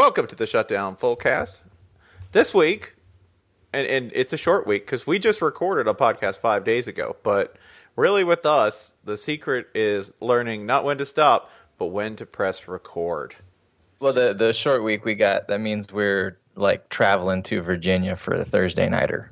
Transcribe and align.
Welcome 0.00 0.28
to 0.28 0.34
the 0.34 0.46
Shutdown 0.46 0.96
Fullcast. 0.96 1.56
This 2.32 2.54
week, 2.54 2.94
and, 3.70 3.86
and 3.86 4.10
it's 4.14 4.32
a 4.32 4.38
short 4.38 4.66
week 4.66 4.86
because 4.86 5.06
we 5.06 5.18
just 5.18 5.42
recorded 5.42 5.86
a 5.86 5.92
podcast 5.92 6.38
five 6.38 6.64
days 6.64 6.88
ago. 6.88 7.16
But 7.22 7.56
really, 7.96 8.24
with 8.24 8.46
us, 8.46 8.94
the 9.04 9.18
secret 9.18 9.66
is 9.74 10.10
learning 10.18 10.64
not 10.64 10.84
when 10.84 10.96
to 10.96 11.04
stop, 11.04 11.50
but 11.76 11.88
when 11.88 12.16
to 12.16 12.24
press 12.24 12.66
record. 12.66 13.36
Well, 13.98 14.14
the 14.14 14.32
the 14.32 14.54
short 14.54 14.82
week 14.82 15.04
we 15.04 15.14
got 15.14 15.48
that 15.48 15.60
means 15.60 15.92
we're 15.92 16.38
like 16.54 16.88
traveling 16.88 17.42
to 17.42 17.60
Virginia 17.60 18.16
for 18.16 18.38
the 18.38 18.44
Thursday 18.46 18.88
nighter. 18.88 19.30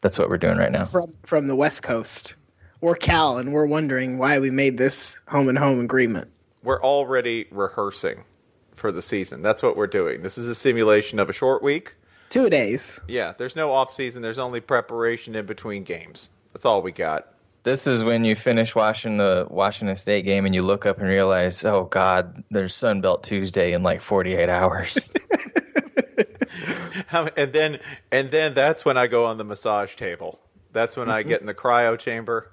That's 0.00 0.18
what 0.18 0.28
we're 0.28 0.36
doing 0.36 0.58
right 0.58 0.72
now. 0.72 0.84
from 0.86 1.12
from 1.22 1.46
the 1.46 1.54
West 1.54 1.84
Coast 1.84 2.34
or 2.80 2.96
Cal, 2.96 3.38
and 3.38 3.52
we're 3.52 3.66
wondering 3.66 4.18
why 4.18 4.40
we 4.40 4.50
made 4.50 4.78
this 4.78 5.20
home 5.28 5.48
and 5.48 5.56
home 5.56 5.78
agreement. 5.78 6.28
We're 6.64 6.82
already 6.82 7.46
rehearsing 7.52 8.24
for 8.86 8.92
the 8.92 9.02
season. 9.02 9.42
That's 9.42 9.64
what 9.64 9.76
we're 9.76 9.88
doing. 9.88 10.22
This 10.22 10.38
is 10.38 10.46
a 10.46 10.54
simulation 10.54 11.18
of 11.18 11.28
a 11.28 11.32
short 11.32 11.60
week. 11.60 11.96
Two 12.28 12.48
days. 12.48 13.00
Yeah, 13.08 13.32
there's 13.36 13.56
no 13.56 13.72
off 13.72 13.92
season. 13.92 14.22
There's 14.22 14.38
only 14.38 14.60
preparation 14.60 15.34
in 15.34 15.44
between 15.44 15.82
games. 15.82 16.30
That's 16.52 16.64
all 16.64 16.82
we 16.82 16.92
got. 16.92 17.34
This 17.64 17.88
is 17.88 18.04
when 18.04 18.24
you 18.24 18.36
finish 18.36 18.76
watching 18.76 19.16
the 19.16 19.48
Washington 19.50 19.96
State 19.96 20.24
game 20.24 20.46
and 20.46 20.54
you 20.54 20.62
look 20.62 20.86
up 20.86 20.98
and 20.98 21.08
realize, 21.08 21.64
oh 21.64 21.86
God, 21.86 22.44
there's 22.52 22.74
Sunbelt 22.74 23.24
Tuesday 23.24 23.72
in 23.72 23.82
like 23.82 24.00
48 24.00 24.48
hours. 24.48 24.96
And 27.36 27.52
then 27.52 27.80
and 28.10 28.30
then 28.30 28.54
that's 28.54 28.84
when 28.84 28.96
I 28.96 29.06
go 29.06 29.24
on 29.24 29.36
the 29.36 29.44
massage 29.44 29.96
table. 29.96 30.38
That's 30.72 30.96
when 30.96 31.10
I 31.10 31.22
get 31.22 31.40
in 31.40 31.46
the 31.46 31.54
cryo 31.54 31.98
chamber. 31.98 32.52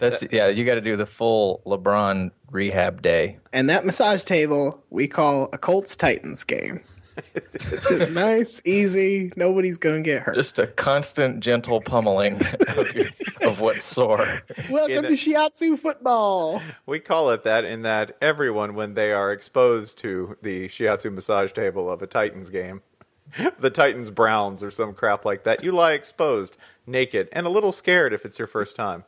That's 0.00 0.24
yeah, 0.30 0.48
you 0.48 0.64
got 0.64 0.74
to 0.74 0.80
do 0.80 0.96
the 0.96 1.06
full 1.06 1.62
LeBron 1.66 2.30
rehab 2.50 3.02
day. 3.02 3.38
And 3.52 3.68
that 3.70 3.84
massage 3.84 4.22
table 4.24 4.82
we 4.90 5.08
call 5.08 5.48
a 5.52 5.58
Colts 5.58 5.96
Titans 5.96 6.44
game. 6.44 6.80
it's 7.34 7.88
just 7.88 8.12
nice, 8.12 8.62
easy. 8.64 9.32
Nobody's 9.36 9.76
gonna 9.76 10.02
get 10.02 10.22
hurt. 10.22 10.36
Just 10.36 10.58
a 10.58 10.68
constant 10.68 11.40
gentle 11.40 11.80
pummeling 11.80 12.34
of, 12.76 12.94
your- 12.94 13.06
of 13.42 13.60
what's 13.60 13.82
sore. 13.84 14.40
Welcome 14.70 15.02
the- 15.02 15.08
to 15.08 15.14
Shiatsu 15.14 15.76
football. 15.78 16.62
We 16.86 17.00
call 17.00 17.30
it 17.30 17.42
that 17.42 17.64
in 17.64 17.82
that 17.82 18.16
everyone, 18.22 18.74
when 18.76 18.94
they 18.94 19.12
are 19.12 19.32
exposed 19.32 19.98
to 19.98 20.36
the 20.42 20.68
shiatsu 20.68 21.12
massage 21.12 21.50
table 21.52 21.90
of 21.90 22.02
a 22.02 22.06
Titans 22.06 22.50
game, 22.50 22.82
the 23.58 23.70
Titans 23.70 24.10
Browns 24.10 24.62
or 24.62 24.70
some 24.70 24.94
crap 24.94 25.24
like 25.24 25.42
that, 25.42 25.64
you 25.64 25.72
lie 25.72 25.92
exposed, 25.94 26.56
naked, 26.86 27.28
and 27.32 27.46
a 27.46 27.50
little 27.50 27.72
scared 27.72 28.12
if 28.12 28.24
it's 28.24 28.38
your 28.38 28.46
first 28.48 28.76
time. 28.76 29.02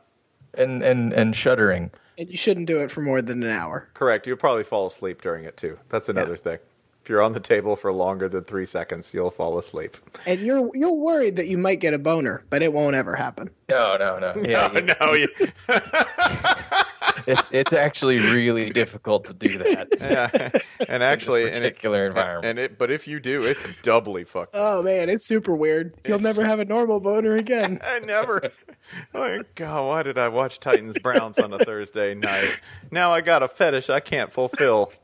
And 0.53 0.83
and 0.83 1.13
and 1.13 1.35
shuddering. 1.35 1.91
And 2.17 2.29
you 2.29 2.37
shouldn't 2.37 2.67
do 2.67 2.79
it 2.81 2.91
for 2.91 3.01
more 3.01 3.21
than 3.21 3.41
an 3.43 3.49
hour. 3.51 3.87
Correct. 3.93 4.27
You'll 4.27 4.37
probably 4.37 4.63
fall 4.63 4.85
asleep 4.87 5.21
during 5.21 5.43
it 5.45 5.57
too. 5.57 5.79
That's 5.89 6.09
another 6.09 6.35
thing. 6.37 6.59
If 7.03 7.09
you're 7.09 7.21
on 7.23 7.31
the 7.33 7.39
table 7.39 7.75
for 7.75 7.91
longer 7.91 8.29
than 8.29 8.43
three 8.43 8.65
seconds, 8.67 9.11
you'll 9.11 9.31
fall 9.31 9.57
asleep. 9.57 9.97
And 10.27 10.41
you're 10.41 10.69
you're 10.75 10.93
worried 10.93 11.35
that 11.37 11.47
you 11.47 11.57
might 11.57 11.79
get 11.79 11.93
a 11.95 11.99
boner, 11.99 12.43
but 12.51 12.61
it 12.61 12.73
won't 12.73 12.95
ever 12.95 13.15
happen. 13.15 13.49
No, 13.69 13.97
no, 13.97 14.19
no. 14.19 14.35
Yeah, 14.47 14.71
you- 14.71 14.81
no, 15.01 15.13
you, 15.13 15.27
it's 17.27 17.49
it's 17.51 17.73
actually 17.73 18.19
really 18.19 18.69
difficult 18.69 19.25
to 19.25 19.33
do 19.33 19.57
that. 19.57 19.87
yeah. 20.01 20.59
And 20.87 21.01
actually, 21.03 21.47
and 21.47 21.55
it, 21.57 21.59
particular 21.61 22.05
environment. 22.07 22.45
and 22.45 22.59
it, 22.59 22.77
but 22.77 22.91
if 22.91 23.07
you 23.07 23.19
do, 23.19 23.43
it's 23.43 23.65
doubly 23.81 24.23
fucked. 24.23 24.51
Oh, 24.55 24.59
up. 24.59 24.79
Oh 24.79 24.83
man, 24.83 25.09
it's 25.09 25.25
super 25.25 25.55
weird. 25.55 25.93
You'll 26.05 26.19
never 26.19 26.45
have 26.45 26.59
a 26.59 26.65
normal 26.65 26.99
boner 26.99 27.35
again. 27.35 27.79
Never. 28.03 28.51
Oh 29.13 29.19
my 29.19 29.39
God, 29.55 29.87
why 29.87 30.03
did 30.03 30.17
I 30.17 30.27
watch 30.27 30.59
Titans 30.59 30.99
Browns 30.99 31.37
on 31.39 31.53
a 31.53 31.59
Thursday 31.59 32.13
night? 32.13 32.59
Now 32.91 33.13
I 33.13 33.21
got 33.21 33.41
a 33.43 33.47
fetish 33.47 33.89
I 33.89 33.99
can't 33.99 34.31
fulfill. 34.31 34.91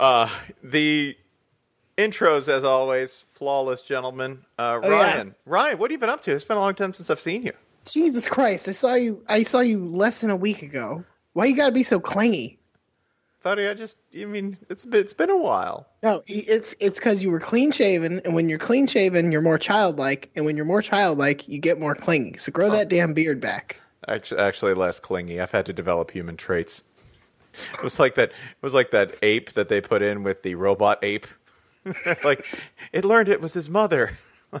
Uh, 0.00 0.28
the 0.62 1.16
intros, 1.96 2.48
as 2.48 2.64
always, 2.64 3.24
flawless 3.32 3.80
gentlemen. 3.82 4.44
Uh, 4.58 4.80
Oh, 4.82 4.90
yeah. 4.90 4.96
Ryan, 5.02 5.34
Ryan, 5.46 5.78
what 5.78 5.90
have 5.90 5.92
you 5.92 5.98
been 6.00 6.10
up 6.10 6.20
to? 6.24 6.32
It's 6.34 6.42
been 6.44 6.56
a 6.56 6.60
long 6.60 6.74
time 6.74 6.92
since 6.92 7.10
I've 7.10 7.20
seen 7.20 7.44
you. 7.44 7.52
Jesus 7.86 8.26
Christ! 8.26 8.66
I 8.68 8.72
saw 8.72 8.94
you. 8.94 9.22
I 9.28 9.44
saw 9.44 9.60
you 9.60 9.78
less 9.78 10.20
than 10.22 10.30
a 10.30 10.36
week 10.36 10.62
ago. 10.62 11.04
Why 11.32 11.44
you 11.44 11.54
gotta 11.56 11.70
be 11.72 11.82
so 11.84 12.00
clingy? 12.00 12.58
Thoughty, 13.44 13.68
I 13.68 13.74
just, 13.74 13.98
I 14.18 14.24
mean, 14.24 14.56
it's 14.70 14.86
been, 14.86 15.00
it's 15.02 15.12
been 15.12 15.28
a 15.28 15.36
while. 15.36 15.86
No, 16.02 16.22
it's 16.26 16.74
it's 16.80 16.98
because 16.98 17.22
you 17.22 17.30
were 17.30 17.40
clean 17.40 17.72
shaven, 17.72 18.22
and 18.24 18.34
when 18.34 18.48
you're 18.48 18.58
clean 18.58 18.86
shaven, 18.86 19.30
you're 19.30 19.42
more 19.42 19.58
childlike, 19.58 20.30
and 20.34 20.46
when 20.46 20.56
you're 20.56 20.64
more 20.64 20.80
childlike, 20.80 21.46
you 21.46 21.58
get 21.58 21.78
more 21.78 21.94
clingy. 21.94 22.38
So 22.38 22.50
grow 22.50 22.70
that 22.70 22.88
damn 22.88 23.12
beard 23.12 23.42
back. 23.42 23.82
Actually, 24.08 24.40
actually, 24.40 24.72
less 24.72 24.98
clingy. 24.98 25.42
I've 25.42 25.50
had 25.50 25.66
to 25.66 25.74
develop 25.74 26.12
human 26.12 26.38
traits. 26.38 26.84
It 27.74 27.82
was 27.82 28.00
like 28.00 28.14
that. 28.14 28.30
It 28.30 28.62
was 28.62 28.72
like 28.72 28.92
that 28.92 29.14
ape 29.20 29.52
that 29.52 29.68
they 29.68 29.82
put 29.82 30.00
in 30.00 30.22
with 30.22 30.42
the 30.42 30.54
robot 30.54 31.04
ape. 31.04 31.26
like 32.24 32.46
it 32.92 33.04
learned 33.04 33.28
it 33.28 33.42
was 33.42 33.52
his 33.52 33.68
mother. 33.68 34.18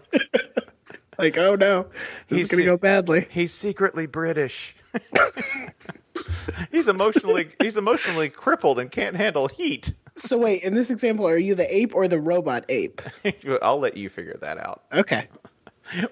Like, 1.16 1.38
oh 1.38 1.54
no, 1.54 1.86
this 2.28 2.38
He's 2.38 2.44
is 2.46 2.50
gonna 2.50 2.64
go 2.64 2.76
badly. 2.76 3.28
He's 3.30 3.54
secretly 3.54 4.06
British. 4.06 4.74
he's 6.70 6.88
emotionally 6.88 7.48
he's 7.60 7.76
emotionally 7.76 8.28
crippled 8.28 8.78
and 8.78 8.90
can't 8.90 9.16
handle 9.16 9.48
heat. 9.48 9.92
So 10.14 10.38
wait, 10.38 10.62
in 10.62 10.74
this 10.74 10.90
example, 10.90 11.26
are 11.26 11.36
you 11.36 11.54
the 11.54 11.74
ape 11.76 11.94
or 11.94 12.06
the 12.08 12.20
robot 12.20 12.64
ape? 12.68 13.02
I'll 13.62 13.78
let 13.80 13.96
you 13.96 14.08
figure 14.08 14.36
that 14.40 14.58
out. 14.58 14.82
Okay. 14.92 15.28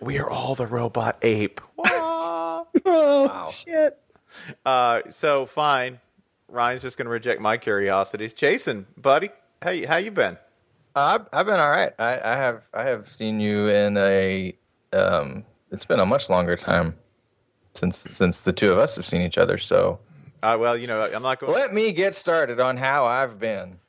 We 0.00 0.18
are 0.18 0.28
all 0.28 0.54
the 0.54 0.66
robot 0.66 1.18
ape. 1.22 1.60
Oh 1.84 2.66
Wow. 2.84 3.48
shit. 3.48 3.98
uh, 4.64 5.02
so 5.10 5.46
fine. 5.46 6.00
Ryan's 6.48 6.82
just 6.82 6.96
going 6.98 7.06
to 7.06 7.10
reject 7.10 7.40
my 7.40 7.56
curiosities. 7.58 8.34
Jason, 8.34 8.86
buddy, 8.96 9.30
how 9.62 9.74
how 9.86 9.96
you 9.96 10.10
been? 10.10 10.36
Uh, 10.94 11.18
I've, 11.20 11.26
I've 11.32 11.46
been 11.46 11.60
all 11.60 11.70
right. 11.70 11.92
I, 11.98 12.20
I 12.32 12.36
have 12.36 12.62
I 12.74 12.84
have 12.84 13.10
seen 13.10 13.40
you 13.40 13.68
in 13.68 13.96
a. 13.96 14.54
Um, 14.92 15.44
it's 15.70 15.84
been 15.84 16.00
a 16.00 16.06
much 16.06 16.28
longer 16.28 16.56
time 16.56 16.96
since 17.74 17.96
since 17.98 18.42
the 18.42 18.52
two 18.52 18.70
of 18.70 18.78
us 18.78 18.96
have 18.96 19.06
seen 19.06 19.22
each 19.22 19.38
other. 19.38 19.56
So 19.58 19.98
Uh, 20.42 20.56
well, 20.58 20.76
you 20.76 20.86
know, 20.86 21.02
I'm 21.04 21.22
not 21.22 21.38
going. 21.38 21.52
let 21.52 21.72
me 21.72 21.92
get 21.92 22.14
started 22.14 22.58
on 22.60 22.76
how 22.76 23.04
I've 23.06 23.38
been. 23.38 23.78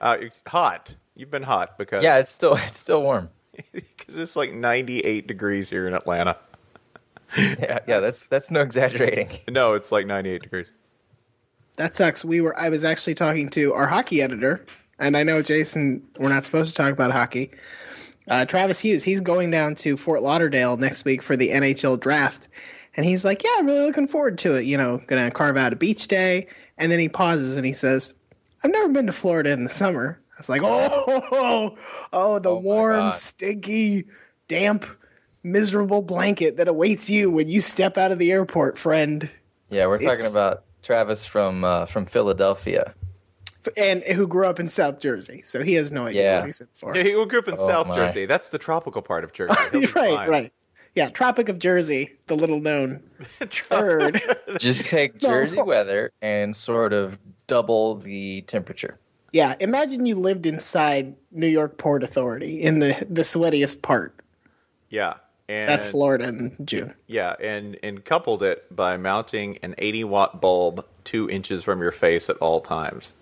Uh, 0.00 0.16
it's 0.18 0.40
hot. 0.46 0.94
You've 1.14 1.30
been 1.30 1.42
hot 1.42 1.76
because 1.76 2.02
Yeah, 2.02 2.16
it's 2.18 2.30
still 2.30 2.54
it's 2.54 2.78
still 2.78 3.02
warm. 3.02 3.28
because 3.72 4.16
it's 4.16 4.34
like 4.34 4.54
98 4.54 5.26
degrees 5.26 5.68
here 5.68 5.86
in 5.86 5.92
Atlanta. 5.94 6.38
Yeah, 7.36 7.80
yeah, 7.88 7.98
that's 7.98 8.26
that's 8.28 8.50
no 8.50 8.60
exaggerating. 8.60 9.28
No, 9.50 9.74
it's 9.74 9.90
like 9.90 10.06
98 10.06 10.40
degrees. 10.42 10.70
That 11.76 11.94
sucks. 11.96 12.24
We 12.24 12.40
were. 12.40 12.56
I 12.58 12.68
was 12.68 12.84
actually 12.84 13.14
talking 13.16 13.48
to 13.50 13.74
our 13.74 13.88
hockey 13.88 14.22
editor, 14.22 14.64
and 15.00 15.16
I 15.16 15.24
know 15.24 15.42
Jason. 15.42 16.06
We're 16.18 16.28
not 16.28 16.44
supposed 16.44 16.74
to 16.76 16.80
talk 16.80 16.92
about 16.92 17.10
hockey. 17.10 17.50
Uh, 18.28 18.44
Travis 18.46 18.78
Hughes. 18.80 19.02
He's 19.02 19.20
going 19.20 19.50
down 19.50 19.74
to 19.76 19.96
Fort 19.96 20.22
Lauderdale 20.22 20.76
next 20.76 21.04
week 21.04 21.22
for 21.22 21.36
the 21.36 21.48
NHL 21.50 21.98
draft, 21.98 22.48
and 22.96 23.04
he's 23.06 23.24
like, 23.24 23.42
"Yeah, 23.44 23.50
I'm 23.58 23.66
really 23.66 23.86
looking 23.86 24.06
forward 24.08 24.38
to 24.38 24.54
it. 24.54 24.64
You 24.64 24.76
know, 24.76 25.00
gonna 25.06 25.30
carve 25.30 25.56
out 25.56 25.72
a 25.72 25.76
beach 25.76 26.08
day." 26.08 26.46
And 26.78 26.90
then 26.90 26.98
he 26.98 27.08
pauses 27.08 27.56
and 27.56 27.64
he 27.66 27.72
says, 27.72 28.14
"I've 28.62 28.70
never 28.72 28.88
been 28.88 29.06
to 29.06 29.12
Florida 29.12 29.50
in 29.52 29.62
the 29.64 29.68
summer." 29.70 30.20
I 30.32 30.38
was 30.38 30.48
like, 30.48 30.62
"Oh, 30.64 31.76
oh, 32.12 32.38
the 32.38 32.50
Oh 32.50 32.58
warm, 32.58 32.98
God. 33.00 33.14
stinky, 33.14 34.04
damp, 34.48 34.84
miserable 35.42 36.02
blanket 36.02 36.56
that 36.56 36.68
awaits 36.68 37.08
you 37.08 37.30
when 37.30 37.48
you 37.48 37.60
step 37.60 37.96
out 37.98 38.10
of 38.12 38.18
the 38.18 38.32
airport, 38.32 38.78
friend." 38.78 39.30
Yeah, 39.70 39.86
we're 39.86 39.96
It's- 39.96 40.20
talking 40.20 40.32
about 40.32 40.64
Travis 40.82 41.24
from 41.24 41.64
uh, 41.64 41.86
from 41.86 42.06
Philadelphia. 42.06 42.94
and 43.78 44.02
who 44.02 44.26
grew 44.26 44.46
up 44.46 44.60
in 44.60 44.68
South 44.68 45.00
Jersey, 45.00 45.40
so 45.42 45.62
he 45.62 45.72
has 45.74 45.90
no 45.90 46.06
idea 46.06 46.22
Yeah. 46.22 46.36
what 46.40 46.46
he's 46.46 46.60
in 46.60 46.66
for. 46.74 46.94
Yeah, 46.94 47.02
he 47.02 47.12
grew 47.12 47.38
up 47.38 47.48
in 47.48 47.54
Oh, 47.58 47.66
South 47.66 47.88
my. 47.88 47.94
Jersey. 47.94 48.26
That's 48.26 48.50
the 48.50 48.58
tropical 48.58 49.00
part 49.00 49.24
of 49.24 49.32
Jersey. 49.32 49.54
Right, 49.72 49.92
fine. 49.92 50.28
right. 50.28 50.52
Yeah, 50.94 51.08
Tropic 51.08 51.48
of 51.48 51.58
Jersey, 51.58 52.12
the 52.28 52.36
little 52.36 52.60
known 52.60 53.02
third. 53.40 54.22
Just 54.58 54.86
take 54.86 55.14
No. 55.22 55.28
Jersey 55.28 55.60
weather 55.62 56.12
and 56.22 56.54
sort 56.54 56.92
of 56.92 57.18
double 57.46 57.96
the 57.96 58.42
temperature. 58.42 58.98
yeah, 59.32 59.54
imagine 59.60 60.06
you 60.06 60.14
lived 60.14 60.46
inside 60.46 61.16
New 61.32 61.48
York 61.48 61.78
Port 61.78 62.02
Authority 62.04 62.62
in 62.62 62.78
the 62.78 63.04
the 63.10 63.22
sweatiest 63.22 63.82
part. 63.82 64.14
Yeah, 64.88 65.14
and 65.48 65.68
That's 65.68 65.90
Florida 65.90 66.28
in 66.28 66.56
June. 66.64 66.94
Yeah, 67.08 67.34
and 67.40 67.76
and 67.82 68.04
coupled 68.04 68.42
it 68.44 68.64
by 68.74 68.96
mounting 68.96 69.58
an 69.62 69.74
80 69.78 70.04
watt 70.04 70.40
bulb 70.40 70.86
two 71.02 71.28
inches 71.28 71.64
from 71.64 71.80
your 71.82 71.90
face 71.90 72.30
at 72.30 72.36
all 72.36 72.60
times. 72.60 73.14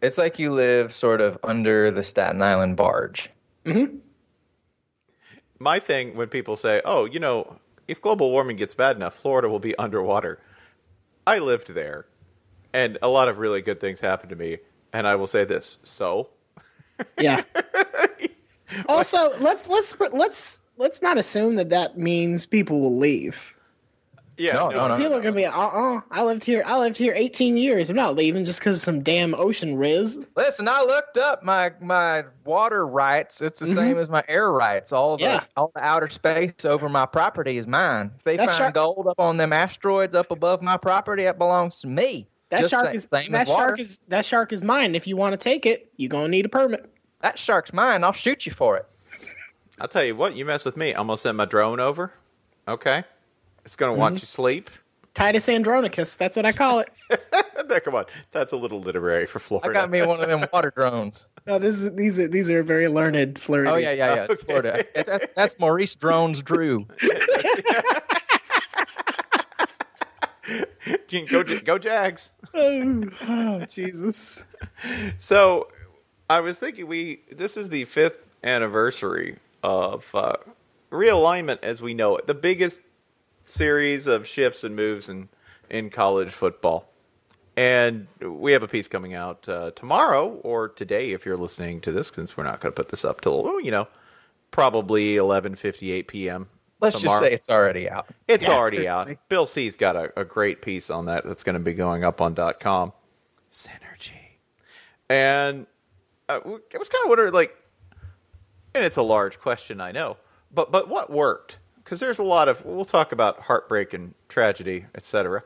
It's 0.00 0.16
like 0.18 0.38
you 0.38 0.52
live 0.52 0.92
sort 0.92 1.20
of 1.20 1.38
under 1.44 1.90
the 1.90 2.02
Staten 2.02 2.40
Island 2.42 2.76
barge. 2.76 3.30
Mm-hmm. 3.66 3.96
My 5.64 5.78
thing 5.78 6.14
when 6.14 6.28
people 6.28 6.56
say, 6.56 6.82
"Oh, 6.84 7.06
you 7.06 7.18
know, 7.18 7.56
if 7.88 7.98
global 7.98 8.30
warming 8.30 8.56
gets 8.56 8.74
bad 8.74 8.96
enough, 8.96 9.14
Florida 9.14 9.48
will 9.48 9.60
be 9.60 9.74
underwater." 9.86 10.38
I 11.26 11.38
lived 11.38 11.72
there, 11.72 12.04
and 12.74 12.98
a 13.00 13.08
lot 13.08 13.28
of 13.28 13.38
really 13.38 13.62
good 13.62 13.80
things 13.80 14.00
happened 14.00 14.28
to 14.28 14.36
me. 14.36 14.58
And 14.92 15.06
I 15.06 15.16
will 15.16 15.26
say 15.26 15.46
this: 15.46 15.78
so 15.82 16.28
Yeah. 17.18 17.44
also, 18.90 19.30
let's 19.40 19.66
let's 19.66 19.98
let's 20.12 20.60
let's 20.76 21.00
not 21.00 21.16
assume 21.16 21.56
that 21.56 21.70
that 21.70 21.96
means 21.96 22.44
people 22.44 22.78
will 22.78 22.98
leave. 22.98 23.53
Yeah, 24.36 24.54
No, 24.54 24.70
no, 24.70 24.88
no. 24.88 24.96
People 24.96 25.14
are 25.14 25.20
gonna 25.20 25.32
be, 25.36 25.46
uh, 25.46 25.52
uh 25.56 26.00
I 26.10 26.24
lived 26.24 26.42
here. 26.42 26.64
I 26.66 26.76
lived 26.78 26.96
here 26.98 27.12
18 27.16 27.56
years. 27.56 27.88
I'm 27.88 27.94
not 27.96 28.16
leaving 28.16 28.42
just 28.44 28.58
because 28.58 28.76
of 28.76 28.82
some 28.82 29.02
damn 29.02 29.32
ocean 29.36 29.76
riz. 29.76 30.18
Listen, 30.36 30.66
I 30.68 30.82
looked 30.82 31.16
up 31.16 31.44
my 31.44 31.72
my 31.80 32.24
water 32.44 32.84
rights. 32.86 33.40
It's 33.40 33.60
the 33.60 33.66
same 33.68 33.96
as 33.96 34.10
my 34.10 34.24
air 34.26 34.50
rights. 34.50 34.92
All 34.92 35.16
the 35.16 35.24
Mm-hmm. 35.24 35.34
Yeah. 35.34 35.44
all 35.56 35.70
the 35.74 35.80
outer 35.84 36.08
space 36.08 36.64
over 36.64 36.88
my 36.88 37.06
property 37.06 37.58
is 37.58 37.66
mine. 37.68 38.10
If 38.16 38.24
they 38.24 38.36
That's 38.36 38.50
find 38.58 38.58
shark- 38.58 38.74
gold 38.74 39.06
up 39.06 39.20
on 39.20 39.36
them 39.36 39.52
asteroids 39.52 40.14
up 40.16 40.30
above 40.32 40.62
my 40.62 40.76
property, 40.78 41.24
it 41.24 41.38
belongs 41.38 41.80
to 41.82 41.86
me. 41.86 42.26
That 42.50 42.60
Just 42.62 42.70
shark 42.72 42.86
sa- 42.86 42.90
is 42.92 43.04
same 43.04 43.32
that 43.32 43.42
as 43.42 43.48
water. 43.48 43.62
shark 43.68 43.80
is 43.80 44.00
that 44.08 44.26
shark 44.26 44.52
is 44.52 44.64
mine. 44.64 44.94
If 44.96 45.06
you 45.06 45.16
want 45.16 45.32
to 45.32 45.36
take 45.36 45.64
it, 45.64 45.92
you 45.96 46.08
gonna 46.08 46.28
need 46.28 46.44
a 46.44 46.48
permit. 46.48 46.90
that 47.20 47.38
shark's 47.38 47.72
mine. 47.72 48.02
I'll 48.02 48.12
shoot 48.12 48.46
you 48.46 48.52
for 48.52 48.76
it. 48.76 48.86
I'll 49.80 49.88
tell 49.88 50.04
you 50.04 50.14
what, 50.16 50.36
you 50.36 50.44
mess 50.44 50.64
with 50.64 50.76
me, 50.76 50.90
I'm 50.92 51.06
gonna 51.06 51.16
send 51.18 51.36
my 51.36 51.44
drone 51.46 51.78
over. 51.80 52.12
Okay, 52.68 53.04
it's 53.64 53.76
gonna 53.76 53.94
watch 53.94 54.14
Mm-hmm. 54.14 54.22
you 54.22 54.26
sleep. 54.26 54.70
Titus 55.14 55.48
Andronicus. 55.48 56.16
That's 56.16 56.34
what 56.34 56.44
I 56.44 56.50
call 56.52 56.80
it. 56.80 56.90
Come 57.84 57.94
on, 57.94 58.04
that's 58.32 58.52
a 58.52 58.56
little 58.56 58.80
literary 58.80 59.26
for 59.26 59.38
Florida. 59.38 59.68
I 59.70 59.72
got 59.72 59.90
me 59.90 60.04
one 60.04 60.20
of 60.20 60.28
them 60.28 60.44
water 60.52 60.70
drones. 60.76 61.26
no, 61.46 61.58
this 61.58 61.82
is 61.82 61.94
these 61.94 62.18
are 62.18 62.28
these 62.28 62.50
are 62.50 62.62
very 62.62 62.88
learned 62.88 63.38
Florida. 63.38 63.70
Oh 63.70 63.76
yeah, 63.76 63.92
yeah, 63.92 64.14
yeah. 64.14 64.26
It's 64.30 64.42
Florida. 64.42 64.84
It's, 64.94 65.08
that's, 65.08 65.26
that's 65.34 65.58
Maurice 65.58 65.94
Drones 65.94 66.42
Drew. 66.42 66.86
go, 71.30 71.44
go 71.64 71.78
Jags. 71.78 72.32
Oh, 72.52 73.04
oh, 73.22 73.64
Jesus. 73.66 74.44
So, 75.18 75.68
I 76.28 76.40
was 76.40 76.58
thinking 76.58 76.86
we 76.86 77.22
this 77.30 77.56
is 77.56 77.68
the 77.68 77.84
fifth 77.84 78.28
anniversary 78.42 79.36
of 79.62 80.10
uh, 80.14 80.34
realignment 80.90 81.58
as 81.62 81.80
we 81.82 81.94
know 81.94 82.16
it, 82.16 82.26
the 82.26 82.34
biggest 82.34 82.80
series 83.44 84.06
of 84.06 84.26
shifts 84.26 84.64
and 84.64 84.74
moves 84.74 85.08
in 85.08 85.28
in 85.70 85.90
college 85.90 86.30
football. 86.30 86.88
And 87.56 88.08
we 88.20 88.52
have 88.52 88.64
a 88.64 88.68
piece 88.68 88.88
coming 88.88 89.14
out 89.14 89.48
uh, 89.48 89.70
tomorrow 89.72 90.28
or 90.42 90.68
today 90.68 91.12
if 91.12 91.24
you're 91.24 91.36
listening 91.36 91.80
to 91.82 91.92
this, 91.92 92.08
since 92.08 92.36
we're 92.36 92.42
not 92.44 92.60
going 92.60 92.72
to 92.72 92.76
put 92.76 92.88
this 92.90 93.04
up 93.04 93.20
till 93.20 93.60
you 93.60 93.70
know 93.70 93.86
probably 94.50 95.14
11:58 95.14 96.06
p.m. 96.08 96.48
Let's 96.80 96.98
tomorrow. 97.00 97.20
just 97.20 97.30
say 97.30 97.34
it's 97.34 97.48
already 97.50 97.88
out. 97.88 98.06
It's 98.28 98.44
Yeah, 98.44 98.54
already 98.54 98.88
out. 98.88 99.08
Bill 99.28 99.46
C's 99.46 99.76
got 99.76 99.96
a, 99.96 100.12
a 100.20 100.24
great 100.24 100.62
piece 100.62 100.90
on 100.90 101.06
that 101.06 101.24
that's 101.24 101.44
going 101.44 101.54
to 101.54 101.60
be 101.60 101.74
going 101.74 102.02
up 102.04 102.20
on 102.20 102.34
dot 102.34 102.60
.com. 102.60 102.92
Synergy. 103.50 104.14
And 105.08 105.66
uh, 106.28 106.40
I 106.44 106.78
was 106.78 106.88
kind 106.88 107.04
of 107.04 107.08
wondering, 107.08 107.32
like, 107.32 107.56
and 108.74 108.84
it's 108.84 108.96
a 108.96 109.02
large 109.02 109.38
question, 109.38 109.80
I 109.80 109.92
know, 109.92 110.16
but 110.52 110.72
but 110.72 110.88
what 110.88 111.10
worked? 111.10 111.58
Because 111.84 112.00
there's 112.00 112.18
a 112.18 112.24
lot 112.24 112.48
of 112.48 112.64
we'll 112.64 112.84
talk 112.84 113.12
about 113.12 113.40
heartbreak 113.40 113.92
and 113.92 114.14
tragedy, 114.28 114.86
etc. 114.94 115.44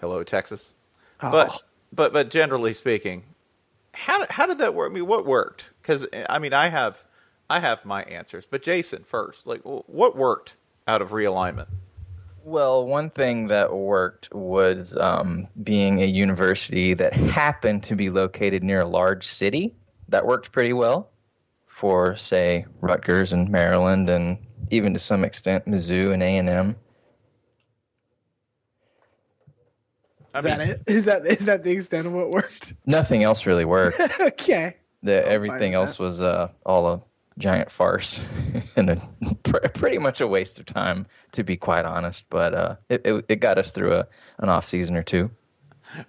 Hello, 0.00 0.22
Texas. 0.22 0.74
But 1.20 1.50
Oh. 1.52 1.58
but 1.92 2.12
but 2.12 2.30
generally 2.30 2.74
speaking, 2.74 3.24
how 3.94 4.26
how 4.30 4.46
did 4.46 4.58
that 4.58 4.74
work? 4.74 4.90
I 4.90 4.94
mean, 4.94 5.06
what 5.06 5.24
worked? 5.26 5.70
Because 5.80 6.06
I 6.28 6.38
mean, 6.38 6.52
I 6.52 6.68
have 6.68 7.04
I 7.48 7.60
have 7.60 7.84
my 7.84 8.02
answers, 8.04 8.46
but 8.46 8.62
Jason 8.62 9.04
first, 9.04 9.46
like, 9.46 9.60
what 9.62 10.16
worked 10.16 10.56
out 10.88 11.02
of 11.02 11.10
realignment? 11.10 11.68
Well, 12.44 12.84
one 12.86 13.10
thing 13.10 13.48
that 13.48 13.72
worked 13.72 14.34
was 14.34 14.96
um, 14.96 15.46
being 15.62 16.02
a 16.02 16.06
university 16.06 16.92
that 16.94 17.12
happened 17.14 17.84
to 17.84 17.94
be 17.94 18.10
located 18.10 18.64
near 18.64 18.80
a 18.80 18.86
large 18.88 19.24
city. 19.26 19.74
That 20.08 20.26
worked 20.26 20.50
pretty 20.50 20.72
well 20.72 21.08
for, 21.66 22.16
say, 22.16 22.66
Rutgers 22.80 23.32
and 23.32 23.48
Maryland, 23.48 24.08
and 24.08 24.38
even 24.72 24.94
to 24.94 24.98
some 24.98 25.22
extent 25.22 25.66
Mizzou 25.66 26.12
and 26.12 26.22
A 26.22 26.36
and 26.38 26.48
M. 26.48 26.76
Is 30.34 30.44
mean, 30.44 30.58
that 30.58 30.68
it? 30.68 30.82
Is 30.86 31.04
that 31.04 31.26
is 31.26 31.44
that 31.44 31.62
the 31.62 31.70
extent 31.70 32.06
of 32.06 32.14
what 32.14 32.30
worked? 32.30 32.72
Nothing 32.86 33.22
else 33.22 33.44
really 33.44 33.66
worked. 33.66 34.00
okay. 34.20 34.76
The, 35.02 35.26
everything 35.26 35.72
with 35.72 35.80
else 35.80 35.98
was 35.98 36.20
uh, 36.22 36.48
all 36.64 36.88
a 36.88 37.02
giant 37.38 37.70
farce 37.70 38.20
and 38.76 38.90
a, 38.90 39.08
pr- 39.42 39.58
pretty 39.74 39.98
much 39.98 40.20
a 40.20 40.26
waste 40.26 40.58
of 40.58 40.64
time, 40.64 41.06
to 41.32 41.42
be 41.42 41.56
quite 41.56 41.84
honest. 41.84 42.24
But 42.30 42.54
uh, 42.54 42.76
it, 42.88 43.02
it, 43.04 43.24
it 43.28 43.36
got 43.36 43.58
us 43.58 43.72
through 43.72 43.92
a, 43.94 44.06
an 44.38 44.48
off 44.48 44.68
season 44.68 44.96
or 44.96 45.02
two. 45.02 45.30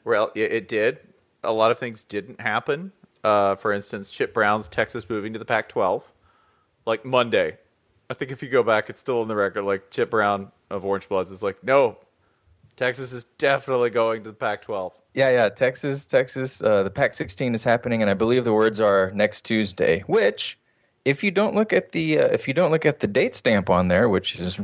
Well, 0.06 0.31
it, 0.36 0.54
it 0.54 0.68
did. 0.69 1.00
A 1.44 1.51
lot 1.51 1.71
of 1.71 1.80
things 1.80 2.04
didn't 2.04 2.39
happen. 2.39 2.94
Uh, 3.24 3.56
for 3.56 3.74
instance, 3.74 4.10
Chip 4.10 4.33
Brown's 4.33 4.68
Texas 4.69 5.10
moving 5.10 5.33
to 5.33 5.39
the 5.39 5.45
Pac-12, 5.45 6.04
like 6.86 7.04
Monday. 7.04 7.57
I 8.13 8.15
think 8.15 8.30
if 8.30 8.44
you 8.44 8.50
go 8.50 8.62
back, 8.62 8.92
it's 8.92 9.00
still 9.00 9.24
in 9.24 9.27
the 9.27 9.36
record. 9.36 9.63
Like 9.63 9.89
Chip 9.89 10.12
Brown 10.12 10.51
of 10.69 10.86
Orange 10.86 11.10
Bloods 11.10 11.31
is 11.31 11.42
like, 11.42 11.63
no, 11.63 11.98
Texas 12.75 13.12
is 13.12 13.24
definitely 13.39 13.89
going 13.89 14.21
to 14.24 14.30
the 14.30 14.36
Pac-12. 14.36 14.92
Yeah, 15.15 15.31
yeah. 15.31 15.50
Texas, 15.50 16.06
Texas. 16.06 16.62
Uh, 16.62 16.83
the 16.83 16.92
Pac-16 16.92 17.56
is 17.56 17.63
happening, 17.63 18.04
and 18.04 18.12
I 18.12 18.13
believe 18.13 18.44
the 18.44 18.54
words 18.54 18.80
are 18.80 19.10
next 19.15 19.45
Tuesday. 19.45 20.01
Which, 20.06 20.60
if 21.06 21.24
you 21.24 21.31
don't 21.31 21.56
look 21.56 21.74
at 21.74 21.92
the 21.92 22.19
uh, 22.19 22.27
if 22.27 22.48
you 22.48 22.54
don't 22.54 22.69
look 22.69 22.86
at 22.86 23.00
the 23.00 23.07
date 23.07 23.33
stamp 23.33 23.71
on 23.71 23.88
there, 23.88 24.10
which 24.10 24.36
is 24.36 24.57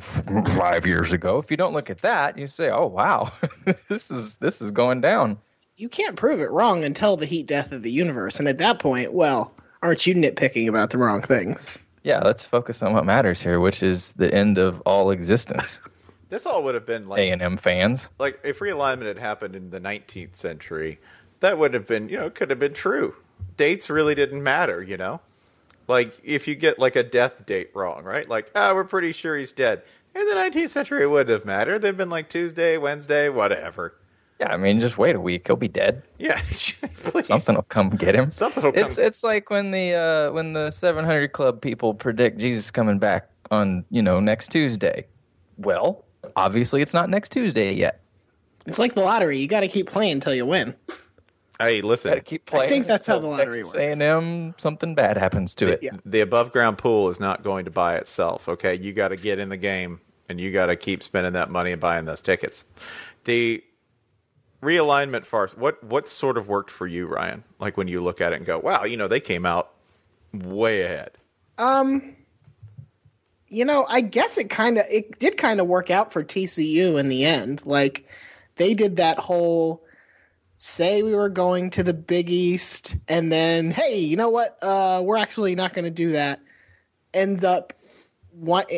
five 0.55 0.85
years 0.85 1.11
ago, 1.11 1.39
if 1.39 1.49
you 1.49 1.57
don't 1.57 1.73
look 1.73 1.89
at 1.89 2.03
that, 2.03 2.37
you 2.37 2.45
say, 2.45 2.69
"Oh 2.69 2.85
wow, 2.85 3.31
this 3.87 4.11
is 4.11 4.37
this 4.37 4.61
is 4.61 4.69
going 4.69 5.01
down." 5.01 5.39
You 5.75 5.89
can't 5.89 6.15
prove 6.15 6.39
it 6.39 6.51
wrong 6.51 6.83
until 6.83 7.17
the 7.17 7.25
heat 7.25 7.47
death 7.47 7.71
of 7.71 7.81
the 7.81 7.91
universe, 7.91 8.37
and 8.39 8.47
at 8.47 8.59
that 8.59 8.77
point, 8.77 9.11
well, 9.11 9.55
aren't 9.81 10.05
you 10.05 10.13
nitpicking 10.13 10.67
about 10.67 10.91
the 10.91 10.99
wrong 10.99 11.21
things? 11.21 11.79
Yeah, 12.03 12.19
let's 12.19 12.43
focus 12.45 12.81
on 12.81 12.93
what 12.93 13.05
matters 13.05 13.41
here, 13.41 13.59
which 13.59 13.83
is 13.83 14.13
the 14.13 14.33
end 14.33 14.57
of 14.57 14.81
all 14.81 15.11
existence. 15.11 15.81
This 16.29 16.45
all 16.45 16.63
would 16.65 16.75
have 16.75 16.85
been 16.85 17.09
like 17.09 17.19
A 17.21 17.31
and 17.31 17.41
M 17.41 17.57
fans. 17.57 18.11
like 18.19 18.39
if 18.43 18.59
realignment 18.59 19.07
had 19.07 19.17
happened 19.17 19.55
in 19.55 19.71
the 19.71 19.81
19th 19.81 20.35
century, 20.35 20.99
that 21.39 21.57
would 21.57 21.73
have 21.73 21.87
been, 21.87 22.07
you 22.07 22.17
know, 22.17 22.27
it 22.27 22.35
could 22.35 22.51
have 22.51 22.59
been 22.59 22.73
true. 22.75 23.15
Dates 23.57 23.89
really 23.89 24.13
didn't 24.13 24.43
matter, 24.43 24.79
you 24.83 24.95
know? 24.95 25.21
Like 25.87 26.13
if 26.23 26.47
you 26.47 26.53
get 26.53 26.77
like 26.77 26.95
a 26.95 27.01
death 27.01 27.47
date 27.47 27.71
wrong, 27.73 28.03
right? 28.03 28.29
Like, 28.29 28.51
ah, 28.53 28.73
we're 28.75 28.83
pretty 28.83 29.11
sure 29.11 29.35
he's 29.37 29.53
dead. 29.53 29.81
In 30.13 30.23
the 30.27 30.35
19th 30.35 30.69
century, 30.69 31.01
it 31.01 31.07
wouldn't 31.07 31.29
have 31.29 31.45
mattered. 31.45 31.79
They've 31.79 31.97
been 31.97 32.11
like 32.11 32.29
Tuesday, 32.29 32.77
Wednesday, 32.77 33.27
whatever. 33.29 33.95
Yeah, 34.39 34.53
I 34.53 34.57
mean, 34.57 34.79
just 34.79 34.97
wait 34.97 35.15
a 35.15 35.19
week; 35.19 35.47
he'll 35.47 35.55
be 35.57 35.67
dead. 35.67 36.03
Yeah, 36.17 36.39
please. 37.03 37.27
Something 37.27 37.55
will 37.55 37.63
come 37.63 37.89
get 37.89 38.15
him. 38.15 38.31
Something 38.31 38.63
will 38.63 38.71
come. 38.71 38.85
It's 38.85 38.97
it's 38.97 39.23
like 39.23 39.49
when 39.49 39.71
the 39.71 39.93
uh, 39.93 40.31
when 40.31 40.53
the 40.53 40.71
700 40.71 41.33
Club 41.33 41.61
people 41.61 41.93
predict 41.93 42.37
Jesus 42.37 42.71
coming 42.71 42.99
back 42.99 43.29
on 43.51 43.83
you 43.89 44.01
know 44.01 44.19
next 44.19 44.49
Tuesday. 44.51 45.05
Well, 45.57 46.05
obviously 46.37 46.81
it's 46.81 46.93
not 46.93 47.09
next 47.09 47.33
Tuesday 47.33 47.73
yet. 47.73 48.01
It's 48.65 48.79
like 48.79 48.93
the 48.95 49.01
lottery. 49.01 49.37
You 49.37 49.47
got 49.47 49.61
to 49.61 49.67
keep 49.67 49.89
playing 49.89 50.13
until 50.13 50.33
you 50.33 50.45
win. 50.45 50.73
hey, 51.59 51.77
Got 51.77 51.81
to 51.81 51.87
listen. 51.87 52.21
keep 52.21 52.45
playing. 52.45 52.65
I 52.65 52.69
think 52.69 52.87
that's 52.87 53.07
how 53.07 53.19
the 53.19 53.27
lottery 53.27 53.63
works. 53.63 53.75
A&M 53.75 54.53
something 54.57 54.95
bad 54.95 55.17
happens 55.17 55.53
to 55.55 55.67
it. 55.67 55.79
Yeah. 55.81 55.91
The 56.05 56.21
above 56.21 56.51
ground 56.53 56.77
pool 56.77 57.09
is 57.09 57.19
not 57.19 57.43
going 57.43 57.65
to 57.65 57.71
buy 57.71 57.95
itself. 57.95 58.47
Okay, 58.47 58.75
you 58.75 58.93
got 58.93 59.09
to 59.09 59.17
get 59.17 59.39
in 59.39 59.49
the 59.49 59.57
game 59.57 59.99
and 60.29 60.39
you 60.39 60.51
got 60.51 60.67
to 60.67 60.75
keep 60.75 61.01
spending 61.03 61.33
that 61.33 61.49
money 61.49 61.71
and 61.71 61.81
buying 61.81 62.05
those 62.05 62.21
tickets. 62.21 62.63
The 63.25 63.63
realignment 64.61 65.25
farce. 65.25 65.55
What 65.55 65.83
what 65.83 66.07
sort 66.07 66.37
of 66.37 66.47
worked 66.47 66.71
for 66.71 66.87
you, 66.87 67.07
Ryan? 67.07 67.43
Like 67.59 67.77
when 67.77 67.87
you 67.87 68.01
look 68.01 68.21
at 68.21 68.33
it 68.33 68.37
and 68.37 68.45
go, 68.45 68.59
"Wow, 68.59 68.83
you 68.83 68.97
know, 68.97 69.07
they 69.07 69.19
came 69.19 69.45
out 69.45 69.71
way 70.33 70.81
ahead." 70.83 71.11
You 73.47 73.65
know, 73.65 73.85
I 73.89 74.01
guess 74.01 74.37
it 74.37 74.49
kind 74.49 74.77
of 74.77 74.85
it 74.89 75.17
did 75.19 75.37
kind 75.37 75.59
of 75.59 75.67
work 75.67 75.89
out 75.89 76.13
for 76.13 76.23
TCU 76.23 76.99
in 76.99 77.09
the 77.09 77.25
end. 77.25 77.65
Like 77.65 78.07
they 78.57 78.73
did 78.73 78.97
that 78.97 79.17
whole 79.17 79.83
say 80.57 81.01
we 81.03 81.15
were 81.15 81.29
going 81.29 81.69
to 81.71 81.83
the 81.83 81.93
Big 81.93 82.29
East 82.29 82.97
and 83.07 83.31
then 83.31 83.71
hey, 83.71 83.97
you 83.97 84.17
know 84.17 84.29
what? 84.29 84.57
Uh 84.61 85.01
we're 85.03 85.17
actually 85.17 85.55
not 85.55 85.73
going 85.73 85.85
to 85.85 85.91
do 85.91 86.11
that. 86.11 86.41
Ends 87.13 87.43
up 87.43 87.73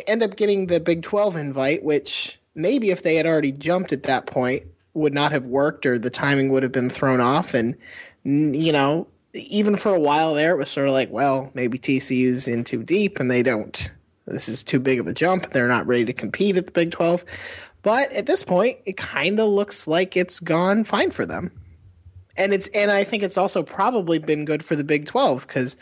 end 0.08 0.24
up 0.24 0.36
getting 0.38 0.68
the 0.68 0.80
Big 0.80 1.04
12 1.04 1.36
invite, 1.36 1.84
which 1.84 2.40
maybe 2.56 2.92
if 2.92 3.04
they 3.04 3.16
had 3.16 3.26
already 3.26 3.52
jumped 3.52 3.92
at 3.92 4.04
that 4.04 4.26
point 4.26 4.64
would 4.94 5.14
not 5.14 5.32
have 5.32 5.48
worked 5.48 5.86
or 5.86 5.98
the 5.98 6.10
timing 6.10 6.52
would 6.52 6.64
have 6.64 6.72
been 6.72 6.90
thrown 6.90 7.22
off 7.22 7.54
and 7.54 7.76
you 8.24 8.72
know, 8.72 9.08
even 9.34 9.76
for 9.76 9.94
a 9.94 10.00
while 10.00 10.34
there 10.34 10.52
it 10.52 10.58
was 10.58 10.70
sort 10.70 10.88
of 10.88 10.94
like, 10.94 11.10
well, 11.10 11.50
maybe 11.54 11.80
TCU's 11.80 12.48
in 12.48 12.64
too 12.64 12.84
deep 12.84 13.20
and 13.20 13.32
they 13.32 13.42
don't 13.42 13.90
this 14.28 14.48
is 14.48 14.64
too 14.64 14.80
big 14.80 15.00
of 15.00 15.08
a 15.08 15.14
jump. 15.14 15.52
They're 15.52 15.68
not 15.68 15.88
ready 15.88 16.06
to 16.06 16.14
compete 16.14 16.58
at 16.58 16.66
the 16.68 16.72
Big 16.72 16.92
12. 16.92 17.26
But 17.84 18.12
at 18.12 18.28
this 18.28 18.44
point, 18.44 18.78
it 18.86 18.98
kind 18.98 19.40
of 19.40 19.50
looks 19.50 19.88
like 19.88 20.16
it's 20.16 20.40
gone 20.40 20.84
fine 20.84 21.12
for 21.12 21.26
them. 21.26 21.52
And 22.38 22.54
it's 22.54 22.68
and 22.68 22.92
I 22.92 23.04
think 23.04 23.24
it's 23.24 23.38
also 23.38 23.62
probably 23.62 24.18
been 24.18 24.46
good 24.46 24.64
for 24.64 24.76
the 24.76 24.84
Big 24.84 25.06
12 25.06 25.48
cuz 25.48 25.78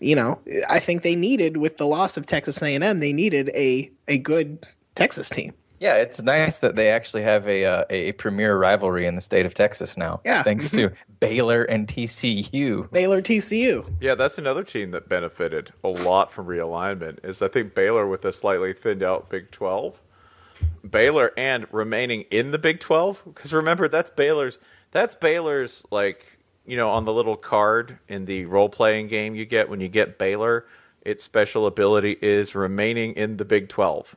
you 0.00 0.16
know, 0.16 0.40
I 0.68 0.80
think 0.80 1.02
they 1.02 1.14
needed 1.14 1.56
with 1.56 1.76
the 1.76 1.86
loss 1.86 2.16
of 2.16 2.26
Texas 2.26 2.60
A&M, 2.60 2.98
they 2.98 3.12
needed 3.12 3.50
a 3.50 3.90
a 4.08 4.18
good 4.18 4.66
Texas 4.96 5.28
team. 5.28 5.52
Yeah, 5.84 5.96
it's 5.96 6.22
nice 6.22 6.60
that 6.60 6.76
they 6.76 6.88
actually 6.88 7.24
have 7.24 7.46
a 7.46 7.66
uh, 7.66 7.84
a 7.90 8.12
premier 8.12 8.56
rivalry 8.56 9.04
in 9.04 9.16
the 9.16 9.20
state 9.20 9.44
of 9.44 9.52
Texas 9.52 9.98
now. 9.98 10.22
Yeah. 10.24 10.42
thanks 10.42 10.70
to 10.70 10.90
Baylor 11.20 11.64
and 11.64 11.86
TCU. 11.86 12.90
Baylor 12.90 13.20
TCU. 13.20 13.92
Yeah, 14.00 14.14
that's 14.14 14.38
another 14.38 14.64
team 14.64 14.92
that 14.92 15.10
benefited 15.10 15.74
a 15.84 15.88
lot 15.88 16.32
from 16.32 16.46
realignment. 16.46 17.22
Is 17.22 17.42
I 17.42 17.48
think 17.48 17.74
Baylor 17.74 18.06
with 18.06 18.24
a 18.24 18.32
slightly 18.32 18.72
thinned 18.72 19.02
out 19.02 19.28
Big 19.28 19.50
Twelve 19.50 20.00
Baylor 20.88 21.32
and 21.36 21.66
remaining 21.70 22.22
in 22.30 22.50
the 22.50 22.58
Big 22.58 22.80
12 22.80 23.22
because 23.26 23.52
remember 23.52 23.86
that's 23.86 24.08
Baylor's 24.08 24.58
that's 24.90 25.14
Baylor's 25.14 25.84
like 25.90 26.38
you 26.64 26.78
know 26.78 26.88
on 26.88 27.04
the 27.04 27.12
little 27.12 27.36
card 27.36 27.98
in 28.08 28.24
the 28.24 28.46
role 28.46 28.70
playing 28.70 29.08
game 29.08 29.34
you 29.34 29.44
get 29.44 29.68
when 29.68 29.80
you 29.80 29.88
get 29.88 30.16
Baylor 30.18 30.64
its 31.02 31.22
special 31.22 31.66
ability 31.66 32.16
is 32.22 32.54
remaining 32.54 33.12
in 33.12 33.36
the 33.36 33.44
Big 33.44 33.68
12. 33.68 34.16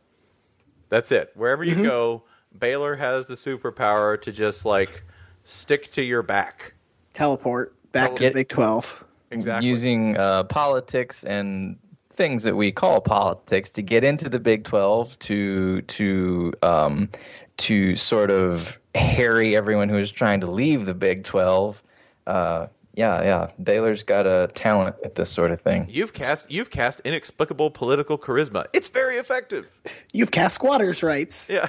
That's 0.89 1.11
it. 1.11 1.31
Wherever 1.35 1.63
you 1.63 1.83
go, 1.83 2.23
Baylor 2.57 2.95
has 2.95 3.27
the 3.27 3.35
superpower 3.35 4.19
to 4.21 4.31
just 4.31 4.65
like 4.65 5.03
stick 5.43 5.91
to 5.91 6.03
your 6.03 6.23
back. 6.23 6.73
Teleport 7.13 7.75
back 7.91 8.15
to 8.15 8.23
the 8.25 8.31
Big 8.31 8.49
Twelve. 8.49 9.03
Exactly. 9.29 9.67
using 9.67 10.17
uh, 10.17 10.45
politics 10.45 11.25
and 11.25 11.77
things 12.09 12.43
that 12.43 12.55
we 12.55 12.71
call 12.71 13.01
politics 13.01 13.69
to 13.71 13.81
get 13.81 14.03
into 14.03 14.29
the 14.29 14.39
Big 14.39 14.63
Twelve 14.63 15.17
to 15.19 15.81
to 15.81 16.53
um, 16.63 17.09
to 17.57 17.95
sort 17.95 18.31
of 18.31 18.79
harry 18.95 19.55
everyone 19.55 19.89
who 19.89 19.97
is 19.97 20.11
trying 20.11 20.41
to 20.41 20.47
leave 20.47 20.85
the 20.85 20.93
Big 20.93 21.23
Twelve. 21.23 21.83
Uh, 22.25 22.67
yeah, 22.97 23.21
yeah, 23.21 23.51
Baylor's 23.61 24.01
got 24.01 24.25
a 24.25 24.49
talent 24.55 24.95
at 25.05 25.13
this 25.13 25.29
sort 25.29 25.51
of 25.51 25.61
thing. 25.61 25.85
You've 25.87 26.13
cast 26.13 26.49
you've 26.49 26.71
cast 26.71 26.99
inexplicable 27.01 27.69
political 27.69 28.17
charisma. 28.17 28.65
It's 28.73 28.89
very 28.89 29.17
effective. 29.17 29.67
You've 30.11 30.31
cast 30.31 30.55
squatters' 30.55 31.03
rights. 31.03 31.47
Yeah. 31.47 31.67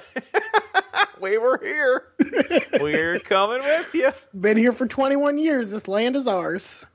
we 1.20 1.37
were 1.37 1.61
here. 1.62 2.04
we're 2.80 3.18
coming 3.20 3.58
with 3.61 3.94
you. 3.94 4.12
Been 4.38 4.56
here 4.56 4.73
for 4.73 4.87
21 4.87 5.37
years. 5.37 5.68
This 5.68 5.87
land 5.87 6.16
is 6.16 6.26
ours. 6.26 6.87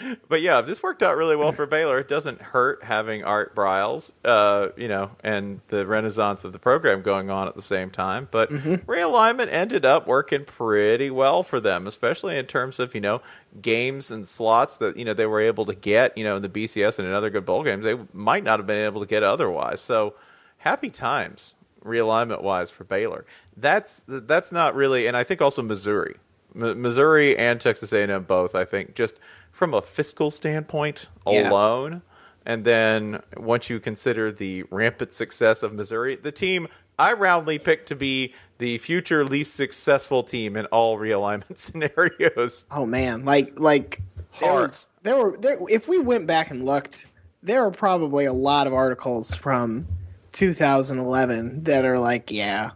But 0.28 0.42
yeah, 0.42 0.60
this 0.60 0.82
worked 0.82 1.02
out 1.02 1.16
really 1.16 1.36
well 1.36 1.52
for 1.52 1.66
Baylor. 1.66 1.98
It 1.98 2.08
doesn't 2.08 2.40
hurt 2.40 2.84
having 2.84 3.24
Art 3.24 3.54
Briles, 3.54 4.12
uh, 4.24 4.68
you 4.76 4.88
know, 4.88 5.10
and 5.22 5.60
the 5.68 5.86
renaissance 5.86 6.44
of 6.44 6.52
the 6.52 6.58
program 6.58 7.02
going 7.02 7.30
on 7.30 7.48
at 7.48 7.54
the 7.54 7.62
same 7.62 7.90
time. 7.90 8.28
But 8.30 8.50
realignment 8.50 9.48
ended 9.50 9.84
up 9.84 10.06
working 10.06 10.44
pretty 10.44 11.10
well 11.10 11.42
for 11.42 11.60
them, 11.60 11.86
especially 11.86 12.36
in 12.38 12.46
terms 12.46 12.78
of, 12.80 12.94
you 12.94 13.00
know, 13.00 13.20
games 13.60 14.10
and 14.10 14.26
slots 14.26 14.76
that, 14.78 14.96
you 14.96 15.04
know, 15.04 15.14
they 15.14 15.26
were 15.26 15.40
able 15.40 15.66
to 15.66 15.74
get, 15.74 16.16
you 16.16 16.24
know, 16.24 16.36
in 16.36 16.42
the 16.42 16.48
BCS 16.48 16.98
and 16.98 17.06
in 17.08 17.14
other 17.14 17.30
good 17.30 17.44
bowl 17.44 17.62
games 17.62 17.84
they 17.84 17.98
might 18.12 18.44
not 18.44 18.58
have 18.58 18.66
been 18.66 18.84
able 18.84 19.00
to 19.00 19.06
get 19.06 19.22
otherwise. 19.22 19.80
So 19.80 20.14
happy 20.58 20.90
times 20.90 21.54
realignment 21.84 22.42
wise 22.42 22.70
for 22.70 22.84
Baylor. 22.84 23.24
That's 23.56 24.04
that's 24.06 24.52
not 24.52 24.74
really 24.74 25.06
and 25.06 25.16
I 25.16 25.24
think 25.24 25.42
also 25.42 25.62
Missouri. 25.62 26.16
M- 26.54 26.80
Missouri 26.82 27.36
and 27.36 27.60
Texas 27.60 27.92
A&M 27.92 28.24
both, 28.24 28.54
I 28.54 28.64
think, 28.64 28.94
just 28.94 29.14
from 29.60 29.74
a 29.74 29.82
fiscal 29.82 30.30
standpoint 30.30 31.10
Yeah. 31.26 31.50
alone, 31.50 32.00
and 32.46 32.64
then 32.64 33.20
once 33.36 33.68
you 33.68 33.78
consider 33.78 34.32
the 34.32 34.62
rampant 34.70 35.12
success 35.12 35.62
of 35.62 35.74
Missouri, 35.74 36.16
the 36.16 36.32
team 36.32 36.66
I 36.98 37.12
roundly 37.12 37.58
picked 37.58 37.86
to 37.88 37.94
be 37.94 38.32
the 38.56 38.78
future 38.78 39.22
least 39.22 39.54
successful 39.54 40.22
team 40.22 40.56
in 40.56 40.64
all 40.66 40.96
realignment 40.98 41.58
scenarios. 41.58 42.64
Oh 42.70 42.86
man, 42.86 43.26
like 43.26 43.60
like 43.60 44.00
there 44.40 44.54
was 44.54 44.88
there 45.02 45.16
were 45.18 45.36
there, 45.36 45.58
if 45.68 45.88
we 45.88 45.98
went 45.98 46.26
back 46.26 46.50
and 46.50 46.64
looked, 46.64 47.04
there 47.42 47.62
are 47.62 47.70
probably 47.70 48.24
a 48.24 48.32
lot 48.32 48.66
of 48.66 48.72
articles 48.72 49.34
from 49.34 49.86
2011 50.32 51.64
that 51.64 51.84
are 51.84 51.98
like, 51.98 52.30
yeah, 52.30 52.70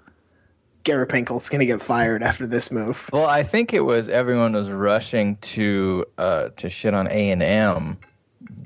Gary 0.84 1.06
Pinkel's 1.06 1.48
gonna 1.48 1.66
get 1.66 1.82
fired 1.82 2.22
after 2.22 2.46
this 2.46 2.70
move. 2.70 3.08
Well, 3.12 3.26
I 3.26 3.42
think 3.42 3.72
it 3.72 3.80
was 3.80 4.08
everyone 4.08 4.52
was 4.52 4.70
rushing 4.70 5.36
to 5.36 6.04
uh, 6.18 6.50
to 6.56 6.70
shit 6.70 6.94
on 6.94 7.08
A 7.08 7.30
and 7.30 7.42
M. 7.42 7.98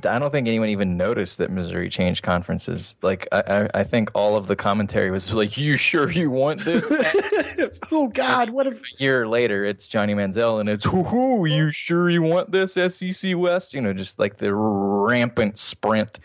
I 0.05 0.19
don't 0.19 0.31
think 0.31 0.49
anyone 0.49 0.69
even 0.69 0.97
noticed 0.97 1.39
that 1.39 1.51
Missouri 1.51 1.89
changed 1.89 2.23
conferences. 2.23 2.97
Like 3.03 3.27
I, 3.33 3.41
I, 3.47 3.81
I 3.81 3.85
think 3.85 4.11
all 4.15 4.37
of 4.37 4.49
the 4.49 4.57
commentary 4.57 5.11
was 5.11 5.33
like, 5.33 5.57
"You 5.57 5.77
sure 5.77 6.11
you 6.11 6.31
want 6.31 6.65
this?" 6.65 6.93
Oh 7.91 8.09
God, 8.09 8.51
what 8.51 8.67
if 8.67 8.81
a 8.81 9.03
year 9.03 9.27
later, 9.27 9.65
it's 9.65 9.87
Johnny 9.87 10.15
Manziel, 10.15 10.61
and 10.61 10.69
it's, 10.69 10.87
"Whoo, 10.87 11.47
you 11.47 11.71
sure 11.71 12.11
you 12.11 12.23
want 12.23 12.53
this 12.53 12.75
SEC 12.75 13.37
West?" 13.37 13.75
You 13.75 13.81
know, 13.81 13.93
just 13.93 14.19
like 14.19 14.37
the 14.37 14.55
rampant 14.55 15.59
sprint 15.59 16.21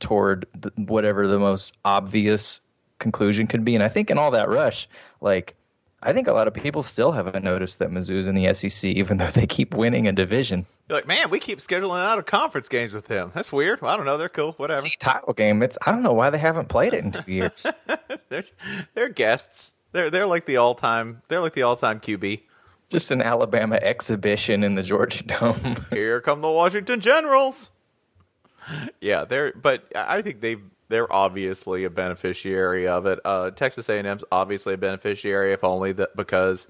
toward 0.00 0.46
the, 0.58 0.72
whatever 0.76 1.26
the 1.26 1.38
most 1.38 1.74
obvious 1.84 2.60
conclusion 3.02 3.46
could 3.46 3.64
be. 3.64 3.74
And 3.74 3.84
I 3.84 3.88
think 3.88 4.10
in 4.10 4.16
all 4.16 4.30
that 4.30 4.48
rush, 4.48 4.88
like 5.20 5.54
I 6.02 6.12
think 6.12 6.26
a 6.26 6.32
lot 6.32 6.48
of 6.48 6.54
people 6.54 6.82
still 6.82 7.12
haven't 7.12 7.44
noticed 7.44 7.78
that 7.78 7.90
Mizzou's 7.90 8.26
in 8.26 8.34
the 8.34 8.52
SEC, 8.54 8.90
even 8.90 9.18
though 9.18 9.28
they 9.28 9.46
keep 9.46 9.74
winning 9.74 10.08
a 10.08 10.12
division. 10.12 10.66
You're 10.88 10.98
like, 10.98 11.06
man, 11.06 11.30
we 11.30 11.38
keep 11.38 11.60
scheduling 11.60 12.04
out 12.04 12.18
of 12.18 12.26
conference 12.26 12.68
games 12.68 12.92
with 12.92 13.06
them. 13.06 13.30
That's 13.34 13.52
weird. 13.52 13.80
Well, 13.80 13.92
I 13.92 13.96
don't 13.96 14.06
know. 14.06 14.18
They're 14.18 14.28
cool. 14.28 14.52
Whatever. 14.54 14.80
SEC 14.80 14.98
title 14.98 15.32
game. 15.32 15.62
It's 15.62 15.78
I 15.86 15.92
don't 15.92 16.02
know 16.02 16.12
why 16.12 16.30
they 16.30 16.38
haven't 16.38 16.68
played 16.68 16.94
it 16.94 17.04
in 17.04 17.12
two 17.12 17.30
years. 17.30 17.66
They're 18.28 18.44
they're 18.94 19.08
guests. 19.10 19.72
They're 19.92 20.10
they're 20.10 20.26
like 20.26 20.46
the 20.46 20.56
all 20.56 20.74
time. 20.74 21.20
They're 21.28 21.40
like 21.40 21.52
the 21.52 21.62
all 21.62 21.76
time 21.76 22.00
QB. 22.00 22.40
Just 22.88 23.10
an 23.10 23.22
Alabama 23.22 23.78
exhibition 23.80 24.64
in 24.64 24.74
the 24.74 24.82
Georgia 24.82 25.22
Dome. 25.26 25.86
Here 25.90 26.20
come 26.20 26.40
the 26.40 26.50
Washington 26.50 27.00
Generals. 27.00 27.70
Yeah, 29.00 29.24
they're 29.24 29.52
but 29.52 29.84
I 29.94 30.22
think 30.22 30.40
they 30.40 30.56
they're 30.92 31.12
obviously 31.12 31.84
a 31.84 31.90
beneficiary 31.90 32.86
of 32.86 33.06
it. 33.06 33.18
Uh, 33.24 33.50
Texas 33.50 33.88
A&M's 33.88 34.24
obviously 34.30 34.74
a 34.74 34.78
beneficiary, 34.78 35.52
if 35.52 35.64
only 35.64 35.92
that 35.92 36.14
because 36.16 36.68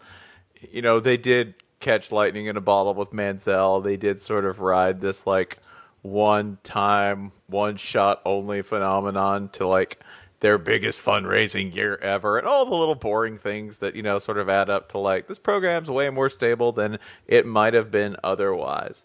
you 0.70 0.80
know 0.82 1.00
they 1.00 1.16
did 1.16 1.54
catch 1.80 2.12
lightning 2.12 2.46
in 2.46 2.56
a 2.56 2.60
bottle 2.60 2.94
with 2.94 3.10
Manziel. 3.10 3.82
They 3.82 3.96
did 3.96 4.22
sort 4.22 4.44
of 4.44 4.60
ride 4.60 5.00
this 5.00 5.26
like 5.26 5.58
one 6.02 6.58
time, 6.62 7.32
one 7.48 7.76
shot 7.76 8.22
only 8.24 8.62
phenomenon 8.62 9.48
to 9.50 9.66
like 9.66 10.00
their 10.40 10.58
biggest 10.58 10.98
fundraising 11.04 11.74
year 11.74 11.96
ever, 12.02 12.38
and 12.38 12.46
all 12.46 12.64
the 12.64 12.74
little 12.74 12.94
boring 12.94 13.38
things 13.38 13.78
that 13.78 13.96
you 13.96 14.02
know 14.02 14.18
sort 14.20 14.38
of 14.38 14.48
add 14.48 14.70
up 14.70 14.88
to 14.90 14.98
like 14.98 15.26
this 15.26 15.38
program's 15.38 15.90
way 15.90 16.10
more 16.10 16.30
stable 16.30 16.72
than 16.72 16.98
it 17.26 17.46
might 17.46 17.74
have 17.74 17.90
been 17.90 18.16
otherwise. 18.24 19.04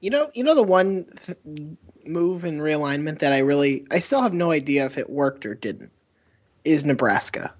you 0.00 0.10
know 0.10 0.30
you 0.34 0.44
know 0.44 0.54
the 0.54 0.62
one 0.62 1.06
th- 1.24 1.38
move 2.06 2.44
in 2.44 2.58
realignment 2.58 3.18
that 3.18 3.32
I 3.32 3.38
really 3.38 3.86
I 3.90 3.98
still 3.98 4.22
have 4.22 4.34
no 4.34 4.50
idea 4.50 4.86
if 4.86 4.98
it 4.98 5.10
worked 5.10 5.46
or 5.46 5.54
didn't 5.54 5.90
is 6.64 6.84
Nebraska. 6.84 7.54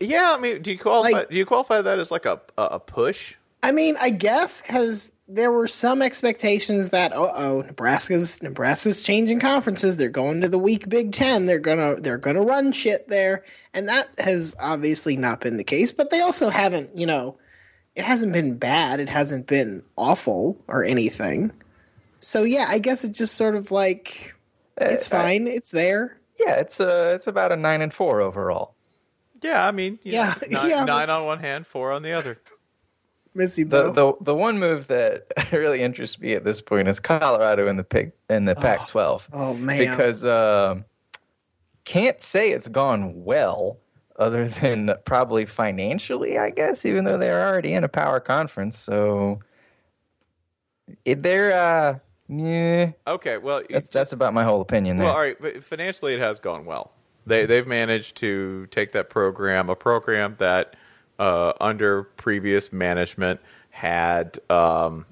Yeah, 0.00 0.34
I 0.36 0.38
mean, 0.38 0.62
do 0.62 0.70
you 0.70 0.78
qualify? 0.78 1.18
Like- 1.18 1.30
do 1.30 1.36
you 1.36 1.46
qualify 1.46 1.82
that 1.82 1.98
as 1.98 2.10
like 2.10 2.26
a 2.26 2.40
a, 2.56 2.78
push? 2.78 3.34
I 3.62 3.72
mean, 3.72 3.96
I 4.00 4.10
guess 4.10 4.62
because 4.62 5.10
there 5.26 5.50
were 5.50 5.66
some 5.66 6.00
expectations 6.00 6.90
that 6.90 7.12
uh 7.12 7.32
oh, 7.34 7.62
Nebraska's 7.66 8.40
Nebraska's 8.42 9.02
changing 9.02 9.40
conferences. 9.40 9.96
They're 9.96 10.08
going 10.08 10.40
to 10.42 10.48
the 10.48 10.58
weak 10.58 10.88
Big 10.88 11.12
Ten. 11.12 11.46
They're 11.46 11.58
gonna 11.58 11.96
they're 11.96 12.18
gonna 12.18 12.42
run 12.42 12.70
shit 12.70 13.08
there, 13.08 13.44
and 13.74 13.88
that 13.88 14.08
has 14.18 14.54
obviously 14.60 15.16
not 15.16 15.40
been 15.40 15.56
the 15.56 15.64
case. 15.64 15.90
But 15.90 16.10
they 16.10 16.20
also 16.20 16.50
haven't, 16.50 16.96
you 16.96 17.06
know, 17.06 17.36
it 17.96 18.04
hasn't 18.04 18.32
been 18.32 18.56
bad. 18.56 19.00
It 19.00 19.08
hasn't 19.08 19.48
been 19.48 19.82
awful 19.96 20.56
or 20.68 20.84
anything. 20.84 21.52
So 22.20 22.42
yeah, 22.44 22.66
I 22.68 22.78
guess 22.78 23.04
it's 23.04 23.18
just 23.18 23.34
sort 23.34 23.54
of 23.54 23.70
like 23.70 24.34
it's 24.76 25.06
Uh, 25.12 25.20
fine. 25.20 25.46
It's 25.46 25.70
there. 25.70 26.18
yeah, 26.38 26.56
it's 26.56 26.80
uh 26.80 27.12
it's 27.14 27.26
about 27.26 27.52
a 27.52 27.56
nine 27.56 27.82
and 27.82 27.92
four 27.92 28.20
overall. 28.20 28.74
Yeah, 29.42 29.64
I 29.66 29.70
mean, 29.70 29.98
you 30.02 30.12
Yeah, 30.12 30.34
know, 30.50 30.58
nine, 30.58 30.70
yeah, 30.70 30.84
nine 30.84 31.10
on 31.10 31.26
one 31.26 31.38
hand, 31.38 31.66
four 31.66 31.92
on 31.92 32.02
the 32.02 32.12
other. 32.12 32.38
Missy 33.34 33.62
The, 33.62 33.92
the 33.92 34.14
the 34.20 34.34
one 34.34 34.58
move 34.58 34.88
that 34.88 35.26
really 35.52 35.80
interests 35.82 36.18
me 36.18 36.32
at 36.32 36.42
this 36.44 36.60
point 36.60 36.88
is 36.88 36.98
Colorado 36.98 37.68
in 37.68 37.76
the 37.76 37.84
Pig 37.84 38.12
in 38.28 38.46
the 38.46 38.56
Pac-12 38.56 39.28
oh 39.32 39.54
man. 39.54 39.78
because 39.78 40.24
um 40.24 40.84
can't 41.84 42.20
say 42.20 42.50
it's 42.50 42.68
gone 42.68 43.24
well 43.24 43.78
other 44.18 44.48
than 44.60 44.92
probably 45.04 45.46
financially, 45.46 46.36
I 46.38 46.50
guess, 46.50 46.84
even 46.84 47.04
though 47.04 47.16
they're 47.18 47.46
already 47.48 47.74
in 47.74 47.84
a 47.84 47.88
power 47.88 48.18
conference. 48.18 48.76
So 48.76 49.38
it, 51.04 51.22
they're 51.22 51.52
uh 51.52 51.98
yeah, 52.28 52.92
Okay, 53.06 53.38
well, 53.38 53.62
that's 53.70 53.88
that's 53.88 54.12
about 54.12 54.34
my 54.34 54.44
whole 54.44 54.60
opinion 54.60 54.98
there. 54.98 55.06
well, 55.06 55.16
all 55.16 55.22
right, 55.22 55.40
but 55.40 55.64
financially, 55.64 56.14
it 56.14 56.20
has 56.20 56.40
gone 56.40 56.66
well. 56.66 56.92
They 57.26 57.46
they've 57.46 57.66
managed 57.66 58.16
to 58.18 58.66
take 58.70 58.92
that 58.92 59.08
program, 59.10 59.70
a 59.70 59.74
program 59.76 60.36
that 60.38 60.76
uh, 61.18 61.52
under 61.60 62.04
previous 62.04 62.72
management 62.72 63.40
had, 63.70 64.38
um, 64.50 65.06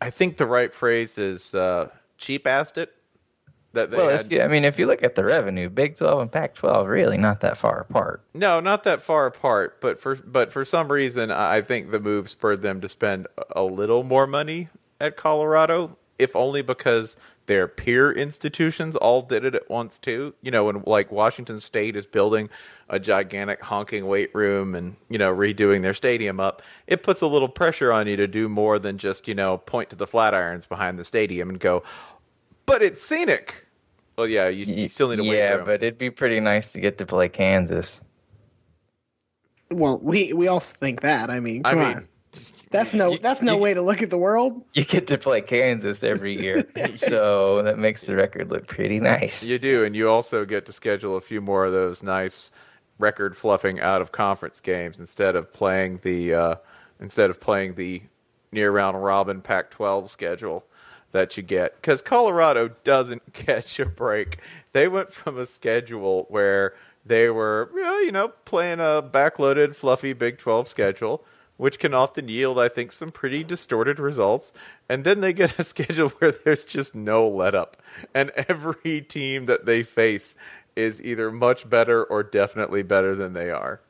I 0.00 0.10
think 0.10 0.36
the 0.36 0.46
right 0.46 0.72
phrase 0.72 1.18
is 1.18 1.54
uh, 1.54 1.90
cheap 2.18 2.44
assed 2.44 2.78
it. 2.78 2.94
That 3.74 3.90
they 3.90 3.96
well, 3.96 4.10
had, 4.10 4.26
if 4.26 4.32
you, 4.32 4.42
I 4.42 4.48
mean, 4.48 4.64
if 4.66 4.78
you 4.78 4.84
look 4.86 5.02
at 5.02 5.14
the 5.14 5.24
revenue, 5.24 5.70
Big 5.70 5.96
12 5.96 6.20
and 6.20 6.32
Pac 6.32 6.54
12 6.54 6.88
really 6.88 7.16
not 7.16 7.40
that 7.40 7.56
far 7.56 7.80
apart. 7.80 8.22
No, 8.34 8.60
not 8.60 8.82
that 8.82 9.00
far 9.00 9.24
apart, 9.24 9.80
but 9.80 9.98
for 9.98 10.14
but 10.16 10.52
for 10.52 10.64
some 10.66 10.92
reason, 10.92 11.30
I 11.30 11.62
think 11.62 11.90
the 11.90 11.98
move 11.98 12.28
spurred 12.28 12.60
them 12.60 12.82
to 12.82 12.88
spend 12.88 13.28
a 13.56 13.64
little 13.64 14.02
more 14.02 14.26
money 14.26 14.68
at 15.02 15.16
Colorado, 15.16 15.98
if 16.18 16.34
only 16.36 16.62
because 16.62 17.16
their 17.46 17.66
peer 17.66 18.12
institutions 18.12 18.94
all 18.94 19.20
did 19.20 19.44
it 19.44 19.54
at 19.54 19.68
once 19.68 19.98
too. 19.98 20.32
You 20.42 20.52
know, 20.52 20.64
when 20.64 20.82
like 20.86 21.10
Washington 21.10 21.60
State 21.60 21.96
is 21.96 22.06
building 22.06 22.48
a 22.88 23.00
gigantic 23.00 23.60
honking 23.62 24.06
weight 24.06 24.32
room 24.34 24.74
and 24.74 24.96
you 25.10 25.18
know 25.18 25.34
redoing 25.34 25.82
their 25.82 25.92
stadium 25.92 26.38
up, 26.38 26.62
it 26.86 27.02
puts 27.02 27.20
a 27.20 27.26
little 27.26 27.48
pressure 27.48 27.92
on 27.92 28.06
you 28.06 28.16
to 28.16 28.28
do 28.28 28.48
more 28.48 28.78
than 28.78 28.96
just 28.96 29.26
you 29.26 29.34
know 29.34 29.58
point 29.58 29.90
to 29.90 29.96
the 29.96 30.06
flat 30.06 30.34
irons 30.34 30.66
behind 30.66 30.98
the 30.98 31.04
stadium 31.04 31.50
and 31.50 31.58
go, 31.58 31.82
but 32.64 32.80
it's 32.80 33.02
scenic. 33.02 33.66
Well, 34.16 34.28
yeah, 34.28 34.48
you, 34.48 34.66
you 34.66 34.88
still 34.88 35.08
need 35.08 35.18
a 35.18 35.24
weight 35.24 35.38
yeah, 35.38 35.56
but 35.56 35.82
it'd 35.82 35.98
be 35.98 36.10
pretty 36.10 36.38
nice 36.38 36.72
to 36.72 36.80
get 36.80 36.98
to 36.98 37.06
play 37.06 37.28
Kansas. 37.28 38.00
Well, 39.70 39.98
we 40.00 40.32
we 40.32 40.46
also 40.46 40.76
think 40.76 41.00
that. 41.00 41.28
I 41.28 41.40
mean, 41.40 41.62
I 41.64 41.70
come 41.70 41.78
mean, 41.80 41.96
on. 41.96 42.08
That's 42.72 42.94
no 42.94 43.12
you- 43.12 43.18
that's 43.18 43.42
no 43.42 43.52
you- 43.54 43.58
way 43.58 43.74
to 43.74 43.82
look 43.82 44.02
at 44.02 44.10
the 44.10 44.18
world. 44.18 44.62
You 44.74 44.84
get 44.84 45.06
to 45.08 45.18
play 45.18 45.40
Kansas 45.42 46.02
every 46.02 46.40
year, 46.40 46.64
so 46.94 47.62
that 47.62 47.78
makes 47.78 48.06
the 48.06 48.16
record 48.16 48.50
look 48.50 48.66
pretty 48.66 48.98
nice. 49.00 49.46
You 49.46 49.58
do, 49.58 49.84
and 49.84 49.94
you 49.94 50.08
also 50.08 50.44
get 50.44 50.66
to 50.66 50.72
schedule 50.72 51.16
a 51.16 51.20
few 51.20 51.40
more 51.40 51.66
of 51.66 51.72
those 51.72 52.02
nice 52.02 52.50
record 52.98 53.36
fluffing 53.36 53.80
out 53.80 54.00
of 54.00 54.12
conference 54.12 54.60
games 54.60 54.98
instead 54.98 55.36
of 55.36 55.52
playing 55.52 56.00
the 56.02 56.34
uh, 56.34 56.54
instead 57.00 57.30
of 57.30 57.40
playing 57.40 57.74
the 57.74 58.02
near 58.52 58.70
round 58.70 59.02
robin 59.02 59.40
Pac-12 59.40 60.08
schedule 60.10 60.64
that 61.12 61.36
you 61.36 61.42
get 61.42 61.74
because 61.76 62.00
Colorado 62.02 62.68
doesn't 62.84 63.32
catch 63.34 63.78
a 63.80 63.86
break. 63.86 64.38
They 64.72 64.88
went 64.88 65.12
from 65.12 65.38
a 65.38 65.46
schedule 65.46 66.26
where 66.28 66.74
they 67.04 67.28
were 67.28 67.70
you 68.02 68.12
know 68.12 68.28
playing 68.44 68.78
a 68.80 69.02
backloaded 69.02 69.74
fluffy 69.74 70.12
Big 70.12 70.38
12 70.38 70.68
schedule. 70.68 71.24
Which 71.58 71.78
can 71.78 71.94
often 71.94 72.28
yield, 72.28 72.58
I 72.58 72.68
think, 72.68 72.90
some 72.92 73.10
pretty 73.10 73.44
distorted 73.44 73.98
results. 74.00 74.52
And 74.88 75.04
then 75.04 75.20
they 75.20 75.32
get 75.32 75.58
a 75.58 75.64
schedule 75.64 76.08
where 76.10 76.32
there's 76.32 76.64
just 76.64 76.94
no 76.94 77.28
let 77.28 77.54
up. 77.54 77.76
And 78.14 78.30
every 78.30 79.00
team 79.00 79.44
that 79.46 79.66
they 79.66 79.82
face 79.82 80.34
is 80.74 81.00
either 81.02 81.30
much 81.30 81.68
better 81.68 82.02
or 82.02 82.22
definitely 82.22 82.82
better 82.82 83.14
than 83.14 83.34
they 83.34 83.50
are. 83.50 83.80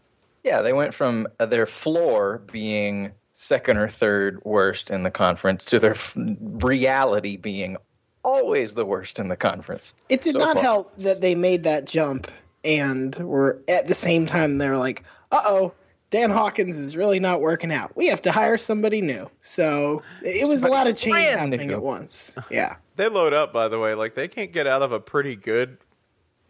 Yeah, 0.45 0.61
they 0.61 0.73
went 0.73 0.92
from 0.92 1.28
uh, 1.38 1.47
their 1.47 1.66
floor 1.66 2.42
being 2.50 3.12
second 3.31 3.76
or 3.78 3.88
third 3.88 4.45
worst 4.45 4.90
in 4.90 5.04
the 5.04 5.11
conference 5.11 5.64
to 5.66 5.78
their 5.78 5.92
f- 5.92 6.14
reality 6.16 7.37
being 7.37 7.76
always 8.25 8.75
the 8.75 8.85
worst 8.85 9.19
in 9.19 9.28
the 9.28 9.37
conference. 9.37 9.95
It 10.09 10.21
did 10.23 10.33
So 10.33 10.38
not 10.40 10.54
far. 10.54 10.62
help 10.62 10.97
that 10.99 11.21
they 11.21 11.35
made 11.35 11.62
that 11.62 11.87
jump 11.87 12.31
and 12.64 13.14
were 13.16 13.61
at 13.69 13.87
the 13.87 13.95
same 13.95 14.26
time 14.26 14.59
they're 14.59 14.76
like, 14.76 15.04
uh 15.31 15.40
oh, 15.45 15.73
Dan 16.12 16.28
Hawkins 16.28 16.76
is 16.76 16.95
really 16.95 17.19
not 17.19 17.40
working 17.40 17.73
out. 17.73 17.97
We 17.97 18.09
have 18.09 18.21
to 18.23 18.33
hire 18.33 18.59
somebody 18.59 19.00
new. 19.00 19.31
So 19.40 20.02
it 20.23 20.47
was 20.47 20.62
a 20.62 20.69
lot 20.69 20.87
of 20.87 20.95
change 20.95 21.16
happening 21.16 21.69
new. 21.69 21.73
at 21.75 21.83
once. 21.83 22.37
Yeah. 22.50 22.76
They 22.97 23.09
load 23.09 23.33
up, 23.33 23.50
by 23.50 23.69
the 23.69 23.78
way. 23.78 23.95
Like, 23.95 24.14
they 24.14 24.28
can't 24.28 24.52
get 24.52 24.66
out 24.66 24.83
of 24.83 24.92
a 24.92 25.00
pretty 25.00 25.37
good, 25.37 25.78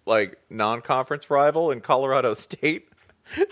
like, 0.04 0.36
non 0.50 0.80
conference 0.80 1.30
rival 1.30 1.70
in 1.70 1.80
Colorado 1.80 2.34
State. 2.48 2.88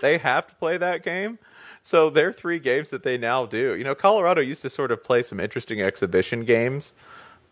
they 0.01 0.17
have 0.17 0.47
to 0.47 0.55
play 0.55 0.75
that 0.77 1.01
game. 1.01 1.39
So, 1.81 2.09
their 2.09 2.33
three 2.33 2.59
games 2.59 2.89
that 2.89 3.03
they 3.03 3.17
now 3.17 3.45
do. 3.45 3.73
You 3.75 3.85
know, 3.85 3.95
Colorado 3.95 4.41
used 4.41 4.61
to 4.63 4.69
sort 4.69 4.91
of 4.91 5.01
play 5.01 5.21
some 5.21 5.39
interesting 5.39 5.81
exhibition 5.81 6.43
games 6.43 6.91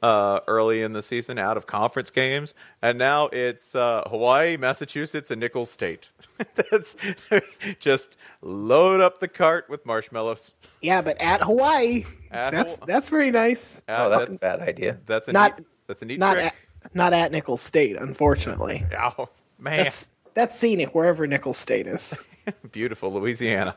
uh, 0.01 0.39
early 0.48 0.82
in 0.82 0.94
the 0.94 1.01
season 1.03 1.38
out 1.38 1.58
of 1.58 1.68
conference 1.68 2.10
games, 2.12 2.53
and 2.82 2.98
now 2.98 3.27
it's 3.27 3.75
uh, 3.75 4.03
Hawaii, 4.10 4.56
Massachusetts, 4.58 5.29
and 5.32 5.39
Nicholls 5.39 5.70
State. 5.72 6.10
That's 6.56 6.96
just 7.79 8.15
load 8.41 9.01
up 9.01 9.20
the 9.20 9.27
cart 9.27 9.65
with 9.70 9.86
marshmallows. 9.86 10.53
Yeah, 10.82 11.01
but 11.01 11.20
at 11.22 11.41
Hawaii, 11.44 12.06
At 12.32 12.51
that's 12.51 12.79
Haw- 12.79 12.86
that's 12.86 13.10
very 13.10 13.32
nice. 13.32 13.82
Uh, 13.89 13.96
Oh, 13.98 14.10
that's 14.10 14.20
that's, 14.22 14.32
a 14.32 14.39
bad 14.39 14.60
idea. 14.62 14.98
that's 15.06 15.27
a 15.27 15.34
Not- 15.34 15.58
neat, 15.60 15.68
that's 15.88 16.01
a 16.01 16.06
neat 16.06 16.20
Not 16.20 16.34
trick. 16.36 16.46
at 16.46 16.96
not 16.96 17.12
at 17.13 17.32
Nicholls 17.34 17.60
State, 17.62 17.98
unfortunately. 17.98 18.86
oh 18.98 19.27
man, 19.58 19.79
That's 19.84 20.10
that's 20.34 20.56
scenic 20.58 20.96
wherever 20.96 21.27
Nicholls 21.27 21.58
State 21.58 21.88
is. 21.88 22.24
beautiful 22.72 23.12
Louisiana. 23.12 23.75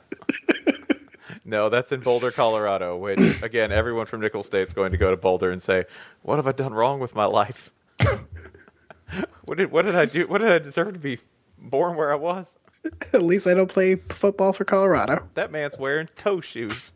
No, 1.45 1.69
that's 1.69 1.91
in 1.93 2.01
Boulder, 2.01 2.31
Colorado. 2.31 2.97
Which 2.97 3.19
again, 3.43 3.73
everyone 3.73 4.07
from 4.07 4.21
Nicholls 4.21 4.47
State's 4.47 4.73
going 4.73 4.91
to 4.91 4.97
go 4.97 5.11
to 5.11 5.17
Boulder 5.17 5.51
and 5.51 5.61
say, 5.61 5.85
"What 6.23 6.37
have 6.37 6.47
I 6.47 6.53
done 6.53 6.75
wrong 6.75 7.01
with 7.01 7.15
my 7.15 7.25
life? 7.25 7.73
what 9.45 9.59
did 9.59 9.71
what 9.71 9.83
did 9.83 9.97
I 9.97 10.05
do? 10.05 10.27
What 10.27 10.39
did 10.39 10.51
I 10.51 10.59
deserve 10.59 10.95
to 10.95 11.01
be 11.01 11.19
born 11.59 11.97
where 11.97 12.13
I 12.13 12.17
was?" 12.17 12.55
At 13.13 13.23
least 13.23 13.47
I 13.47 13.55
don't 13.55 13.71
play 13.71 13.97
football 13.97 14.53
for 14.53 14.65
Colorado. 14.65 15.29
That 15.35 15.53
man's 15.53 15.79
wearing 15.79 16.09
toe 16.17 16.41
shoes. 16.41 16.93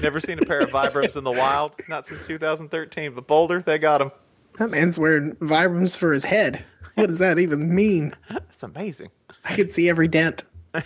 Never 0.00 0.20
seen 0.20 0.38
a 0.38 0.46
pair 0.46 0.60
of 0.60 0.70
Vibrams 0.70 1.16
in 1.16 1.24
the 1.24 1.32
wild, 1.32 1.74
not 1.88 2.06
since 2.06 2.26
2013. 2.26 3.14
But 3.14 3.26
Boulder, 3.26 3.60
they 3.60 3.78
got 3.78 3.98
them. 3.98 4.12
That 4.58 4.70
man's 4.70 4.98
wearing 4.98 5.34
Vibrams 5.36 5.96
for 5.96 6.12
his 6.12 6.24
head. 6.24 6.64
What 6.94 7.08
does 7.08 7.18
that 7.18 7.38
even 7.38 7.74
mean? 7.74 8.14
That's 8.28 8.62
amazing. 8.62 9.10
I 9.44 9.54
can 9.54 9.68
see 9.68 9.88
every 9.88 10.08
dent. 10.08 10.44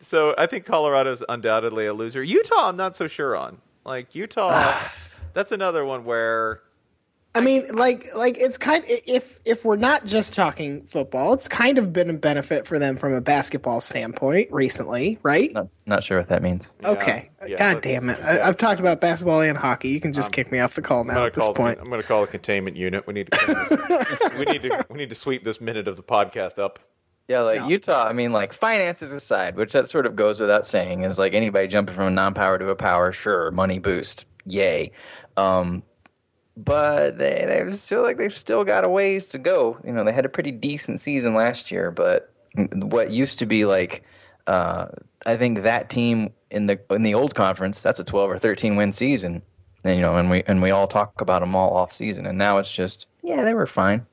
So 0.00 0.34
I 0.38 0.46
think 0.46 0.64
Colorado's 0.64 1.24
undoubtedly 1.28 1.86
a 1.86 1.92
loser. 1.92 2.22
Utah, 2.22 2.68
I'm 2.68 2.76
not 2.76 2.96
so 2.96 3.06
sure 3.06 3.36
on. 3.36 3.60
Like 3.84 4.14
Utah, 4.14 4.78
that's 5.32 5.52
another 5.52 5.84
one 5.84 6.04
where 6.04 6.60
I 7.36 7.40
mean, 7.40 7.66
like, 7.72 8.14
like 8.14 8.38
it's 8.38 8.56
kind. 8.56 8.84
Of, 8.84 8.90
If 9.06 9.40
if 9.44 9.64
we're 9.64 9.76
not 9.76 10.06
just 10.06 10.34
talking 10.34 10.84
football, 10.84 11.32
it's 11.32 11.48
kind 11.48 11.78
of 11.78 11.92
been 11.92 12.08
a 12.08 12.14
benefit 12.14 12.64
for 12.64 12.78
them 12.78 12.96
from 12.96 13.12
a 13.12 13.20
basketball 13.20 13.80
standpoint 13.80 14.52
recently, 14.52 15.18
right? 15.24 15.52
Not, 15.52 15.68
not 15.84 16.04
sure 16.04 16.18
what 16.18 16.28
that 16.28 16.42
means. 16.42 16.70
Okay. 16.84 17.30
yeah, 17.44 17.56
God 17.56 17.82
damn 17.82 18.08
it! 18.08 18.22
I, 18.22 18.40
I've 18.40 18.56
talked 18.56 18.78
about 18.78 19.00
basketball 19.00 19.40
and 19.40 19.58
hockey. 19.58 19.88
You 19.88 20.00
can 20.00 20.12
just 20.12 20.28
um, 20.28 20.32
kick 20.32 20.52
me 20.52 20.60
off 20.60 20.76
the 20.76 20.82
call 20.82 21.02
now 21.02 21.26
at 21.26 21.34
this 21.34 21.44
call. 21.44 21.54
point. 21.54 21.80
I'm 21.80 21.88
going 21.88 22.00
to 22.00 22.06
call 22.06 22.22
a 22.22 22.28
containment 22.28 22.76
unit. 22.76 23.04
We 23.08 23.14
need 23.14 23.32
to. 23.32 24.34
we 24.38 24.44
need 24.44 24.62
to. 24.62 24.86
We 24.88 24.98
need 24.98 25.08
to 25.08 25.16
sweep 25.16 25.42
this 25.42 25.60
minute 25.60 25.88
of 25.88 25.96
the 25.96 26.04
podcast 26.04 26.60
up. 26.60 26.78
Yeah, 27.28 27.40
like 27.40 27.56
Yeah. 27.56 27.68
Utah, 27.68 28.06
I 28.06 28.12
mean, 28.12 28.32
like 28.32 28.52
finances 28.52 29.12
aside, 29.12 29.56
which 29.56 29.72
that 29.72 29.88
sort 29.88 30.06
of 30.06 30.14
goes 30.14 30.40
without 30.40 30.66
saying, 30.66 31.02
is 31.02 31.18
like 31.18 31.34
anybody 31.34 31.68
jumping 31.68 31.94
from 31.94 32.08
a 32.08 32.10
non-power 32.10 32.58
to 32.58 32.68
a 32.68 32.76
power, 32.76 33.12
sure, 33.12 33.50
money 33.50 33.78
boost, 33.78 34.26
yay. 34.46 34.92
Um, 35.36 35.82
but 36.56 37.18
they 37.18 37.44
they 37.46 37.72
feel 37.72 38.02
like 38.02 38.16
they've 38.16 38.36
still 38.36 38.64
got 38.64 38.84
a 38.84 38.88
ways 38.88 39.26
to 39.28 39.38
go. 39.38 39.78
You 39.84 39.92
know, 39.92 40.04
they 40.04 40.12
had 40.12 40.24
a 40.24 40.28
pretty 40.28 40.52
decent 40.52 41.00
season 41.00 41.34
last 41.34 41.70
year, 41.70 41.90
but 41.90 42.32
what 42.74 43.10
used 43.10 43.38
to 43.40 43.46
be 43.46 43.64
like, 43.64 44.04
uh, 44.46 44.86
I 45.26 45.36
think 45.36 45.62
that 45.62 45.90
team 45.90 46.32
in 46.50 46.66
the 46.66 46.78
in 46.90 47.02
the 47.02 47.14
old 47.14 47.34
conference, 47.34 47.80
that's 47.80 47.98
a 47.98 48.04
twelve 48.04 48.30
or 48.30 48.38
thirteen 48.38 48.76
win 48.76 48.92
season. 48.92 49.42
And 49.82 49.96
you 49.96 50.02
know, 50.02 50.16
and 50.16 50.30
we 50.30 50.42
and 50.46 50.62
we 50.62 50.70
all 50.70 50.86
talk 50.86 51.20
about 51.20 51.40
them 51.40 51.56
all 51.56 51.76
off 51.76 51.92
season, 51.92 52.26
and 52.26 52.38
now 52.38 52.58
it's 52.58 52.72
just 52.72 53.06
yeah, 53.22 53.42
they 53.44 53.54
were 53.54 53.66
fine. 53.66 54.06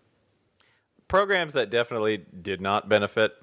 Programs 1.12 1.52
that 1.54 1.70
definitely 1.70 2.24
did 2.42 2.62
not 2.62 2.88
benefit. 2.88 3.34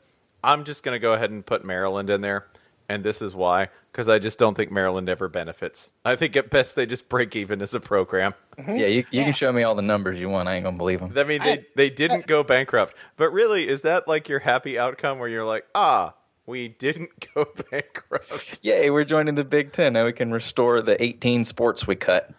I'm 0.42 0.64
just 0.64 0.82
going 0.82 0.94
to 0.94 0.98
go 0.98 1.12
ahead 1.12 1.30
and 1.30 1.44
put 1.44 1.66
Maryland 1.66 2.08
in 2.08 2.22
there, 2.22 2.46
and 2.88 3.04
this 3.04 3.20
is 3.20 3.34
why 3.34 3.68
because 3.92 4.08
I 4.08 4.18
just 4.18 4.38
don't 4.38 4.54
think 4.54 4.72
Maryland 4.72 5.06
ever 5.10 5.28
benefits. 5.28 5.92
I 6.02 6.16
think 6.16 6.34
at 6.34 6.48
best 6.48 6.76
they 6.76 6.86
just 6.86 7.10
break 7.10 7.36
even 7.36 7.60
as 7.60 7.74
a 7.74 7.80
program. 7.80 8.32
Yeah, 8.56 8.86
you 8.86 9.04
you 9.10 9.22
can 9.22 9.34
show 9.34 9.52
me 9.52 9.64
all 9.64 9.74
the 9.74 9.82
numbers 9.82 10.18
you 10.18 10.30
want. 10.30 10.48
I 10.48 10.54
ain't 10.54 10.64
gonna 10.64 10.78
believe 10.78 11.00
them. 11.00 11.12
I 11.14 11.24
mean, 11.24 11.42
they 11.42 11.66
they 11.76 11.90
didn't 11.90 12.26
go 12.26 12.42
bankrupt, 12.42 12.94
but 13.18 13.34
really, 13.34 13.68
is 13.68 13.82
that 13.82 14.08
like 14.08 14.30
your 14.30 14.38
happy 14.38 14.78
outcome 14.78 15.18
where 15.18 15.28
you're 15.28 15.44
like, 15.44 15.66
ah, 15.74 16.14
we 16.46 16.68
didn't 16.68 17.10
go 17.34 17.46
bankrupt? 17.70 18.60
Yay, 18.62 18.88
we're 18.88 19.04
joining 19.04 19.34
the 19.34 19.44
Big 19.44 19.72
Ten. 19.72 19.92
Now 19.92 20.06
we 20.06 20.14
can 20.14 20.32
restore 20.32 20.80
the 20.80 21.00
18 21.02 21.44
sports 21.44 21.86
we 21.86 21.96
cut. 21.96 22.30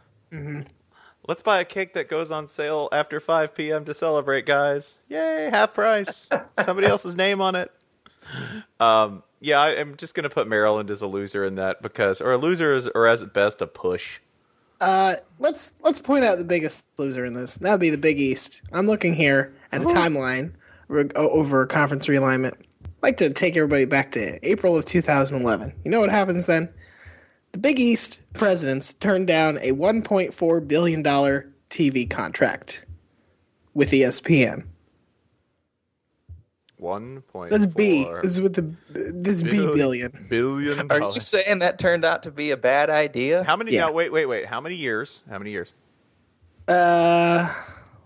Let's 1.30 1.44
buy 1.44 1.60
a 1.60 1.65
cake 1.65 1.94
that 1.94 2.10
goes 2.10 2.32
on 2.32 2.48
sale 2.48 2.89
after 2.92 3.20
5 3.20 3.54
p.m. 3.54 3.86
to 3.86 3.94
celebrate, 3.94 4.48
guys. 4.48 4.98
Yay, 5.10 5.48
half 5.52 5.76
price. 5.76 6.28
Somebody 6.65 6.88
else's 6.88 7.15
name 7.15 7.39
on 7.39 7.54
it. 7.54 7.72
Um, 8.80 9.22
yeah, 9.39 9.60
I, 9.60 9.80
I'm 9.80 9.96
just 9.96 10.15
going 10.15 10.24
to 10.24 10.32
put 10.32 10.48
Maryland 10.48 10.89
as 10.89 11.04
a 11.04 11.08
loser 11.08 11.46
in 11.46 11.54
that 11.54 11.84
because, 11.84 12.20
or 12.20 12.32
a 12.32 12.38
loser 12.39 12.76
is, 12.76 12.88
or 12.96 13.06
as 13.06 13.24
best, 13.26 13.62
a 13.62 13.68
push. 13.68 14.20
Uh, 14.82 15.18
let's 15.38 15.74
let's 15.82 16.00
point 16.00 16.26
out 16.26 16.39
the 16.39 16.44
biggest 16.44 16.88
loser 16.98 17.26
in 17.26 17.36
this. 17.36 17.58
That 17.58 17.74
would 17.74 17.80
be 17.80 17.92
the 17.92 18.00
Big 18.00 18.20
East. 18.20 18.63
I'm 18.72 18.88
looking 18.88 19.13
here 19.13 19.54
at 19.72 19.84
a 19.84 19.86
timeline 19.86 20.54
re- 20.88 21.12
over 21.13 21.68
conference 21.68 22.08
realignment. 22.08 22.54
I'd 22.56 23.04
like 23.04 23.18
to 23.18 23.30
take 23.30 23.56
everybody 23.56 23.86
back 23.86 24.10
to 24.13 24.39
April 24.42 24.76
of 24.76 24.86
2011. 24.86 25.76
You 25.86 25.92
know 25.92 26.00
what 26.00 26.10
happens 26.10 26.48
then? 26.48 26.74
The 27.52 27.58
Big 27.58 27.80
East 27.80 28.26
presidents 28.34 28.94
turned 28.94 29.28
down 29.28 29.58
a 29.58 29.72
1.4 29.72 30.68
billion 30.68 31.02
dollar 31.02 31.52
TV 31.70 32.10
contract 32.10 32.86
with 33.74 33.92
ESPN. 33.92 34.66
One 36.78 37.22
point. 37.24 37.52
That's 37.52 37.66
B. 37.66 38.06
This 38.22 38.34
is 38.34 38.42
with 38.42 38.54
the 38.56 38.74
this 38.90 39.44
B 39.44 39.50
billion. 39.50 40.28
Billion 40.30 40.90
Are 40.92 41.02
you 41.12 41.20
saying 41.20 41.60
that 41.60 41.78
turned 41.78 42.06
out 42.06 42.24
to 42.24 42.32
be 42.32 42.52
a 42.52 42.58
bad 42.58 42.90
idea? 42.90 43.44
How 43.44 43.58
many? 43.58 43.74
Yeah. 43.74 43.88
Now, 43.88 43.92
wait, 43.92 44.14
wait, 44.14 44.28
wait. 44.28 44.46
How 44.46 44.62
many 44.62 44.76
years? 44.76 45.24
How 45.30 45.38
many 45.40 45.52
years? 45.52 45.76
Uh, 46.70 47.54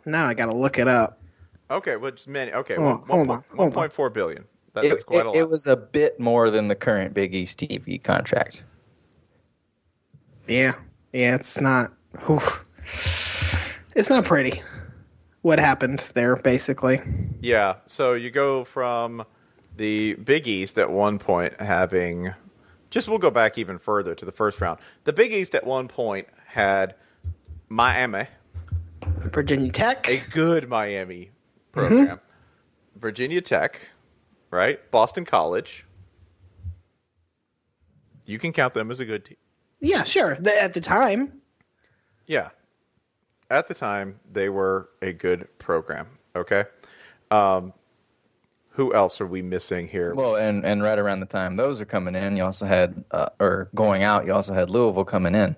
now 0.06 0.26
I 0.26 0.34
gotta 0.34 0.56
look 0.56 0.80
it 0.80 0.88
up. 0.88 1.22
Okay, 1.70 1.98
well, 1.98 2.12
just 2.12 2.28
many. 2.28 2.52
Okay, 2.52 2.76
Hold 2.76 2.88
on, 2.88 3.00
one, 3.00 3.08
hold 3.08 3.28
one, 3.28 3.38
on, 3.38 3.58
hold 3.58 3.78
on. 3.78 3.90
1.4 3.90 4.14
billion. 4.14 4.46
That, 4.74 4.86
It, 4.86 4.90
that's 4.90 5.04
quite 5.04 5.20
it- 5.20 5.26
a 5.26 5.30
lot. 5.30 5.36
it 5.38 5.50
was 5.50 5.68
a 5.68 5.76
bit 5.76 6.20
more 6.20 6.50
than 6.50 6.68
the 6.68 6.76
current 6.76 7.14
Big 7.14 7.36
East 7.36 7.60
TV 7.60 8.02
contract. 8.02 8.64
Yeah, 10.48 10.74
yeah, 11.12 11.36
it's 11.36 11.60
not. 11.60 11.92
whew. 12.26 12.42
It's 13.96 14.10
not 14.10 14.26
pretty. 14.26 14.62
What 15.42 15.60
happened 15.60 16.00
there, 16.16 16.36
basically? 16.36 17.02
Yeah, 17.42 17.76
so 17.86 18.14
you 18.14 18.32
go 18.32 18.64
from 18.64 19.26
the 19.76 20.16
Big 20.16 20.48
East 20.48 20.78
at 20.78 20.90
one 20.90 21.20
point 21.20 21.60
having 21.60 22.34
just 22.94 23.10
we'll 23.10 23.18
go 23.18 23.32
back 23.32 23.58
even 23.58 23.80
further 23.80 24.14
to 24.14 24.24
the 24.24 24.32
first 24.32 24.62
round. 24.62 24.80
The 25.04 25.14
Big 25.14 25.34
East 25.34 25.56
at 25.56 25.66
one 25.66 25.88
point 25.88 26.28
had 26.46 26.94
Miami, 27.68 28.28
Virginia 29.32 29.72
Tech. 29.72 30.08
a 30.08 30.20
good 30.30 30.70
Miami 30.70 31.32
mm-hmm. 31.74 31.80
program. 31.80 32.20
Virginia 32.96 33.42
Tech, 33.42 33.88
right? 34.52 34.80
Boston 34.92 35.26
College. 35.26 35.88
You 38.28 38.38
can 38.38 38.54
count 38.54 38.76
them 38.76 38.92
as 38.92 39.00
a 39.00 39.06
good 39.06 39.26
team. 39.26 39.38
Yeah, 39.84 40.04
sure. 40.04 40.36
The, 40.40 40.60
at 40.62 40.74
the 40.74 40.82
time, 40.82 41.42
Yeah. 42.26 42.50
At 43.52 43.68
the 43.68 43.76
time, 43.76 44.20
they 44.32 44.50
were 44.50 44.90
a 45.04 45.14
good 45.14 45.48
program. 45.60 46.08
Okay. 46.36 46.64
Um, 47.30 47.74
who 48.70 48.92
else 48.94 49.22
are 49.22 49.28
we 49.28 49.44
missing 49.44 49.88
here? 49.88 50.16
Well, 50.16 50.36
and 50.38 50.66
and 50.66 50.82
right 50.82 50.98
around 50.98 51.20
the 51.20 51.28
time 51.28 51.56
those 51.58 51.80
are 51.80 51.86
coming 51.86 52.16
in, 52.16 52.36
you 52.36 52.44
also 52.44 52.66
had 52.66 53.04
uh, 53.12 53.28
or 53.40 53.70
going 53.76 54.02
out, 54.04 54.26
you 54.26 54.34
also 54.34 54.54
had 54.56 54.72
Louisville 54.72 55.06
coming 55.06 55.36
in. 55.36 55.56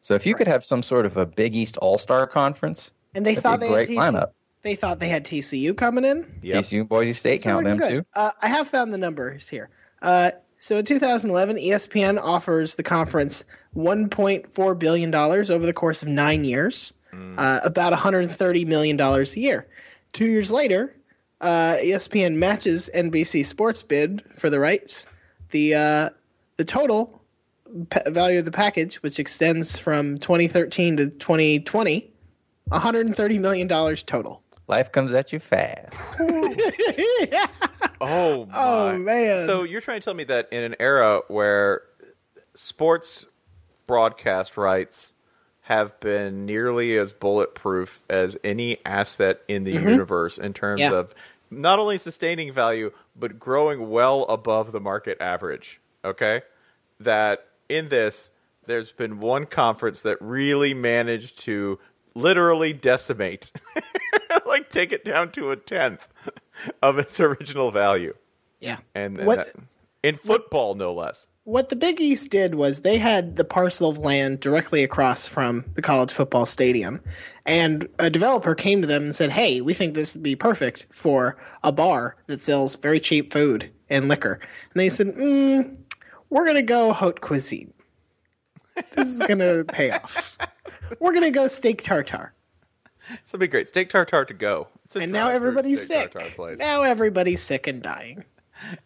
So 0.00 0.14
if 0.14 0.24
you 0.24 0.34
could 0.34 0.48
have 0.48 0.64
some 0.64 0.82
sort 0.82 1.04
of 1.04 1.18
a 1.18 1.26
Big 1.26 1.54
East 1.54 1.76
All 1.78 1.98
Star 1.98 2.26
conference, 2.26 2.92
and 3.14 3.26
they 3.26 3.34
thought 3.34 3.60
be 3.60 3.66
they 3.66 3.72
a 3.74 3.76
had 3.76 3.86
great 3.86 3.98
TCU. 3.98 4.12
lineup. 4.12 4.30
They 4.62 4.74
thought 4.76 4.98
they 4.98 5.08
had 5.08 5.26
TCU 5.26 5.76
coming 5.76 6.06
in. 6.06 6.40
Yep. 6.42 6.64
TCU, 6.64 6.88
Boise 6.88 7.12
State, 7.12 7.42
So 7.42 7.50
count 7.50 7.64
they're 7.64 7.74
them 7.76 7.78
good. 7.88 7.90
too. 7.90 8.06
Uh, 8.14 8.30
I 8.40 8.48
have 8.48 8.68
found 8.68 8.94
the 8.94 8.98
numbers 8.98 9.50
here. 9.50 9.68
Uh, 10.00 10.30
so 10.56 10.78
in 10.78 10.86
2011, 10.86 11.56
ESPN 11.56 12.18
offers 12.22 12.76
the 12.76 12.82
conference 12.82 13.44
1.4 13.76 14.78
billion 14.78 15.10
dollars 15.10 15.50
over 15.50 15.66
the 15.66 15.72
course 15.72 16.02
of 16.02 16.08
nine 16.08 16.44
years, 16.44 16.92
uh, 17.36 17.60
about 17.64 17.92
130 17.92 18.64
million 18.64 18.96
dollars 18.96 19.36
a 19.36 19.40
year. 19.40 19.66
Two 20.12 20.26
years 20.26 20.50
later, 20.52 20.94
uh, 21.40 21.76
ESPN 21.80 22.36
matches 22.36 22.88
NBC 22.94 23.44
Sports 23.44 23.82
bid 23.82 24.22
for 24.34 24.48
the 24.50 24.58
rights. 24.60 25.06
The 25.50 25.74
uh, 25.74 26.10
the 26.56 26.64
total 26.64 27.22
pa- 27.90 28.02
value 28.08 28.38
of 28.38 28.44
the 28.44 28.50
package, 28.52 28.96
which 28.96 29.18
extends 29.18 29.78
from 29.78 30.18
2013 30.18 30.96
to 30.98 31.10
2020, 31.10 32.10
130 32.68 33.38
million 33.38 33.66
dollars 33.68 34.02
total. 34.02 34.42
Life 34.66 34.90
comes 34.92 35.12
at 35.12 35.32
you 35.32 35.38
fast. 35.40 36.02
Oh, 38.00 38.44
my. 38.46 38.52
Oh, 38.54 38.98
man. 38.98 39.46
So 39.46 39.62
you're 39.62 39.80
trying 39.80 40.00
to 40.00 40.04
tell 40.04 40.14
me 40.14 40.24
that 40.24 40.48
in 40.52 40.62
an 40.62 40.74
era 40.78 41.22
where 41.28 41.82
sports 42.54 43.24
broadcast 43.86 44.56
rights 44.56 45.12
have 45.62 45.98
been 46.00 46.44
nearly 46.44 46.96
as 46.98 47.12
bulletproof 47.12 48.04
as 48.10 48.36
any 48.44 48.78
asset 48.84 49.40
in 49.48 49.64
the 49.64 49.72
universe 49.72 50.36
in 50.38 50.52
terms 50.52 50.80
Mm-hmm. 50.82 50.92
Yeah. 50.92 51.00
of 51.00 51.14
not 51.50 51.78
only 51.78 51.98
sustaining 51.98 52.52
value 52.52 52.90
but 53.16 53.38
growing 53.38 53.88
well 53.90 54.24
above 54.24 54.72
the 54.72 54.80
market 54.80 55.20
average, 55.20 55.80
okay? 56.04 56.42
That 57.00 57.46
in 57.68 57.88
this 57.88 58.30
there's 58.66 58.92
been 58.92 59.20
one 59.20 59.46
conference 59.46 60.00
that 60.02 60.16
really 60.20 60.74
managed 60.74 61.38
to 61.40 61.78
literally 62.14 62.72
decimate 62.72 63.50
like 64.46 64.68
take 64.70 64.92
it 64.92 65.04
down 65.04 65.30
to 65.32 65.50
a 65.50 65.56
tenth 65.56 66.08
of 66.82 66.98
its 66.98 67.18
original 67.20 67.70
value 67.70 68.14
Yeah. 68.60 68.78
and, 68.94 69.18
and 69.18 69.26
What- 69.26 69.38
that- 69.46 69.54
in 70.02 70.16
football 70.16 70.74
no 70.74 70.92
less 70.92 71.28
what 71.44 71.68
the 71.68 71.76
Big 71.76 72.00
East 72.00 72.30
did 72.30 72.54
was 72.54 72.80
they 72.80 72.96
had 72.98 73.36
the 73.36 73.44
parcel 73.44 73.90
of 73.90 73.98
land 73.98 74.40
directly 74.40 74.82
across 74.82 75.26
from 75.26 75.64
the 75.74 75.82
college 75.82 76.12
football 76.12 76.46
stadium. 76.46 77.00
And 77.44 77.86
a 77.98 78.08
developer 78.08 78.54
came 78.54 78.80
to 78.80 78.86
them 78.86 79.04
and 79.04 79.14
said, 79.14 79.30
Hey, 79.30 79.60
we 79.60 79.74
think 79.74 79.94
this 79.94 80.14
would 80.14 80.22
be 80.22 80.36
perfect 80.36 80.86
for 80.90 81.36
a 81.62 81.70
bar 81.70 82.16
that 82.26 82.40
sells 82.40 82.76
very 82.76 82.98
cheap 82.98 83.30
food 83.30 83.70
and 83.90 84.08
liquor. 84.08 84.40
And 84.72 84.80
they 84.80 84.88
said, 84.88 85.08
mm, 85.08 85.76
We're 86.30 86.44
going 86.44 86.56
to 86.56 86.62
go 86.62 86.92
haute 86.94 87.20
cuisine. 87.20 87.72
This 88.92 89.08
is 89.08 89.20
going 89.20 89.38
to 89.38 89.64
pay 89.68 89.90
off. 89.90 90.38
We're 90.98 91.12
going 91.12 91.24
to 91.24 91.30
go 91.30 91.46
steak 91.46 91.82
tartare. 91.82 92.32
this 93.10 93.32
will 93.32 93.40
be 93.40 93.48
great 93.48 93.68
steak 93.68 93.90
tartare 93.90 94.24
to 94.24 94.34
go 94.34 94.68
And 94.94 95.12
now 95.12 95.28
everybody's 95.28 95.86
sick. 95.86 96.16
Now 96.58 96.82
everybody's 96.82 97.42
sick 97.42 97.66
and 97.66 97.82
dying. 97.82 98.24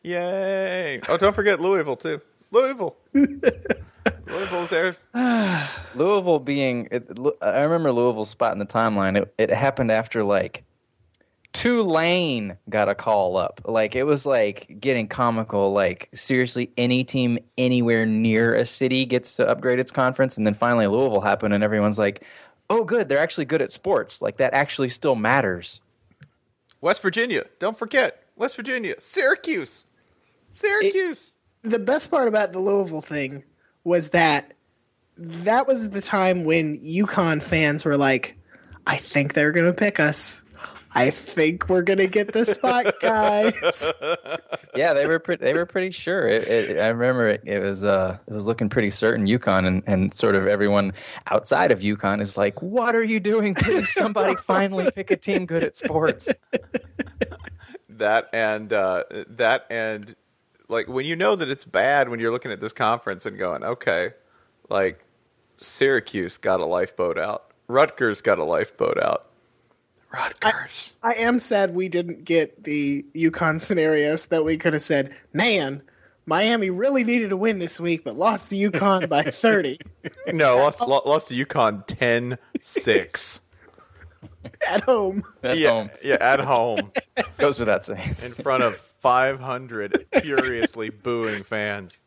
yay 0.02 0.98
oh 1.08 1.16
don't 1.18 1.34
forget 1.34 1.60
louisville 1.60 1.94
too 1.94 2.20
louisville 2.50 2.96
louisville's 4.26 4.70
there 4.70 4.96
Louisville 5.94 6.38
being, 6.38 6.88
it, 6.90 7.08
I 7.42 7.62
remember 7.62 7.92
Louisville's 7.92 8.30
spot 8.30 8.52
in 8.52 8.58
the 8.58 8.66
timeline. 8.66 9.16
It, 9.16 9.34
it 9.36 9.50
happened 9.50 9.90
after 9.90 10.22
like 10.22 10.64
Tulane 11.52 12.56
got 12.68 12.88
a 12.88 12.94
call 12.94 13.36
up. 13.36 13.60
Like 13.64 13.96
it 13.96 14.04
was 14.04 14.24
like 14.24 14.76
getting 14.80 15.08
comical. 15.08 15.72
Like 15.72 16.08
seriously, 16.14 16.70
any 16.76 17.04
team 17.04 17.38
anywhere 17.56 18.06
near 18.06 18.54
a 18.54 18.64
city 18.64 19.04
gets 19.06 19.36
to 19.36 19.48
upgrade 19.48 19.80
its 19.80 19.90
conference, 19.90 20.36
and 20.36 20.46
then 20.46 20.54
finally 20.54 20.86
Louisville 20.86 21.20
happened, 21.20 21.52
and 21.54 21.64
everyone's 21.64 21.98
like, 21.98 22.24
"Oh, 22.70 22.84
good, 22.84 23.08
they're 23.08 23.18
actually 23.18 23.46
good 23.46 23.62
at 23.62 23.72
sports. 23.72 24.22
Like 24.22 24.36
that 24.36 24.54
actually 24.54 24.90
still 24.90 25.16
matters." 25.16 25.80
west 26.80 27.02
virginia 27.02 27.44
don't 27.58 27.76
forget 27.76 28.22
west 28.36 28.54
virginia 28.54 28.94
syracuse 29.00 29.84
syracuse 30.52 31.32
the 31.62 31.78
best 31.78 32.10
part 32.10 32.28
about 32.28 32.52
the 32.52 32.60
Louisville 32.60 33.02
thing 33.02 33.44
was 33.84 34.10
that 34.10 34.54
that 35.16 35.66
was 35.66 35.90
the 35.90 36.00
time 36.00 36.44
when 36.44 36.78
UConn 36.80 37.42
fans 37.42 37.84
were 37.84 37.96
like, 37.96 38.36
I 38.86 38.96
think 38.96 39.34
they're 39.34 39.52
going 39.52 39.66
to 39.66 39.72
pick 39.72 40.00
us. 40.00 40.42
I 40.94 41.10
think 41.10 41.68
we're 41.68 41.82
going 41.82 41.98
to 41.98 42.06
get 42.06 42.32
the 42.32 42.46
spot, 42.46 42.94
guys. 43.00 43.92
Yeah, 44.74 44.94
they 44.94 45.06
were 45.06 45.18
pretty. 45.18 45.44
They 45.44 45.52
were 45.52 45.66
pretty 45.66 45.90
sure. 45.90 46.26
It, 46.26 46.48
it, 46.48 46.78
I 46.78 46.88
remember 46.88 47.28
it, 47.28 47.42
it 47.44 47.58
was. 47.58 47.84
Uh, 47.84 48.16
it 48.26 48.32
was 48.32 48.46
looking 48.46 48.70
pretty 48.70 48.90
certain. 48.90 49.26
UConn 49.26 49.66
and, 49.66 49.82
and 49.86 50.14
sort 50.14 50.34
of 50.34 50.46
everyone 50.46 50.94
outside 51.26 51.72
of 51.72 51.80
UConn 51.80 52.22
is 52.22 52.38
like, 52.38 52.62
"What 52.62 52.94
are 52.94 53.04
you 53.04 53.20
doing? 53.20 53.54
Please, 53.54 53.92
somebody 53.92 54.34
finally 54.46 54.90
pick 54.90 55.10
a 55.10 55.16
team 55.16 55.44
good 55.44 55.62
at 55.62 55.76
sports." 55.76 56.28
that 57.90 58.30
and 58.32 58.72
uh, 58.72 59.04
that 59.28 59.66
and 59.70 60.16
like 60.68 60.88
when 60.88 61.06
you 61.06 61.16
know 61.16 61.34
that 61.36 61.48
it's 61.48 61.64
bad 61.64 62.08
when 62.08 62.20
you're 62.20 62.32
looking 62.32 62.52
at 62.52 62.60
this 62.60 62.72
conference 62.72 63.26
and 63.26 63.38
going, 63.38 63.64
okay, 63.64 64.10
like 64.68 65.04
Syracuse 65.56 66.36
got 66.36 66.60
a 66.60 66.66
lifeboat 66.66 67.18
out, 67.18 67.50
Rutgers 67.66 68.20
got 68.22 68.38
a 68.38 68.44
lifeboat 68.44 68.98
out, 69.02 69.26
Rutgers. 70.12 70.94
I 71.02 71.14
am 71.14 71.38
sad 71.38 71.74
we 71.74 71.88
didn't 71.88 72.24
get 72.24 72.64
the 72.64 73.04
UConn 73.14 73.60
scenarios 73.60 74.26
that 74.26 74.44
we 74.44 74.56
could 74.56 74.72
have 74.72 74.82
said, 74.82 75.14
man, 75.32 75.82
Miami 76.26 76.70
really 76.70 77.04
needed 77.04 77.30
to 77.30 77.36
win 77.36 77.58
this 77.58 77.80
week, 77.80 78.04
but 78.04 78.14
lost 78.16 78.50
to 78.50 78.54
UConn 78.54 79.08
by 79.08 79.22
30 79.30 79.78
no, 80.32 80.58
lost 80.58 80.80
lo- 80.80 81.02
lost 81.06 81.28
to 81.28 81.46
UConn 81.46 81.86
10-6. 81.86 83.40
at 84.68 84.82
home. 84.84 85.22
At 85.42 85.58
yeah, 85.58 85.70
home 85.70 85.90
yeah, 86.02 86.16
at 86.20 86.40
home 86.40 86.92
goes 87.38 87.58
without 87.58 87.84
saying. 87.84 88.14
in 88.22 88.34
front 88.34 88.62
of 88.62 88.87
500 89.00 90.06
furiously 90.22 90.90
booing 91.04 91.42
fans. 91.42 92.04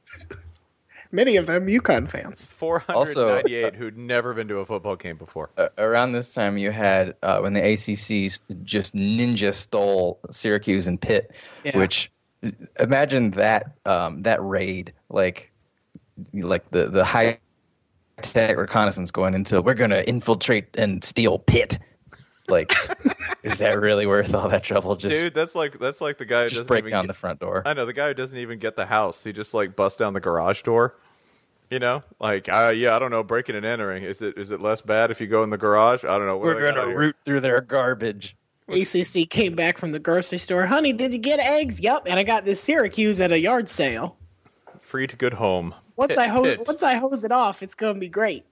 Many 1.13 1.35
of 1.35 1.45
them 1.45 1.67
UConn 1.67 2.09
fans. 2.09 2.47
498 2.47 3.75
who'd 3.75 3.97
never 3.97 4.33
been 4.33 4.47
to 4.47 4.59
a 4.59 4.65
football 4.65 4.95
game 4.95 5.17
before. 5.17 5.49
Uh, 5.57 5.67
around 5.77 6.13
this 6.13 6.33
time, 6.33 6.57
you 6.57 6.71
had 6.71 7.15
uh, 7.21 7.39
when 7.39 7.51
the 7.53 7.59
ACC 7.73 8.31
just 8.63 8.95
ninja 8.95 9.53
stole 9.53 10.19
Syracuse 10.29 10.87
and 10.87 11.01
Pitt, 11.01 11.31
Yeah. 11.65 11.77
which 11.77 12.09
imagine 12.79 13.31
that 13.31 13.75
um, 13.85 14.21
that 14.21 14.41
raid 14.41 14.93
like 15.09 15.51
like 16.33 16.69
the 16.71 16.87
the 16.87 17.03
high 17.03 17.39
tech 18.21 18.55
reconnaissance 18.55 19.11
going 19.11 19.33
into 19.33 19.61
we're 19.61 19.73
gonna 19.73 20.03
infiltrate 20.07 20.65
and 20.77 21.03
steal 21.03 21.39
Pitt. 21.39 21.77
Like, 22.47 22.73
is 23.43 23.59
that 23.59 23.79
really 23.79 24.05
worth 24.05 24.33
all 24.33 24.49
that 24.49 24.63
trouble? 24.63 24.95
Just 24.95 25.13
Dude, 25.13 25.33
that's 25.33 25.55
like 25.55 25.79
that's 25.79 26.01
like 26.01 26.17
the 26.17 26.25
guy 26.25 26.43
who 26.43 26.49
just 26.49 26.55
doesn't 26.61 26.67
break 26.67 26.79
even 26.83 26.91
down 26.91 27.03
get- 27.03 27.07
the 27.07 27.13
front 27.13 27.39
door. 27.39 27.63
I 27.65 27.73
know 27.73 27.85
the 27.85 27.93
guy 27.93 28.07
who 28.09 28.13
doesn't 28.13 28.37
even 28.37 28.59
get 28.59 28.75
the 28.75 28.85
house. 28.87 29.23
He 29.23 29.31
just 29.33 29.53
like 29.53 29.75
busts 29.75 29.97
down 29.97 30.13
the 30.13 30.19
garage 30.19 30.61
door. 30.63 30.95
You 31.69 31.79
know, 31.79 32.03
like 32.19 32.49
uh, 32.49 32.73
yeah, 32.75 32.95
I 32.95 32.99
don't 32.99 33.11
know, 33.11 33.23
breaking 33.23 33.55
and 33.55 33.65
entering. 33.65 34.03
Is 34.03 34.21
it 34.21 34.37
is 34.37 34.51
it 34.51 34.59
less 34.59 34.81
bad 34.81 35.09
if 35.11 35.21
you 35.21 35.27
go 35.27 35.43
in 35.43 35.49
the 35.51 35.57
garage? 35.57 36.03
I 36.03 36.17
don't 36.17 36.25
know. 36.27 36.35
What 36.37 36.47
We're 36.47 36.61
gonna 36.69 36.81
out 36.81 36.87
here? 36.89 36.97
root 36.99 37.15
through 37.23 37.39
their 37.39 37.61
garbage. 37.61 38.35
ACC 38.67 39.29
came 39.29 39.55
back 39.55 39.77
from 39.77 39.91
the 39.93 39.99
grocery 39.99 40.37
store. 40.37 40.65
Honey, 40.65 40.91
did 40.93 41.13
you 41.13 41.19
get 41.19 41.39
eggs? 41.39 41.79
Yup. 41.81 42.07
And 42.09 42.17
I 42.19 42.23
got 42.23 42.43
this 42.45 42.59
Syracuse 42.61 43.19
at 43.21 43.31
a 43.31 43.39
yard 43.39 43.69
sale. 43.69 44.17
free 44.81 45.07
to 45.07 45.15
good 45.15 45.33
home. 45.35 45.73
Once 45.95 46.09
Pit- 46.15 46.17
I 46.19 46.27
hose 46.27 46.57
pit. 46.57 46.67
once 46.67 46.83
I 46.83 46.95
hose 46.95 47.23
it 47.23 47.31
off, 47.31 47.63
it's 47.63 47.75
gonna 47.75 47.99
be 47.99 48.09
great. 48.09 48.45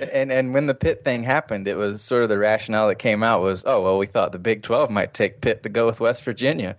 And 0.00 0.30
and 0.30 0.54
when 0.54 0.66
the 0.66 0.74
Pitt 0.74 1.04
thing 1.04 1.22
happened, 1.22 1.66
it 1.66 1.76
was 1.76 2.02
sort 2.02 2.22
of 2.22 2.28
the 2.28 2.38
rationale 2.38 2.88
that 2.88 2.96
came 2.96 3.22
out 3.22 3.42
was, 3.42 3.64
oh 3.66 3.82
well, 3.82 3.98
we 3.98 4.06
thought 4.06 4.32
the 4.32 4.38
Big 4.38 4.62
Twelve 4.62 4.90
might 4.90 5.14
take 5.14 5.40
Pitt 5.40 5.62
to 5.64 5.68
go 5.68 5.86
with 5.86 6.00
West 6.00 6.24
Virginia, 6.24 6.76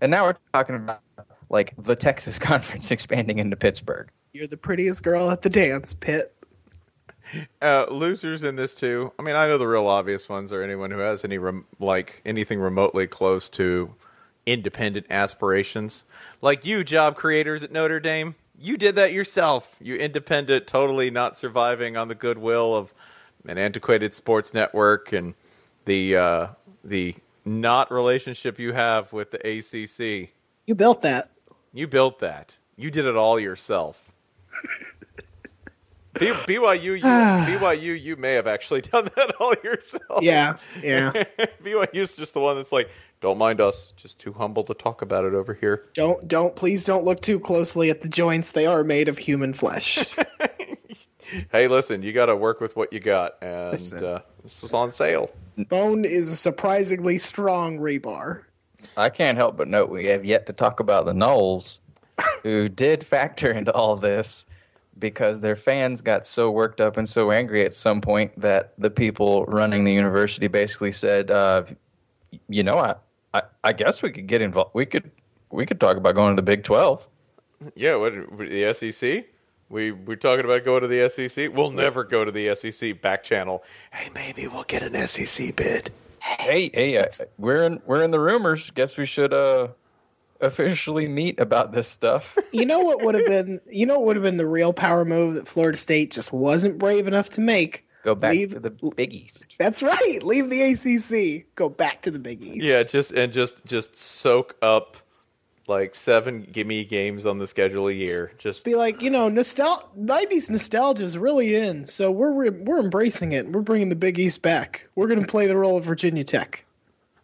and 0.00 0.10
now 0.10 0.24
we're 0.24 0.36
talking 0.52 0.76
about 0.76 1.00
like 1.48 1.74
the 1.78 1.96
Texas 1.96 2.38
Conference 2.40 2.90
expanding 2.90 3.38
into 3.38 3.56
Pittsburgh. 3.56 4.08
You're 4.32 4.46
the 4.46 4.56
prettiest 4.56 5.02
girl 5.02 5.30
at 5.30 5.42
the 5.42 5.50
dance, 5.50 5.94
Pitt. 5.94 6.34
Uh, 7.62 7.86
losers 7.88 8.42
in 8.42 8.56
this 8.56 8.74
too. 8.74 9.12
I 9.18 9.22
mean, 9.22 9.36
I 9.36 9.46
know 9.46 9.58
the 9.58 9.66
real 9.66 9.86
obvious 9.86 10.28
ones 10.28 10.52
are 10.52 10.62
anyone 10.62 10.90
who 10.90 10.98
has 10.98 11.24
any 11.24 11.38
rem- 11.38 11.66
like 11.78 12.22
anything 12.24 12.60
remotely 12.60 13.06
close 13.06 13.48
to 13.50 13.94
independent 14.46 15.06
aspirations, 15.10 16.04
like 16.40 16.64
you, 16.64 16.82
job 16.82 17.16
creators 17.16 17.62
at 17.62 17.70
Notre 17.70 18.00
Dame. 18.00 18.34
You 18.60 18.76
did 18.76 18.94
that 18.96 19.12
yourself. 19.12 19.76
You 19.80 19.96
independent, 19.96 20.66
totally 20.66 21.10
not 21.10 21.36
surviving 21.36 21.96
on 21.96 22.08
the 22.08 22.14
goodwill 22.14 22.74
of 22.74 22.92
an 23.46 23.56
antiquated 23.56 24.12
sports 24.12 24.52
network 24.52 25.12
and 25.12 25.34
the 25.86 26.16
uh, 26.16 26.46
the 26.84 27.14
not 27.44 27.90
relationship 27.90 28.58
you 28.58 28.72
have 28.74 29.12
with 29.14 29.30
the 29.30 29.38
ACC. 29.38 30.30
You 30.66 30.74
built 30.74 31.00
that. 31.02 31.30
You 31.72 31.88
built 31.88 32.18
that. 32.18 32.58
You 32.76 32.90
did 32.90 33.06
it 33.06 33.16
all 33.16 33.40
yourself. 33.40 34.12
B- 36.14 36.26
BYU, 36.26 36.82
you, 36.82 37.00
BYU, 37.58 38.00
you 38.00 38.16
may 38.16 38.34
have 38.34 38.46
actually 38.46 38.82
done 38.82 39.08
that 39.16 39.34
all 39.40 39.54
yourself. 39.64 40.22
Yeah, 40.22 40.56
yeah. 40.82 41.24
BYU's 41.64 42.14
just 42.14 42.34
the 42.34 42.40
one 42.40 42.56
that's 42.56 42.72
like, 42.72 42.90
don't 43.20 43.38
mind 43.38 43.60
us, 43.60 43.92
just 43.96 44.18
too 44.18 44.32
humble 44.32 44.64
to 44.64 44.74
talk 44.74 45.02
about 45.02 45.24
it 45.24 45.34
over 45.34 45.54
here. 45.54 45.86
don't 45.94 46.26
don't 46.26 46.56
please 46.56 46.84
don't 46.84 47.04
look 47.04 47.20
too 47.20 47.38
closely 47.38 47.90
at 47.90 48.00
the 48.00 48.08
joints. 48.08 48.52
They 48.52 48.66
are 48.66 48.82
made 48.84 49.08
of 49.08 49.18
human 49.18 49.52
flesh. 49.52 50.14
Hey, 51.52 51.68
listen, 51.68 52.02
you 52.02 52.12
got 52.12 52.26
to 52.26 52.34
work 52.34 52.60
with 52.60 52.74
what 52.74 52.92
you 52.92 52.98
got, 52.98 53.36
and 53.40 53.72
uh, 54.02 54.20
this 54.42 54.62
was 54.62 54.74
on 54.74 54.90
sale. 54.90 55.30
Bone 55.56 56.04
is 56.04 56.28
a 56.28 56.34
surprisingly 56.36 57.18
strong 57.18 57.78
rebar. 57.78 58.42
I 58.96 59.10
can't 59.10 59.38
help 59.38 59.56
but 59.56 59.68
note 59.68 59.90
we 59.90 60.06
have 60.06 60.24
yet 60.24 60.46
to 60.46 60.52
talk 60.52 60.80
about 60.80 61.04
the 61.04 61.12
Noles, 61.12 61.78
who 62.42 62.68
did 62.68 63.04
factor 63.06 63.50
into 63.52 63.72
all 63.72 63.94
this 63.94 64.44
because 65.00 65.40
their 65.40 65.56
fans 65.56 66.02
got 66.02 66.26
so 66.26 66.50
worked 66.50 66.80
up 66.80 66.96
and 66.96 67.08
so 67.08 67.30
angry 67.30 67.64
at 67.64 67.74
some 67.74 68.00
point 68.00 68.38
that 68.38 68.74
the 68.78 68.90
people 68.90 69.44
running 69.46 69.84
the 69.84 69.92
university 69.92 70.46
basically 70.46 70.92
said, 70.92 71.30
uh, 71.30 71.64
"You 72.48 72.62
know, 72.62 72.78
I, 72.78 72.94
I, 73.34 73.42
I 73.64 73.72
guess 73.72 74.02
we 74.02 74.12
could 74.12 74.26
get 74.26 74.42
involved. 74.42 74.70
We 74.74 74.86
could, 74.86 75.10
we 75.50 75.66
could 75.66 75.80
talk 75.80 75.96
about 75.96 76.14
going 76.14 76.36
to 76.36 76.36
the 76.36 76.44
Big 76.44 76.64
Twelve. 76.64 77.08
Yeah, 77.74 77.96
what 77.96 78.12
the 78.38 78.72
SEC? 78.74 79.26
We 79.68 79.92
we're 79.92 80.16
talking 80.16 80.44
about 80.44 80.64
going 80.64 80.82
to 80.82 80.88
the 80.88 81.08
SEC. 81.08 81.54
We'll 81.54 81.70
never 81.70 82.04
go 82.04 82.24
to 82.24 82.32
the 82.32 82.54
SEC 82.54 83.00
back 83.00 83.22
channel. 83.22 83.62
Hey, 83.92 84.10
maybe 84.14 84.48
we'll 84.48 84.64
get 84.64 84.82
an 84.82 85.06
SEC 85.06 85.54
bid. 85.56 85.90
Hey, 86.20 86.70
hey, 86.74 86.98
uh, 86.98 87.06
we're 87.38 87.62
in, 87.62 87.80
we're 87.86 88.02
in 88.02 88.10
the 88.10 88.20
rumors. 88.20 88.70
Guess 88.72 88.98
we 88.98 89.06
should 89.06 89.32
uh, 89.32 89.68
officially 90.40 91.08
meet 91.08 91.38
about 91.40 91.72
this 91.72 91.88
stuff." 91.88 92.36
You 92.52 92.66
know 92.66 92.80
what 92.80 93.02
would 93.02 93.14
have 93.14 93.26
been 93.26 93.60
you 93.70 93.86
know 93.86 93.98
what 94.00 94.06
would 94.08 94.16
have 94.16 94.22
been 94.24 94.36
the 94.36 94.46
real 94.46 94.72
power 94.72 95.04
move 95.04 95.34
that 95.34 95.46
Florida 95.46 95.78
State 95.78 96.10
just 96.10 96.32
wasn't 96.32 96.78
brave 96.78 97.06
enough 97.06 97.30
to 97.30 97.40
make? 97.40 97.86
Go 98.02 98.14
back 98.14 98.32
Leave- 98.32 98.52
to 98.54 98.60
the 98.60 98.70
Big 98.96 99.14
East. 99.14 99.46
That's 99.58 99.82
right. 99.82 100.18
Leave 100.22 100.50
the 100.50 100.62
ACC. 100.62 101.46
Go 101.54 101.68
back 101.68 102.02
to 102.02 102.10
the 102.10 102.18
Big 102.18 102.42
East. 102.42 102.64
Yeah, 102.66 102.82
just 102.82 103.12
and 103.12 103.32
just 103.32 103.64
just 103.64 103.96
soak 103.96 104.56
up 104.62 104.96
like 105.68 105.94
seven 105.94 106.42
gimme 106.50 106.84
games 106.84 107.24
on 107.26 107.38
the 107.38 107.46
schedule 107.46 107.86
a 107.88 107.92
year. 107.92 108.32
Just 108.38 108.64
be 108.64 108.74
like, 108.74 109.00
you 109.00 109.10
know, 109.10 109.28
nostal- 109.30 109.86
90s 109.96 110.50
nostalgia 110.50 111.04
is 111.04 111.16
really 111.16 111.54
in, 111.54 111.86
so 111.86 112.10
we're 112.10 112.32
re- 112.32 112.62
we're 112.64 112.80
embracing 112.80 113.30
it. 113.32 113.52
We're 113.52 113.60
bringing 113.60 113.88
the 113.90 113.96
Big 113.96 114.18
East 114.18 114.42
back. 114.42 114.88
We're 114.96 115.06
going 115.06 115.20
to 115.20 115.26
play 115.28 115.46
the 115.46 115.56
role 115.56 115.76
of 115.76 115.84
Virginia 115.84 116.24
Tech. 116.24 116.64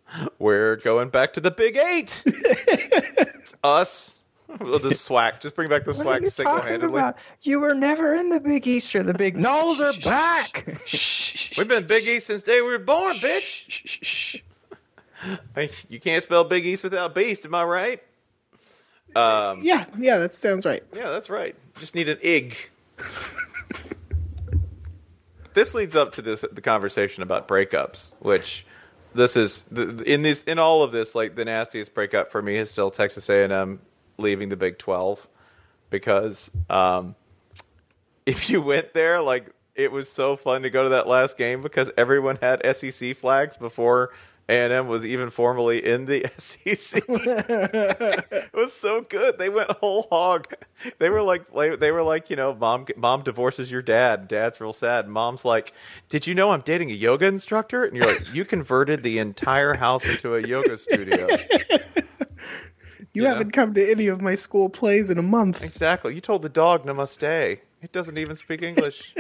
we're 0.39 0.77
going 0.77 1.09
back 1.09 1.33
to 1.35 1.41
the 1.41 1.51
Big 1.51 1.77
Eight. 1.77 2.23
It's 2.27 3.55
us, 3.65 4.23
Well, 4.61 4.79
the 4.79 4.91
SWAC. 4.91 5.41
Just 5.41 5.57
bring 5.57 5.69
back 5.69 5.85
the 5.85 5.93
SWAC 5.93 6.29
single 6.29 6.61
handedly. 6.61 7.03
You 7.43 7.61
were 7.61 7.75
never 7.75 8.15
in 8.15 8.31
the 8.31 8.41
Big 8.41 8.67
East 8.67 8.95
or 8.95 9.03
the 9.03 9.15
Big 9.15 9.37
Noles 9.39 9.81
are 9.81 9.99
back. 10.09 10.67
We've 11.59 11.69
been 11.69 11.87
Big 11.87 12.07
East 12.07 12.27
since 12.29 12.43
day 12.43 12.61
we 12.61 12.69
were 12.69 12.79
born, 12.79 13.15
bitch. 13.15 14.43
You 15.89 15.99
can't 16.01 16.23
spell 16.23 16.45
Big 16.45 16.67
East 16.67 16.85
without 16.85 17.15
beast. 17.15 17.45
Am 17.45 17.55
I 17.55 17.65
right? 17.65 18.03
Um, 19.17 19.59
Yeah, 19.63 19.87
yeah, 19.99 20.19
that 20.19 20.35
sounds 20.35 20.67
right. 20.67 20.83
Yeah, 20.95 21.09
that's 21.11 21.31
right. 21.31 21.57
Just 21.79 21.95
need 21.95 22.09
an 22.09 22.19
ig. 22.21 22.57
this 25.55 25.75
leads 25.75 25.97
up 25.97 26.13
to 26.13 26.23
this 26.23 26.45
the 26.53 26.61
conversation 26.61 27.23
about 27.23 27.49
breakups, 27.49 28.13
which 28.19 28.67
this 29.17 29.37
is 29.37 29.67
in 30.07 30.23
this 30.23 30.43
in 30.45 30.59
all 30.59 30.83
of 30.83 30.93
this 30.93 31.15
like 31.15 31.35
the 31.35 31.45
nastiest 31.45 31.95
breakup 31.95 32.31
for 32.31 32.41
me 32.43 32.57
is 32.57 32.71
still 32.71 32.91
Texas 32.91 33.29
A&M 33.29 33.81
leaving 34.19 34.49
the 34.49 34.57
Big 34.57 34.79
12 34.79 35.29
because 35.91 36.51
um, 36.71 37.15
if 38.25 38.51
you 38.51 38.61
went 38.61 38.93
there 38.95 39.21
like 39.21 39.51
it 39.75 39.93
was 39.93 40.09
so 40.09 40.37
fun 40.37 40.63
to 40.63 40.71
go 40.71 40.85
to 40.85 40.89
that 40.91 41.07
last 41.07 41.37
game 41.37 41.61
because 41.61 41.91
everyone 41.97 42.37
had 42.41 42.63
SEC 42.77 43.17
flags 43.17 43.57
before 43.57 44.11
A&M 44.49 44.87
was 44.87 45.05
even 45.05 45.31
formally 45.31 45.85
in 45.85 46.05
the 46.05 46.25
SEC. 46.39 47.03
it 47.09 48.55
was 48.55 48.73
so 48.73 49.01
good. 49.01 49.39
They 49.39 49.49
went 49.49 49.71
whole 49.73 50.07
hog. 50.11 50.55
They 50.99 51.11
were 51.11 51.23
like, 51.23 51.53
they 51.53 51.91
were 51.91 52.03
like, 52.03 52.31
you 52.31 52.37
know, 52.37 52.55
mom, 52.55 52.87
mom 52.97 53.23
divorces 53.23 53.73
your 53.73 53.83
dad. 53.83 54.29
Dad's 54.29 54.61
real 54.61 54.73
sad. 54.73 55.09
Mom's 55.09 55.45
like, 55.45 55.73
did 56.09 56.27
you 56.27 56.35
know 56.35 56.53
I'm 56.53 56.61
dating 56.61 56.91
a 56.91 56.95
yoga 56.95 57.27
instructor? 57.27 57.85
And 57.85 57.97
you're 57.97 58.07
like, 58.07 58.33
you 58.33 58.45
converted 58.45 59.03
the 59.03 59.19
entire 59.19 59.75
house 59.75 60.09
into 60.09 60.35
a 60.35 60.41
yoga 60.41 60.79
studio. 60.79 61.27
You 63.13 63.25
haven't 63.25 63.53
come 63.53 63.73
to 63.73 63.91
any 63.91 64.09
of 64.09 64.21
my 64.21 64.35
school 64.35 64.69
plays 64.69 65.09
in 65.09 65.17
a 65.17 65.23
month. 65.23 65.63
Exactly. 65.63 66.15
You 66.15 66.21
told 66.21 66.43
the 66.43 66.51
dog 66.51 66.85
namaste. 66.85 67.61
It 67.81 67.91
doesn't 67.91 68.19
even 68.19 68.37
speak 68.37 68.61
English. 68.61 69.15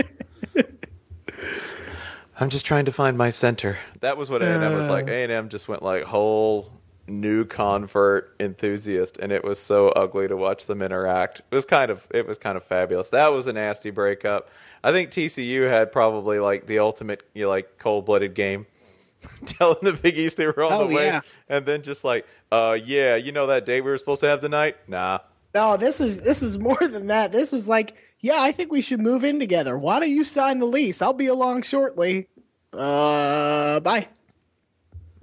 I'm 2.38 2.51
just 2.51 2.66
trying 2.66 2.85
to 2.85 2.92
find 2.92 3.16
my 3.16 3.31
center. 3.31 3.79
That 4.01 4.16
was 4.18 4.31
what 4.31 4.42
A&M 4.42 4.75
was 4.77 4.88
like. 4.88 5.09
A&M 5.09 5.49
just 5.49 5.68
went 5.68 5.83
like 5.83 6.03
whole 6.05 6.70
new 7.09 7.44
convert 7.44 8.35
enthusiast, 8.40 9.16
and 9.18 9.33
it 9.33 9.42
was 9.44 9.59
so 9.59 9.88
ugly 9.90 10.29
to 10.29 10.37
watch 10.37 10.66
them 10.66 10.83
interact. 10.83 11.40
It 11.51 11.55
was 11.55 11.64
kind 11.64 11.90
of 11.90 12.07
it 12.11 12.27
was 12.27 12.37
kind 12.38 12.57
of 12.57 12.64
fabulous. 12.64 13.09
That 13.11 13.33
was 13.33 13.46
a 13.46 13.53
nasty 13.53 13.90
breakup. 13.90 14.51
I 14.85 14.92
think 14.92 15.11
TCU 15.11 15.68
had 15.68 15.90
probably 15.92 16.38
like 16.38 16.66
the 16.66 16.79
ultimate 16.81 17.22
you 17.35 17.44
know, 17.44 17.49
like 17.49 17.79
cold 17.79 18.05
blooded 18.07 18.35
game. 18.35 18.66
Telling 19.46 19.79
the 19.83 19.94
Big 19.94 20.18
East 20.18 20.37
they 20.37 20.46
were 20.46 20.62
on 20.62 20.72
Oh, 20.72 20.87
the 20.87 20.94
way, 20.94 21.07
yeah. 21.07 21.20
and 21.49 21.64
then 21.64 21.83
just 21.83 22.05
like, 22.05 22.27
uh, 22.53 22.77
yeah, 22.85 23.16
you 23.16 23.33
know 23.33 23.46
that 23.46 23.64
date 23.64 23.81
we 23.81 23.90
were 23.90 23.99
supposed 23.99 24.20
to 24.20 24.29
have 24.29 24.40
tonight? 24.40 24.77
Nah, 24.87 25.20
No, 25.57 25.79
this 25.79 26.01
was 26.01 26.19
this 26.19 26.42
was 26.42 26.59
more 26.59 26.77
than 26.77 27.07
that. 27.07 27.33
This 27.33 27.51
was 27.51 27.66
like, 27.66 27.97
yeah, 28.21 28.42
I 28.42 28.53
think 28.53 28.71
we 28.71 28.83
should 28.83 29.01
move 29.01 29.25
in 29.25 29.40
together. 29.40 29.79
Why 29.79 29.99
don't 29.99 30.11
you 30.11 30.23
sign 30.23 30.59
the 30.59 30.66
lease? 30.66 31.01
I'll 31.01 31.14
be 31.14 31.29
along 31.29 31.62
shortly. 31.62 32.29
Uh, 32.75 33.81
bye. 33.81 34.07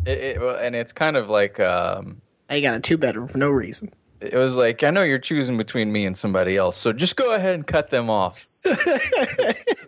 It, 0.08 0.17
it, 0.17 0.41
and 0.41 0.76
it's 0.76 0.91
kind 0.91 1.17
of 1.17 1.30
like 1.30 1.60
um, 1.60 2.19
I 2.50 2.62
got 2.62 2.74
a 2.74 2.80
two 2.80 2.98
bedroom 2.98 3.28
for 3.28 3.38
no 3.38 3.52
reason. 3.52 3.93
It 4.23 4.38
was 4.38 4.55
like 4.55 4.83
I 4.83 4.89
know 4.89 5.03
you're 5.03 5.19
choosing 5.19 5.57
between 5.57 5.91
me 5.91 6.05
and 6.05 6.17
somebody 6.17 6.55
else, 6.55 6.77
so 6.77 6.93
just 6.93 7.15
go 7.15 7.33
ahead 7.33 7.55
and 7.55 7.67
cut 7.67 7.89
them 7.89 8.09
off. 8.09 8.45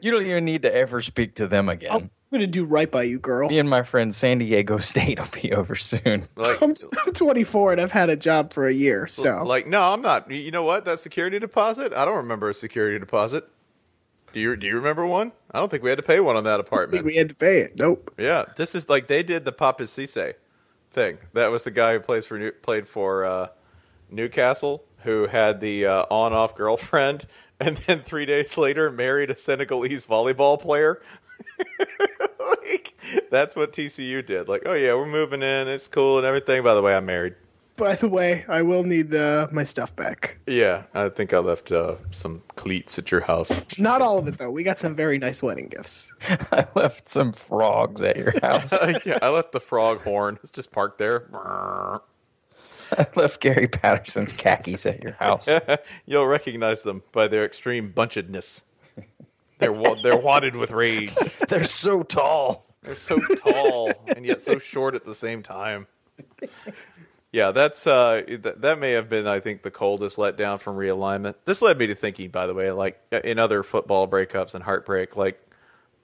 you 0.01 0.11
don't 0.11 0.25
even 0.25 0.45
need 0.45 0.61
to 0.63 0.73
ever 0.75 1.01
speak 1.01 1.35
to 1.35 1.47
them 1.47 1.69
again. 1.69 1.91
I'm 1.91 2.09
gonna 2.31 2.47
do 2.47 2.65
right 2.65 2.89
by 2.91 3.03
you, 3.03 3.17
girl. 3.19 3.47
Me 3.49 3.59
and 3.59 3.69
my 3.69 3.83
friend 3.83 4.13
San 4.13 4.39
Diego 4.39 4.77
State 4.79 5.19
will 5.19 5.27
be 5.41 5.53
over 5.53 5.75
soon. 5.75 6.23
like 6.35 6.61
I'm, 6.61 6.73
I'm 7.05 7.13
24 7.13 7.73
and 7.73 7.81
I've 7.81 7.91
had 7.91 8.09
a 8.09 8.15
job 8.15 8.51
for 8.51 8.67
a 8.67 8.73
year, 8.73 9.07
so 9.07 9.43
Like, 9.43 9.67
no, 9.67 9.81
I'm 9.93 10.01
not. 10.01 10.29
You 10.29 10.51
know 10.51 10.63
what? 10.63 10.85
That 10.85 10.99
security 10.99 11.39
deposit? 11.39 11.93
I 11.93 12.03
don't 12.05 12.17
remember 12.17 12.49
a 12.49 12.53
security 12.53 12.99
deposit. 12.99 13.47
Do 14.33 14.41
you 14.41 14.57
do 14.57 14.67
you 14.67 14.75
remember 14.75 15.05
one? 15.05 15.31
I 15.51 15.59
don't 15.59 15.69
think 15.71 15.81
we 15.81 15.89
had 15.89 15.97
to 15.97 16.03
pay 16.03 16.19
one 16.19 16.35
on 16.35 16.43
that 16.43 16.55
I 16.55 16.57
think 16.57 16.67
apartment. 16.67 17.05
we 17.05 17.15
had 17.15 17.29
to 17.29 17.35
pay 17.35 17.59
it. 17.61 17.77
Nope. 17.77 18.13
yeah, 18.17 18.43
this 18.57 18.75
is 18.75 18.89
like 18.89 19.07
they 19.07 19.23
did 19.23 19.45
the 19.45 19.53
Papiss 19.53 19.93
Cisse 19.95 20.33
thing. 20.91 21.19
That 21.33 21.51
was 21.51 21.63
the 21.63 21.71
guy 21.71 21.93
who 21.93 22.01
plays 22.01 22.25
for 22.25 22.51
played 22.51 22.89
for 22.89 23.23
uh, 23.23 23.47
Newcastle, 24.09 24.83
who 25.03 25.27
had 25.27 25.61
the 25.61 25.85
uh, 25.85 26.05
on-off 26.09 26.55
girlfriend, 26.55 27.25
and 27.59 27.77
then 27.77 28.01
three 28.01 28.25
days 28.25 28.57
later 28.57 28.91
married 28.91 29.29
a 29.29 29.37
Senegalese 29.37 30.05
volleyball 30.05 30.59
player. 30.59 31.01
like 32.39 32.93
that's 33.29 33.55
what 33.55 33.73
TCU 33.73 34.25
did. 34.25 34.47
Like, 34.47 34.63
oh 34.65 34.73
yeah, 34.73 34.93
we're 34.95 35.05
moving 35.05 35.41
in. 35.41 35.67
It's 35.67 35.87
cool 35.87 36.17
and 36.17 36.25
everything. 36.25 36.63
By 36.63 36.73
the 36.73 36.81
way, 36.81 36.95
I'm 36.95 37.05
married. 37.05 37.35
By 37.77 37.95
the 37.95 38.07
way, 38.07 38.45
I 38.47 38.61
will 38.61 38.83
need 38.83 39.09
the 39.09 39.49
my 39.51 39.65
stuff 39.65 39.93
back. 39.95 40.37
Yeah, 40.47 40.83
I 40.93 41.09
think 41.09 41.33
I 41.33 41.39
left 41.39 41.71
uh, 41.71 41.95
some 42.11 42.41
cleats 42.55 42.97
at 42.97 43.11
your 43.11 43.21
house. 43.21 43.51
Not 43.77 44.01
all 44.01 44.17
of 44.17 44.27
it 44.27 44.37
though. 44.37 44.49
We 44.49 44.63
got 44.63 44.77
some 44.77 44.95
very 44.95 45.17
nice 45.17 45.43
wedding 45.43 45.67
gifts. 45.67 46.13
I 46.51 46.67
left 46.73 47.09
some 47.09 47.33
frogs 47.33 48.01
at 48.01 48.15
your 48.15 48.33
house. 48.41 48.73
yeah, 49.05 49.19
I 49.21 49.29
left 49.29 49.51
the 49.51 49.59
frog 49.59 50.01
horn. 50.03 50.39
It's 50.41 50.51
just 50.51 50.71
parked 50.71 50.99
there. 50.99 51.27
I 52.97 53.07
left 53.15 53.41
Gary 53.41 53.67
Patterson's 53.67 54.33
khakis 54.33 54.85
at 54.85 55.03
your 55.03 55.13
house. 55.13 55.47
You'll 56.05 56.27
recognize 56.27 56.83
them 56.83 57.03
by 57.11 57.27
their 57.27 57.45
extreme 57.45 57.91
bunchedness. 57.93 58.63
They're 59.57 59.71
wa- 59.71 59.95
they're 60.01 60.17
wadded 60.17 60.55
with 60.55 60.71
rage. 60.71 61.13
They're 61.47 61.63
so 61.63 62.03
tall. 62.03 62.65
They're 62.83 62.95
so 62.95 63.17
tall 63.17 63.89
and 64.07 64.25
yet 64.25 64.41
so 64.41 64.59
short 64.59 64.95
at 64.95 65.05
the 65.05 65.15
same 65.15 65.41
time. 65.41 65.87
Yeah, 67.31 67.51
that's 67.51 67.87
uh, 67.87 68.21
th- 68.27 68.41
that 68.41 68.79
may 68.79 68.91
have 68.91 69.07
been, 69.09 69.27
I 69.27 69.39
think, 69.39 69.61
the 69.63 69.71
coldest 69.71 70.17
letdown 70.17 70.59
from 70.59 70.75
realignment. 70.77 71.35
This 71.45 71.61
led 71.61 71.77
me 71.77 71.87
to 71.87 71.95
thinking, 71.95 72.29
by 72.31 72.47
the 72.47 72.53
way, 72.53 72.71
like 72.71 73.01
in 73.23 73.39
other 73.39 73.63
football 73.63 74.07
breakups 74.07 74.55
and 74.55 74.63
heartbreak, 74.63 75.15
like 75.17 75.41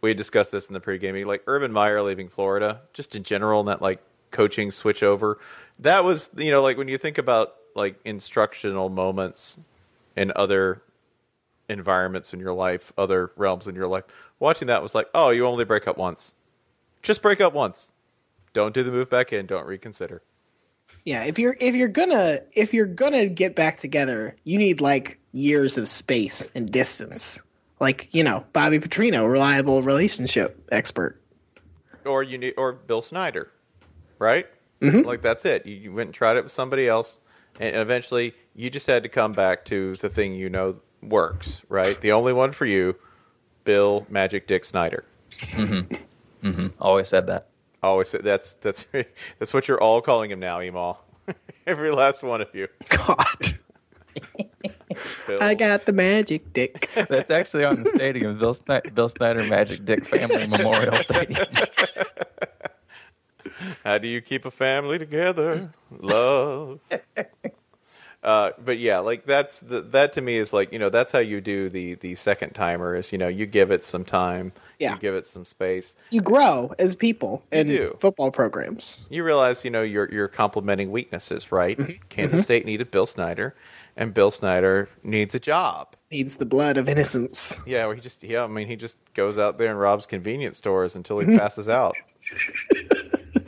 we 0.02 0.14
discussed 0.14 0.52
this 0.52 0.68
in 0.68 0.74
the 0.74 0.82
pregame, 0.82 1.26
like 1.26 1.44
Urban 1.46 1.72
Meyer 1.72 2.02
leaving 2.02 2.30
Florida, 2.30 2.82
just 2.94 3.16
in 3.16 3.24
general, 3.24 3.60
and 3.60 3.70
that 3.70 3.82
like 3.82 4.02
coaching 4.32 4.72
switch 4.72 5.04
over. 5.04 5.38
That 5.82 6.04
was, 6.04 6.30
you 6.38 6.52
know, 6.52 6.62
like 6.62 6.78
when 6.78 6.88
you 6.88 6.98
think 6.98 7.18
about 7.18 7.56
like 7.76 8.00
instructional 8.06 8.90
moments 8.90 9.58
in 10.16 10.32
other 10.36 10.82
environments 11.70 12.34
in 12.34 12.40
your 12.40 12.54
life, 12.54 12.92
other 12.98 13.32
realms 13.36 13.68
in 13.68 13.76
your 13.76 13.88
life, 13.88 14.04
watching 14.40 14.68
that 14.68 14.84
was 14.84 14.94
like, 14.94 15.08
oh, 15.14 15.30
you 15.30 15.46
only 15.46 15.66
break 15.66 15.88
up 15.88 15.98
once. 15.98 16.36
Just 17.02 17.22
break 17.22 17.42
up 17.42 17.54
once. 17.54 17.92
Don't 18.54 18.74
do 18.74 18.84
the 18.84 18.92
move 18.92 19.10
back 19.10 19.32
in. 19.34 19.46
Don't 19.46 19.66
reconsider. 19.66 20.22
Yeah, 21.04 21.24
if 21.24 21.40
you're 21.40 21.56
if 21.60 21.74
you're 21.74 21.88
gonna 21.88 22.42
if 22.54 22.74
you're 22.74 22.86
gonna 22.86 23.28
get 23.28 23.56
back 23.56 23.78
together, 23.78 24.36
you 24.44 24.60
need 24.60 24.82
like 24.82 25.20
years 25.32 25.78
of 25.78 25.88
space 25.88 26.52
and 26.54 26.72
distance. 26.72 27.42
Like 27.80 28.10
you 28.12 28.24
know, 28.24 28.46
Bobby 28.54 28.78
Petrino, 28.80 29.30
reliable 29.30 29.82
relationship 29.82 30.64
expert. 30.72 31.20
Or 32.06 32.22
you 32.22 32.38
need, 32.38 32.54
or 32.58 32.74
Bill 32.74 33.02
Snyder, 33.02 33.52
right? 34.20 34.48
Mm-hmm. 34.82 35.08
Like 35.08 35.22
that's 35.22 35.46
it. 35.46 35.66
You, 35.66 35.76
you 35.76 35.94
went 35.94 36.08
and 36.08 36.14
tried 36.14 36.38
it 36.38 36.44
with 36.44 36.52
somebody 36.52 36.88
else, 36.88 37.18
and 37.60 37.76
eventually 37.76 38.34
you 38.56 38.70
just 38.70 38.88
had 38.88 39.04
to 39.04 39.10
come 39.10 39.32
back 39.32 39.66
to 39.66 39.96
the 39.96 40.10
thing 40.10 40.36
you 40.36 40.50
know 40.50 40.78
works, 41.02 41.62
right? 41.70 42.00
The 42.00 42.12
only 42.12 42.34
one 42.34 42.52
for 42.52 42.66
you, 42.66 42.96
Bill 43.64 44.06
Magic 44.10 44.48
Dick 44.48 44.66
Snyder. 44.66 45.06
Always 46.80 47.08
said 47.08 47.28
that. 47.28 47.48
Always 47.84 48.10
say 48.10 48.20
that's 48.20 48.54
that's 48.56 48.86
that's 49.40 49.54
what 49.54 49.68
you're 49.68 49.82
all 49.82 50.02
calling 50.02 50.32
him 50.32 50.40
now, 50.40 50.60
Emal. 50.60 50.98
Every 51.68 51.92
last 51.92 52.24
one 52.24 52.42
of 52.42 52.54
you. 52.54 52.68
God, 52.90 53.60
Bill. 55.28 55.42
I 55.42 55.56
got 55.56 55.86
the 55.86 55.94
magic 55.94 56.54
dick. 56.54 56.90
That's 56.94 57.32
actually 57.32 57.66
on 57.66 57.84
the 57.84 57.90
stadium, 57.90 58.38
Bill, 58.38 58.54
Sni- 58.54 58.94
Bill 58.94 59.10
Snyder 59.10 59.44
Magic 59.46 59.86
Dick 59.86 60.08
Family 60.08 60.48
Memorial 60.48 60.96
Stadium. 60.98 61.46
How 63.84 63.98
do 63.98 64.08
you 64.08 64.22
keep 64.22 64.46
a 64.46 64.52
family 64.52 64.98
together? 65.00 65.72
Love. 65.92 66.80
Uh, 68.24 68.52
but 68.64 68.78
yeah, 68.78 69.00
like 69.00 69.26
that's 69.26 69.62
the, 69.62 69.82
that 69.82 70.14
to 70.14 70.22
me 70.22 70.38
is 70.38 70.54
like 70.54 70.72
you 70.72 70.78
know 70.78 70.90
that's 70.92 71.12
how 71.12 71.18
you 71.18 71.42
do 71.42 71.70
the 71.70 71.96
the 71.96 72.14
second 72.14 72.52
timer 72.52 72.94
is 72.96 73.12
you 73.12 73.18
know 73.18 73.28
you 73.28 73.48
give 73.48 73.72
it 73.72 73.84
some 73.84 74.06
time, 74.06 74.52
Yeah. 74.78 74.94
you 74.94 75.00
give 75.00 75.16
it 75.16 75.26
some 75.26 75.44
space. 75.44 75.96
You 76.12 76.22
grow 76.22 76.72
as 76.78 76.94
people 76.94 77.42
in 77.52 77.66
do. 77.70 77.98
football 78.00 78.30
programs. 78.30 79.08
You 79.10 79.24
realize 79.24 79.66
you 79.66 79.72
know 79.72 79.82
you're 79.82 80.08
you're 80.14 80.28
complementing 80.28 80.92
weaknesses, 80.92 81.52
right? 81.52 81.76
Mm-hmm. 81.80 81.94
Kansas 82.10 82.44
State 82.44 82.64
needed 82.64 82.92
Bill 82.92 83.08
Snyder, 83.08 83.56
and 83.98 84.14
Bill 84.14 84.30
Snyder 84.30 84.88
needs 85.02 85.34
a 85.34 85.40
job. 85.40 85.96
Needs 86.12 86.36
the 86.36 86.46
blood 86.46 86.78
of 86.78 86.88
innocence. 86.88 87.60
Yeah, 87.66 87.88
well, 87.88 87.96
he 87.96 88.02
just 88.02 88.24
yeah, 88.24 88.44
I 88.44 88.48
mean 88.48 88.68
he 88.68 88.76
just 88.76 89.00
goes 89.16 89.40
out 89.40 89.58
there 89.58 89.72
and 89.72 89.80
robs 89.80 90.06
convenience 90.06 90.58
stores 90.58 90.96
until 90.96 91.18
Mm-hmm. 91.18 91.32
he 91.32 91.38
passes 91.40 91.68
out. 91.68 91.96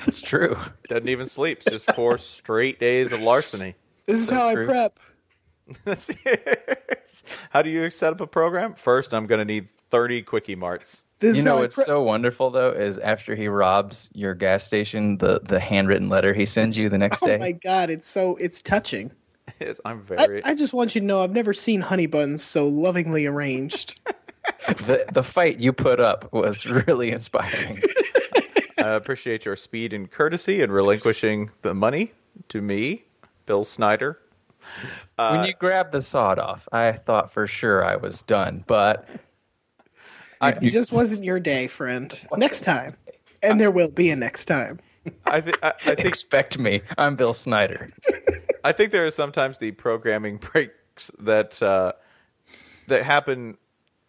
That's 0.06 0.22
true. 0.22 0.58
Doesn't 0.90 1.10
even 1.10 1.28
sleep. 1.28 1.60
It's 1.60 1.72
just 1.72 1.94
four 1.96 2.18
straight 2.18 2.80
days 2.80 3.12
of 3.12 3.22
larceny. 3.22 3.76
This 4.06 4.20
is 4.22 4.28
So 4.28 4.36
how 4.36 4.52
true. 4.54 4.64
I 4.64 4.66
prep. 4.66 5.00
That's 5.86 6.10
it. 6.26 7.24
How 7.52 7.62
do 7.62 7.70
you 7.70 7.90
set 7.90 8.12
up 8.14 8.22
a 8.22 8.28
program? 8.28 8.74
First, 8.74 9.14
I'm 9.14 9.28
going 9.28 9.40
to 9.40 9.46
need 9.46 9.70
30 9.92 10.24
quickie 10.24 10.56
marts. 10.56 11.04
This 11.20 11.38
You 11.38 11.44
know 11.46 11.56
how 11.56 11.62
what's 11.62 11.76
prep. 11.76 11.88
so 11.88 12.04
wonderful 12.04 12.50
though 12.50 12.72
is 12.72 12.98
after 12.98 13.34
he 13.34 13.48
robs 13.48 14.10
your 14.14 14.34
gas 14.34 14.66
station, 14.66 15.18
the 15.20 15.40
the 15.42 15.58
handwritten 15.60 16.10
letter 16.10 16.34
he 16.34 16.46
sends 16.46 16.78
you 16.78 16.90
the 16.90 16.98
next 16.98 17.24
Oh 17.24 17.28
day. 17.28 17.36
Oh 17.36 17.40
my 17.40 17.54
god, 17.54 17.90
it's 17.90 18.08
so 18.08 18.36
it's 18.38 18.62
touching. 18.62 19.12
It's- 19.60 19.80
I'm 19.86 20.00
I, 20.00 20.16
very. 20.26 20.44
I 20.44 20.54
just 20.56 20.74
want 20.74 20.96
you 20.96 21.02
to 21.02 21.08
know 21.08 21.22
I've 21.22 21.32
never 21.32 21.54
seen 21.54 21.80
honey 21.82 22.08
buns 22.08 22.44
so 22.44 22.68
lovingly 22.68 23.26
arranged. 23.26 24.00
The 24.68 25.06
the 25.14 25.24
fight 25.24 25.60
you 25.62 25.72
put 25.72 26.02
up 26.02 26.32
was 26.34 26.66
really 26.66 27.12
inspiring. 27.12 27.82
I 28.84 28.96
appreciate 28.96 29.46
your 29.46 29.56
speed 29.56 29.94
and 29.94 30.12
courtesy 30.12 30.62
in 30.62 30.72
relinquishing 30.72 31.52
the 31.62 31.74
money 31.74 32.12
to 32.50 32.62
me, 32.62 33.06
Bill 33.46 33.64
Snyder. 33.64 34.20
when 35.16 35.46
you 35.46 35.54
grabbed 35.54 35.94
the 35.94 36.02
sawed 36.02 36.38
off, 36.38 36.68
I 36.72 36.92
thought 36.92 37.32
for 37.32 37.48
sure 37.48 37.84
I 37.84 37.96
was 37.96 38.22
done, 38.22 38.64
but 38.68 39.08
it 40.42 40.70
just 40.70 40.92
wasn't 40.92 41.24
your 41.24 41.40
day, 41.40 41.68
friend. 41.68 42.28
Next 42.36 42.62
time. 42.62 42.98
And 43.42 43.60
there 43.60 43.72
will 43.72 43.92
be 43.92 44.10
a 44.10 44.16
next 44.16 44.46
time. 44.46 44.80
I, 45.26 45.42
th- 45.42 45.58
I, 45.64 45.70
I 45.70 45.96
think 45.96 46.06
expect 46.06 46.58
me. 46.58 46.82
I'm 46.98 47.16
Bill 47.16 47.34
Snyder. 47.34 47.90
I 48.64 48.72
think 48.72 48.92
there 48.92 49.06
are 49.06 49.12
sometimes 49.12 49.58
the 49.58 49.72
programming 49.72 50.38
breaks 50.38 51.12
that 51.20 51.62
uh, 51.62 51.94
that 52.88 53.04
happen 53.04 53.58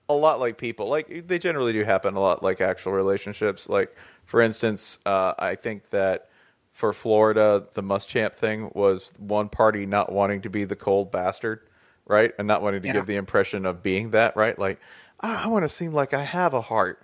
a 0.09 0.15
lot 0.15 0.39
like 0.39 0.59
people. 0.59 0.89
Like 0.89 1.27
they 1.27 1.39
generally 1.39 1.73
do 1.73 1.83
happen 1.83 2.15
a 2.15 2.21
lot 2.21 2.43
like 2.43 2.61
actual 2.61 2.93
relationships. 2.93 3.69
Like 3.69 3.95
for 4.27 4.41
instance, 4.41 4.99
uh, 5.07 5.35
I 5.39 5.55
think 5.55 5.91
that 5.91 6.29
for 6.73 6.93
Florida, 6.93 7.67
the 7.75 7.83
Muschamp 7.83 8.35
thing 8.35 8.71
was 8.75 9.13
one 9.19 9.49
party 9.49 9.87
not 9.87 10.11
wanting 10.13 10.41
to 10.43 10.51
be 10.51 10.65
the 10.65 10.77
cold 10.77 11.13
bastard, 11.13 11.61
right, 12.07 12.33
and 12.39 12.49
not 12.49 12.63
wanting 12.63 12.83
to 12.83 12.89
Yeah. 12.89 12.95
give 12.95 13.07
the 13.07 13.17
impression 13.17 13.65
of 13.67 13.83
being 13.83 14.11
that, 14.11 14.37
right? 14.37 14.59
Like 14.59 14.81
"Ah, 15.21 15.45
I 15.45 15.49
want 15.49 15.65
to 15.65 15.69
seem 15.69 15.93
like 15.93 16.13
I 16.13 16.23
have 16.25 16.53
a 16.55 16.61
heart. 16.63 17.03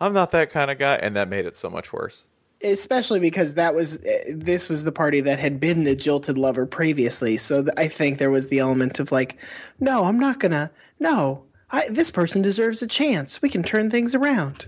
I'm 0.00 0.12
not 0.12 0.32
that 0.32 0.50
kind 0.50 0.70
of 0.70 0.78
guy, 0.78 0.96
and 0.96 1.14
that 1.14 1.28
made 1.28 1.46
it 1.46 1.56
so 1.56 1.70
much 1.70 1.92
worse. 1.92 2.24
Especially 2.64 3.18
because 3.20 3.54
that 3.54 3.74
was 3.74 4.04
eh, 4.04 4.24
this 4.34 4.68
was 4.68 4.84
the 4.84 4.92
party 4.92 5.20
that 5.20 5.38
had 5.38 5.58
been 5.60 5.84
the 5.84 5.94
jilted 5.96 6.36
lover 6.38 6.66
previously. 6.66 7.36
So 7.36 7.62
th- 7.62 7.74
I 7.76 7.88
think 7.88 8.18
there 8.18 8.30
was 8.30 8.48
the 8.48 8.58
element 8.60 8.98
of 9.00 9.10
like, 9.12 9.36
no, 9.78 10.04
I'm 10.04 10.18
not 10.18 10.38
gonna. 10.40 10.70
No, 11.00 11.44
I, 11.70 11.88
this 11.88 12.10
person 12.10 12.42
deserves 12.42 12.82
a 12.82 12.86
chance. 12.86 13.40
We 13.42 13.48
can 13.48 13.62
turn 13.62 13.90
things 13.90 14.14
around. 14.14 14.66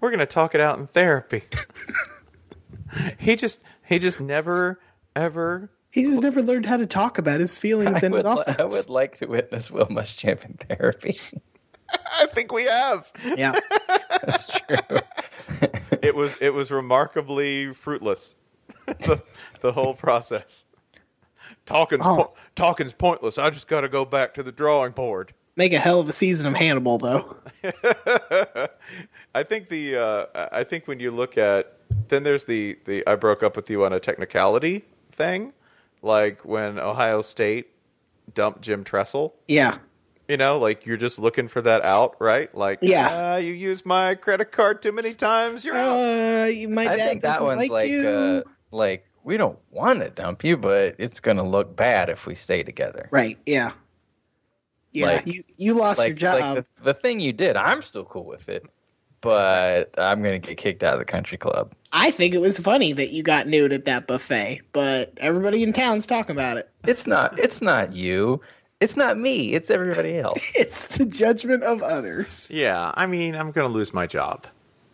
We're 0.00 0.10
gonna 0.10 0.26
talk 0.26 0.54
it 0.54 0.60
out 0.60 0.78
in 0.78 0.86
therapy. 0.86 1.42
he 3.18 3.36
just 3.36 3.60
he 3.84 3.98
just 3.98 4.20
never 4.20 4.80
ever 5.14 5.70
He 5.90 6.04
just 6.04 6.22
never 6.22 6.42
learned 6.42 6.66
how 6.66 6.76
to 6.76 6.86
talk 6.86 7.18
about 7.18 7.40
his 7.40 7.58
feelings 7.58 7.98
I 8.02 8.06
and 8.06 8.14
his 8.14 8.24
would, 8.24 8.36
li- 8.38 8.54
I 8.58 8.64
would 8.64 8.88
like 8.88 9.16
to 9.18 9.26
witness 9.26 9.70
Will 9.70 9.86
Muschamp 9.86 10.44
in 10.44 10.54
therapy. 10.54 11.16
I 12.18 12.26
think 12.26 12.52
we 12.52 12.64
have. 12.64 13.10
Yeah, 13.36 13.52
That's 14.10 14.48
true. 14.48 14.98
It 16.02 16.14
was 16.16 16.36
it 16.40 16.52
was 16.52 16.70
remarkably 16.70 17.72
fruitless. 17.72 18.34
the, 18.86 19.22
the 19.62 19.72
whole 19.72 19.94
process. 19.94 20.64
Talking's 21.64 22.02
Oh. 22.04 22.16
po- 22.16 22.34
talking's 22.56 22.92
pointless. 22.92 23.38
I 23.38 23.50
just 23.50 23.68
got 23.68 23.80
to 23.82 23.88
go 23.88 24.04
back 24.04 24.34
to 24.34 24.42
the 24.42 24.52
drawing 24.52 24.92
board. 24.92 25.32
make 25.56 25.72
a 25.72 25.78
hell 25.78 26.00
of 26.00 26.08
a 26.08 26.12
season 26.12 26.46
of 26.46 26.54
Hannibal, 26.54 26.98
though. 26.98 27.36
I 29.36 29.42
think 29.42 29.68
the 29.68 29.96
uh, 29.96 30.48
I 30.52 30.64
think 30.64 30.86
when 30.88 30.98
you 31.00 31.10
look 31.10 31.36
at 31.38 31.72
then 32.08 32.22
there's 32.22 32.44
the 32.46 32.78
the 32.86 33.06
I 33.06 33.16
broke 33.16 33.42
up 33.42 33.54
with 33.56 33.68
you 33.70 33.84
on 33.84 33.92
a 33.92 34.00
technicality 34.00 34.84
thing, 35.12 35.52
like 36.02 36.44
when 36.44 36.78
Ohio 36.78 37.20
State 37.20 37.68
dumped 38.32 38.62
Jim 38.62 38.82
Tressel. 38.84 39.34
Yeah, 39.46 39.78
You 40.28 40.36
know, 40.36 40.58
like 40.58 40.86
you're 40.86 40.96
just 40.96 41.18
looking 41.18 41.48
for 41.48 41.60
that 41.62 41.82
out, 41.84 42.16
right? 42.20 42.52
Like, 42.54 42.78
Yeah. 42.82 43.08
"Ah, 43.10 43.36
you 43.36 43.52
used 43.52 43.84
my 43.86 44.14
credit 44.14 44.50
card 44.52 44.82
too 44.82 44.92
many 44.92 45.14
times. 45.14 45.64
You're 45.64 45.76
out. 45.76 45.96
uh, 45.96 46.68
my 46.68 46.82
I 46.88 46.96
dad 46.96 47.08
think 47.08 47.22
that 47.22 47.32
doesn't 47.34 47.46
one's 47.46 47.58
like, 47.60 47.70
like 47.70 47.88
you. 47.90 48.08
uh, 48.08 48.42
like 48.72 49.06
we 49.22 49.36
don't 49.36 49.58
want 49.70 50.00
to 50.00 50.10
dump 50.10 50.44
you, 50.44 50.56
but 50.56 50.94
it's 50.98 51.20
gonna 51.20 51.46
look 51.46 51.76
bad 51.76 52.08
if 52.08 52.26
we 52.26 52.34
stay 52.34 52.62
together. 52.62 53.08
right? 53.12 53.38
Yeah, 53.46 53.72
yeah. 54.92 55.06
Like- 55.06 55.26
you 55.26 55.42
you 55.56 55.74
lost 55.74 55.98
Like, 55.98 56.08
your 56.08 56.16
job. 56.16 56.40
like 56.40 56.54
the, 56.78 56.84
the 56.84 56.94
thing 56.94 57.20
you 57.20 57.32
did, 57.32 57.56
I'm 57.56 57.82
still 57.82 58.04
cool 58.04 58.24
with 58.24 58.48
it, 58.48 58.64
but 59.20 59.90
I'm 59.98 60.22
gonna 60.22 60.38
get 60.38 60.56
kicked 60.56 60.82
out 60.82 60.94
of 60.94 60.98
the 60.98 61.04
country 61.04 61.38
club. 61.38 61.72
I 61.92 62.10
think 62.10 62.34
it 62.34 62.40
was 62.40 62.58
funny 62.58 62.92
that 62.92 63.10
you 63.10 63.22
got 63.22 63.46
nude 63.46 63.72
at 63.72 63.84
that 63.86 64.06
buffet, 64.06 64.60
but 64.72 65.12
everybody 65.18 65.62
in 65.62 65.72
town's 65.72 66.06
talking 66.06 66.36
about 66.36 66.56
it. 66.58 66.68
It's 66.86 67.06
not. 67.06 67.38
It's 67.38 67.62
not 67.62 67.94
you. 67.94 68.40
It's 68.80 68.96
not 68.96 69.16
me. 69.18 69.54
It's 69.54 69.70
everybody 69.70 70.18
else. 70.18 70.52
It's 70.54 70.86
the 70.88 71.06
judgment 71.06 71.62
of 71.62 71.82
others. 71.82 72.50
Yeah, 72.52 72.92
I 72.94 73.06
mean, 73.06 73.34
I'm 73.34 73.50
going 73.50 73.66
to 73.66 73.72
lose 73.72 73.94
my 73.94 74.06
job. 74.06 74.46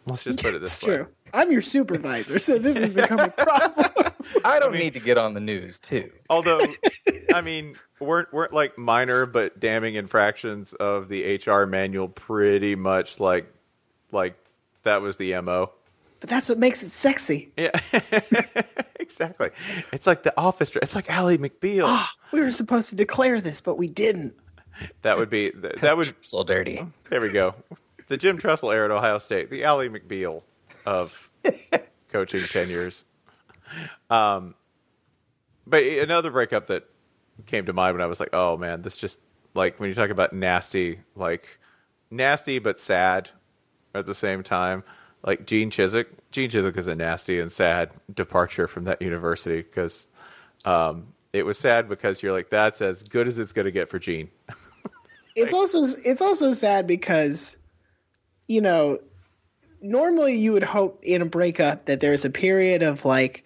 Let's 0.06 0.22
just 0.22 0.40
put 0.40 0.54
it 0.54 0.60
this 0.60 0.74
It's 0.74 0.86
way. 0.86 0.96
true. 0.98 1.08
I'm 1.34 1.50
your 1.50 1.62
supervisor, 1.62 2.38
so 2.38 2.58
this 2.58 2.78
has 2.78 2.92
become 2.92 3.18
a 3.18 3.30
problem. 3.30 4.12
I 4.44 4.60
don't 4.60 4.74
need 4.74 4.92
to 4.94 5.00
get 5.00 5.18
on 5.18 5.34
the 5.34 5.40
news 5.40 5.80
too. 5.80 6.12
Although, 6.30 6.60
I 7.34 7.40
mean, 7.40 7.74
weren't 7.98 8.32
weren't 8.32 8.52
like 8.52 8.78
minor 8.78 9.26
but 9.26 9.58
damning 9.58 9.94
infractions 9.96 10.74
of 10.74 11.08
the 11.08 11.40
HR 11.44 11.64
manual 11.66 12.08
pretty 12.08 12.76
much 12.76 13.18
like 13.18 13.52
like 14.12 14.36
that 14.84 15.02
was 15.02 15.16
the 15.16 15.40
mo. 15.40 15.72
but 16.20 16.28
that's 16.30 16.48
what 16.48 16.58
makes 16.58 16.82
it 16.82 16.90
sexy. 16.90 17.52
Yeah, 17.56 17.70
exactly. 19.00 19.50
It's 19.92 20.06
like 20.06 20.22
the 20.22 20.32
office. 20.38 20.70
It's 20.76 20.94
like 20.94 21.10
Ally 21.10 21.36
McBeal. 21.36 21.84
Ah, 21.86 22.12
we 22.32 22.40
were 22.40 22.50
supposed 22.50 22.90
to 22.90 22.96
declare 22.96 23.40
this, 23.40 23.60
but 23.60 23.76
we 23.76 23.88
didn't. 23.88 24.34
that 25.02 25.18
would 25.18 25.30
be 25.30 25.50
th- 25.50 25.76
that 25.80 25.96
would. 25.96 26.14
So 26.20 26.44
dirty. 26.44 26.84
There 27.10 27.20
we 27.20 27.30
go. 27.32 27.54
The 28.08 28.16
Jim 28.16 28.38
Tressel 28.38 28.70
era 28.70 28.86
at 28.86 28.90
Ohio 28.90 29.18
State. 29.18 29.50
The 29.50 29.64
Ally 29.64 29.88
McBeal 29.88 30.42
of 30.86 31.30
coaching 32.08 32.42
tenures. 32.44 33.04
Um, 34.10 34.54
but 35.66 35.82
another 35.84 36.30
breakup 36.30 36.66
that 36.66 36.84
came 37.46 37.64
to 37.66 37.72
mind 37.72 37.94
when 37.94 38.02
I 38.02 38.06
was 38.06 38.20
like, 38.20 38.30
oh 38.32 38.56
man, 38.56 38.82
this 38.82 38.96
just 38.96 39.18
like 39.54 39.78
when 39.80 39.88
you 39.88 39.94
talk 39.94 40.10
about 40.10 40.32
nasty, 40.32 41.00
like 41.14 41.58
nasty 42.10 42.58
but 42.58 42.78
sad 42.80 43.30
at 43.94 44.06
the 44.06 44.14
same 44.14 44.42
time. 44.42 44.84
Like 45.24 45.46
Gene 45.46 45.70
Chizik. 45.70 46.06
Gene 46.30 46.50
Chizik 46.50 46.76
is 46.76 46.86
a 46.86 46.94
nasty 46.94 47.38
and 47.38 47.50
sad 47.50 47.90
departure 48.12 48.66
from 48.66 48.84
that 48.84 49.00
university 49.00 49.62
because 49.62 50.06
um, 50.64 51.08
it 51.32 51.46
was 51.46 51.58
sad 51.58 51.88
because 51.88 52.22
you're 52.22 52.32
like, 52.32 52.50
that's 52.50 52.80
as 52.80 53.02
good 53.02 53.28
as 53.28 53.38
it's 53.38 53.52
going 53.52 53.66
to 53.66 53.70
get 53.70 53.88
for 53.88 53.98
Gene. 53.98 54.30
It's 55.34 55.54
also 55.54 55.78
it's 56.04 56.20
also 56.20 56.52
sad 56.52 56.86
because, 56.86 57.56
you 58.48 58.60
know, 58.60 58.98
normally 59.80 60.34
you 60.34 60.52
would 60.52 60.62
hope 60.62 61.02
in 61.02 61.22
a 61.22 61.26
breakup 61.26 61.86
that 61.86 62.00
there's 62.00 62.24
a 62.24 62.30
period 62.30 62.82
of 62.82 63.04
like 63.04 63.44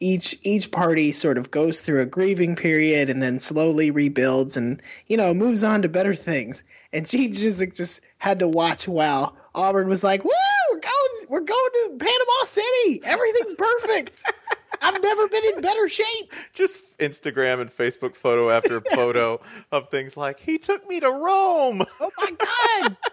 each 0.00 0.38
each 0.42 0.70
party 0.70 1.12
sort 1.12 1.38
of 1.38 1.50
goes 1.50 1.80
through 1.80 2.00
a 2.00 2.06
grieving 2.06 2.54
period 2.56 3.10
and 3.10 3.22
then 3.22 3.40
slowly 3.40 3.90
rebuilds 3.90 4.56
and 4.56 4.80
you 5.06 5.16
know 5.16 5.34
moves 5.34 5.64
on 5.64 5.82
to 5.82 5.88
better 5.88 6.14
things. 6.14 6.62
And 6.92 7.08
Gene 7.08 7.32
Chizik 7.32 7.76
just 7.76 8.00
had 8.18 8.38
to 8.40 8.48
watch 8.48 8.88
while 8.88 9.36
Auburn 9.58 9.88
was 9.88 10.04
like, 10.04 10.24
"Woo, 10.24 10.30
we're 10.72 10.78
going, 10.80 11.26
we're 11.28 11.40
going 11.40 11.70
to 11.72 11.96
Panama 11.98 12.44
City. 12.44 13.00
Everything's 13.04 13.52
perfect. 13.54 14.22
I've 14.82 15.02
never 15.02 15.26
been 15.28 15.44
in 15.54 15.60
better 15.60 15.88
shape." 15.88 16.32
Just 16.54 16.96
Instagram 16.98 17.60
and 17.60 17.68
Facebook 17.70 18.14
photo 18.14 18.50
after 18.50 18.80
photo 18.94 19.40
of 19.72 19.90
things 19.90 20.16
like 20.16 20.38
he 20.40 20.58
took 20.58 20.88
me 20.88 21.00
to 21.00 21.10
Rome. 21.10 21.82
Oh 22.00 22.10
my 22.18 22.30
god! 22.38 22.96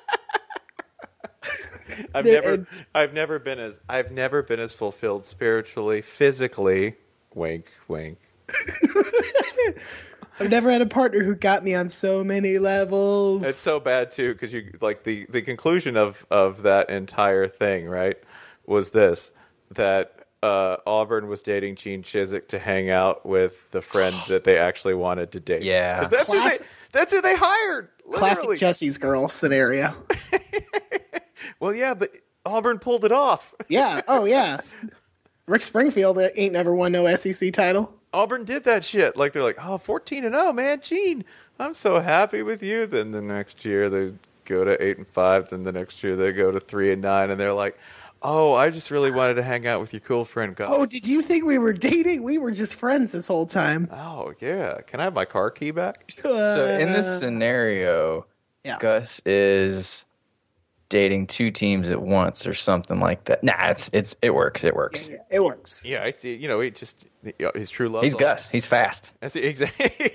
I've 2.13 2.25
There- 2.25 2.41
never 2.41 2.67
I've 2.93 3.13
never 3.13 3.39
been 3.39 3.59
as 3.59 3.79
I've 3.89 4.11
never 4.11 4.43
been 4.43 4.59
as 4.59 4.73
fulfilled 4.73 5.25
spiritually, 5.25 6.01
physically. 6.01 6.95
Wink, 7.33 7.65
wink. 7.87 8.17
I've 10.39 10.49
never 10.49 10.71
had 10.71 10.81
a 10.81 10.85
partner 10.85 11.23
who 11.23 11.35
got 11.35 11.63
me 11.63 11.73
on 11.75 11.89
so 11.89 12.23
many 12.23 12.59
levels. 12.59 13.45
It's 13.45 13.57
so 13.57 13.79
bad 13.79 14.11
too 14.11 14.33
because 14.33 14.53
you 14.53 14.71
like 14.81 15.03
the 15.03 15.25
the 15.29 15.41
conclusion 15.41 15.97
of 15.97 16.25
of 16.29 16.63
that 16.63 16.89
entire 16.89 17.47
thing, 17.47 17.87
right? 17.87 18.17
Was 18.65 18.91
this 18.91 19.31
that 19.71 20.25
uh, 20.43 20.77
Auburn 20.85 21.27
was 21.27 21.41
dating 21.41 21.75
Gene 21.75 22.03
Chizik 22.03 22.47
to 22.49 22.59
hang 22.59 22.89
out 22.89 23.25
with 23.25 23.71
the 23.71 23.81
friend 23.81 24.15
that 24.27 24.43
they 24.43 24.57
actually 24.57 24.93
wanted 24.93 25.31
to 25.31 25.39
date. 25.39 25.63
Yeah, 25.63 26.07
that's 26.07 26.31
who 26.31 26.43
they 26.43 26.57
that's 26.91 27.11
who 27.13 27.21
they 27.21 27.35
hired. 27.35 27.89
classic 28.11 28.39
literally. 28.39 28.57
Jesse's 28.57 28.97
girl 28.97 29.27
scenario. 29.29 29.95
Well, 31.59 31.73
yeah, 31.73 31.93
but 31.93 32.11
Auburn 32.45 32.79
pulled 32.79 33.05
it 33.05 33.11
off. 33.11 33.53
Yeah. 33.69 34.01
Oh 34.07 34.25
yeah. 34.25 34.61
Rick 35.47 35.61
Springfield 35.61 36.19
ain't 36.35 36.53
never 36.53 36.73
won 36.75 36.91
no 36.91 37.13
SEC 37.15 37.53
title. 37.53 37.94
Auburn 38.15 38.45
did 38.45 38.63
that 38.63 38.83
shit. 38.85 39.17
Like 39.17 39.33
they're 39.33 39.43
like, 39.43 39.57
oh, 39.61 39.77
14 39.77 40.23
and 40.25 40.33
0, 40.35 40.53
man, 40.53 40.79
Gene, 40.81 41.25
I'm 41.59 41.73
so 41.73 41.99
happy 41.99 42.41
with 42.41 42.63
you. 42.63 42.87
Then 42.87 43.11
the 43.11 43.21
next 43.21 43.65
year 43.65 43.89
they 43.89 44.13
go 44.45 44.63
to 44.63 44.81
eight 44.83 44.97
and 44.97 45.07
five. 45.07 45.49
Then 45.49 45.63
the 45.63 45.71
next 45.71 46.03
year 46.03 46.15
they 46.15 46.31
go 46.31 46.51
to 46.51 46.59
three 46.59 46.91
and 46.91 47.01
nine, 47.01 47.29
and 47.29 47.39
they're 47.39 47.53
like, 47.53 47.77
oh, 48.21 48.53
I 48.53 48.69
just 48.71 48.89
really 48.89 49.11
wanted 49.11 49.35
to 49.35 49.43
hang 49.43 49.67
out 49.67 49.79
with 49.81 49.93
your 49.93 49.99
cool 49.99 50.25
friend 50.25 50.55
Gus. 50.55 50.69
Oh, 50.71 50.85
did 50.85 51.07
you 51.07 51.21
think 51.21 51.45
we 51.45 51.57
were 51.59 51.73
dating? 51.73 52.23
We 52.23 52.37
were 52.37 52.51
just 52.51 52.73
friends 52.75 53.11
this 53.11 53.27
whole 53.27 53.45
time. 53.45 53.89
Oh 53.91 54.33
yeah, 54.39 54.79
can 54.87 54.99
I 54.99 55.03
have 55.03 55.13
my 55.13 55.25
car 55.25 55.51
key 55.51 55.71
back? 55.71 56.11
So 56.21 56.67
in 56.79 56.89
Uh, 56.89 56.93
this 56.93 57.19
scenario, 57.19 58.25
yeah. 58.63 58.77
Gus 58.79 59.21
is 59.25 60.05
dating 60.95 61.27
two 61.27 61.51
teams 61.51 61.89
at 61.89 62.01
once 62.01 62.47
or 62.47 62.53
something 62.53 63.01
like 63.01 63.25
that. 63.25 63.43
Nah, 63.43 63.67
it's 63.67 63.89
it's 63.91 64.15
it 64.21 64.33
works. 64.33 64.63
It 64.63 64.73
works. 64.73 65.09
Yeah, 65.09 65.17
it 65.29 65.43
works. 65.43 65.83
Yeah, 65.83 66.05
it's. 66.05 66.23
You 66.23 66.47
know, 66.47 66.61
it 66.61 66.73
just 66.73 67.05
his 67.53 67.69
true 67.69 67.89
love. 67.89 68.05
He's 68.05 68.15
Gus. 68.15 68.47
He's 68.47 68.65
fast. 68.65 69.11
That's 69.19 69.33
see 69.33 69.41
exactly. 69.41 69.89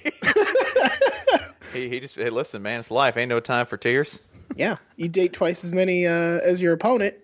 he 1.74 1.90
he 1.90 2.00
just 2.00 2.16
hey, 2.16 2.30
listen, 2.30 2.62
man, 2.62 2.80
it's 2.80 2.90
life. 2.90 3.18
Ain't 3.18 3.28
no 3.28 3.40
time 3.40 3.66
for 3.66 3.76
tears. 3.76 4.22
Yeah, 4.56 4.78
you 4.96 5.10
date 5.10 5.34
twice 5.34 5.64
as 5.64 5.72
many 5.74 6.06
uh, 6.06 6.40
as 6.42 6.62
your 6.62 6.72
opponent. 6.72 7.14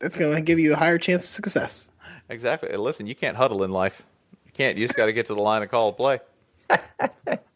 That's 0.00 0.18
going 0.18 0.34
to 0.34 0.42
give 0.42 0.58
you 0.58 0.74
a 0.74 0.76
higher 0.76 0.98
chance 0.98 1.24
of 1.24 1.30
success. 1.30 1.90
Exactly. 2.28 2.68
Hey, 2.68 2.76
listen, 2.76 3.06
you 3.06 3.14
can't 3.14 3.38
huddle 3.38 3.64
in 3.64 3.70
life. 3.70 4.04
You 4.44 4.52
can't. 4.52 4.76
You 4.76 4.86
just 4.86 4.98
got 4.98 5.06
to 5.06 5.14
get 5.14 5.24
to 5.26 5.34
the 5.34 5.40
line 5.40 5.62
and 5.62 5.70
call 5.70 5.88
a 5.88 5.92
play. 5.94 6.20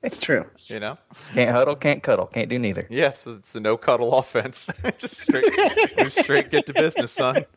It's 0.03 0.19
true. 0.19 0.47
You 0.67 0.81
know. 0.81 0.97
Can't 1.33 1.55
huddle, 1.57 1.77
can't 1.77 2.03
cuddle, 2.03 2.27
can't 2.27 2.49
do 2.49 2.59
neither. 2.59 2.87
Yes, 2.91 3.27
it's 3.27 3.55
a 3.55 3.61
no 3.61 3.77
cuddle 3.77 4.15
offense. 4.19 4.69
just 4.99 5.17
straight, 5.19 5.53
just 5.97 6.21
straight 6.23 6.51
get 6.51 6.67
to 6.67 6.75
business, 6.75 7.13
son. 7.13 7.45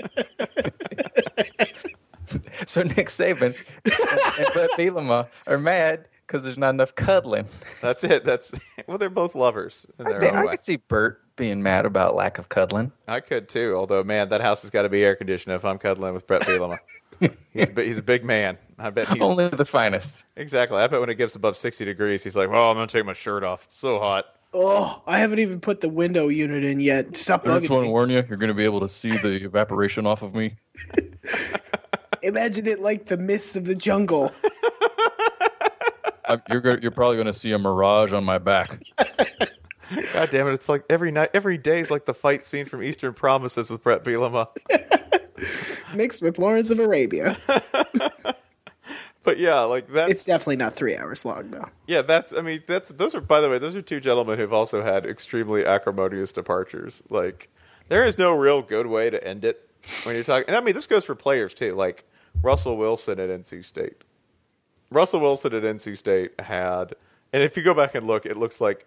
So 2.66 2.82
Nick 2.82 3.08
Saban 3.10 3.56
and, 3.86 4.40
and 4.40 4.54
Bret 4.54 4.72
Bielema 4.72 5.28
are 5.46 5.60
mad 5.60 6.08
because 6.26 6.44
there's 6.44 6.58
not 6.58 6.72
enough 6.72 6.96
cuddling. 6.96 7.46
That's 7.82 8.04
it. 8.04 8.26
That's 8.26 8.54
well, 8.88 8.98
they're 8.98 9.10
both 9.12 9.36
lovers 9.36 9.86
in 10.00 10.06
their 10.06 10.24
I, 10.24 10.30
own 10.30 10.36
I 10.36 10.46
way. 10.46 10.52
could 10.52 10.64
see 10.64 10.78
Bert 10.78 11.22
being 11.36 11.62
mad 11.62 11.86
about 11.86 12.16
lack 12.16 12.40
of 12.40 12.50
cuddling. 12.50 12.92
I 13.08 13.20
could 13.20 13.48
too. 13.48 13.76
Although, 13.78 14.04
man, 14.04 14.30
that 14.30 14.42
house 14.42 14.64
has 14.64 14.72
got 14.72 14.82
to 14.82 14.90
be 14.90 15.06
air 15.06 15.16
conditioned 15.16 15.54
if 15.54 15.64
I'm 15.64 15.78
cuddling 15.78 16.14
with 16.16 16.26
Bret 16.26 16.42
Bielema. 16.42 16.80
he's 17.54 17.70
a, 17.70 17.82
he's 17.84 17.98
a 18.00 18.04
big 18.04 18.24
man. 18.26 18.58
I 18.78 18.90
bet 18.90 19.08
he's 19.10 19.22
Only 19.22 19.48
the 19.48 19.66
finest. 19.66 20.26
exactly. 20.36 20.78
I 20.78 20.88
bet 20.88 21.00
when 21.00 21.10
it 21.10 21.16
gets 21.16 21.36
above 21.36 21.56
sixty 21.56 21.86
degrees, 21.86 22.24
he's 22.24 22.36
like, 22.36 22.50
"Well, 22.50 22.70
I'm 22.70 22.76
gonna 22.76 22.88
take 22.88 23.06
my 23.06 23.14
shirt 23.14 23.44
off. 23.44 23.66
It's 23.66 23.76
so 23.76 24.00
hot." 24.00 24.26
Oh, 24.58 25.02
I 25.06 25.20
haven't 25.20 25.40
even 25.40 25.60
put 25.60 25.82
the 25.82 25.90
window 25.90 26.30
unit 26.30 26.64
in 26.64 26.80
yet. 26.80 27.18
Stop 27.18 27.48
I 27.48 27.60
just 27.60 27.70
want 27.70 27.84
to 27.84 27.90
warn 27.90 28.10
you, 28.10 28.24
you're 28.30 28.38
going 28.38 28.48
to 28.48 28.54
be 28.54 28.64
able 28.64 28.80
to 28.80 28.88
see 28.88 29.10
the 29.10 29.44
evaporation 29.44 30.08
off 30.08 30.22
of 30.22 30.34
me. 30.34 30.56
Imagine 32.24 32.66
it 32.66 32.80
like 32.80 33.08
the 33.08 33.18
mists 33.18 33.58
of 33.58 33.66
the 33.66 33.76
jungle. 33.76 34.32
I, 36.28 36.42
you're 36.50 36.62
go- 36.62 36.78
you're 36.82 36.92
probably 36.92 37.18
going 37.18 37.28
to 37.28 37.34
see 37.34 37.52
a 37.52 37.60
mirage 37.60 38.14
on 38.14 38.24
my 38.24 38.38
back. 38.38 38.82
God 40.14 40.30
damn 40.32 40.48
it! 40.48 40.54
It's 40.54 40.70
like 40.70 40.84
every 40.90 41.12
night, 41.12 41.30
every 41.34 41.58
day 41.58 41.82
is 41.82 41.92
like 41.92 42.06
the 42.06 42.14
fight 42.14 42.46
scene 42.46 42.66
from 42.66 42.82
Eastern 42.82 43.14
Promises 43.14 43.70
with 43.70 43.84
Bret 43.84 44.04
Bielema. 44.06 44.48
mixed 45.94 46.22
with 46.24 46.40
Lawrence 46.40 46.70
of 46.72 46.80
Arabia. 46.80 47.38
But 49.26 49.40
yeah, 49.40 49.62
like 49.62 49.90
that. 49.90 50.10
It's 50.10 50.24
definitely 50.24 50.58
not 50.58 50.76
three 50.76 50.96
hours 50.96 51.26
long 51.26 51.50
though. 51.50 51.70
Yeah, 51.88 52.04
that's. 52.04 52.32
I 52.32 52.42
mean, 52.42 52.64
that's. 52.68 52.92
Those 52.92 53.16
are. 53.16 53.22
By 53.22 53.42
the 53.42 53.50
way, 53.50 53.58
those 53.58 53.76
are 53.76 53.82
two 53.82 54.00
gentlemen 54.00 54.38
who've 54.38 54.54
also 54.54 54.84
had 54.84 55.06
extremely 55.06 55.66
acrimonious 55.66 56.32
departures. 56.32 57.02
Like, 57.10 57.50
there 57.90 58.06
is 58.06 58.18
no 58.18 58.32
real 58.34 58.62
good 58.62 58.88
way 58.88 59.10
to 59.10 59.28
end 59.28 59.44
it 59.44 59.68
when 60.04 60.16
you're 60.16 60.24
talking. 60.24 60.48
And 60.48 60.56
I 60.56 60.62
mean, 60.62 60.76
this 60.76 60.88
goes 60.88 61.06
for 61.06 61.16
players 61.16 61.54
too. 61.54 61.74
Like 61.74 62.06
Russell 62.42 62.78
Wilson 62.78 63.20
at 63.20 63.30
NC 63.30 63.66
State. 63.66 64.04
Russell 64.92 65.20
Wilson 65.20 65.54
at 65.54 65.64
NC 65.64 65.98
State 65.98 66.40
had, 66.40 66.94
and 67.34 67.44
if 67.44 67.58
you 67.58 67.64
go 67.64 67.74
back 67.74 67.96
and 67.96 68.06
look, 68.06 68.26
it 68.26 68.38
looks 68.38 68.62
like 68.62 68.86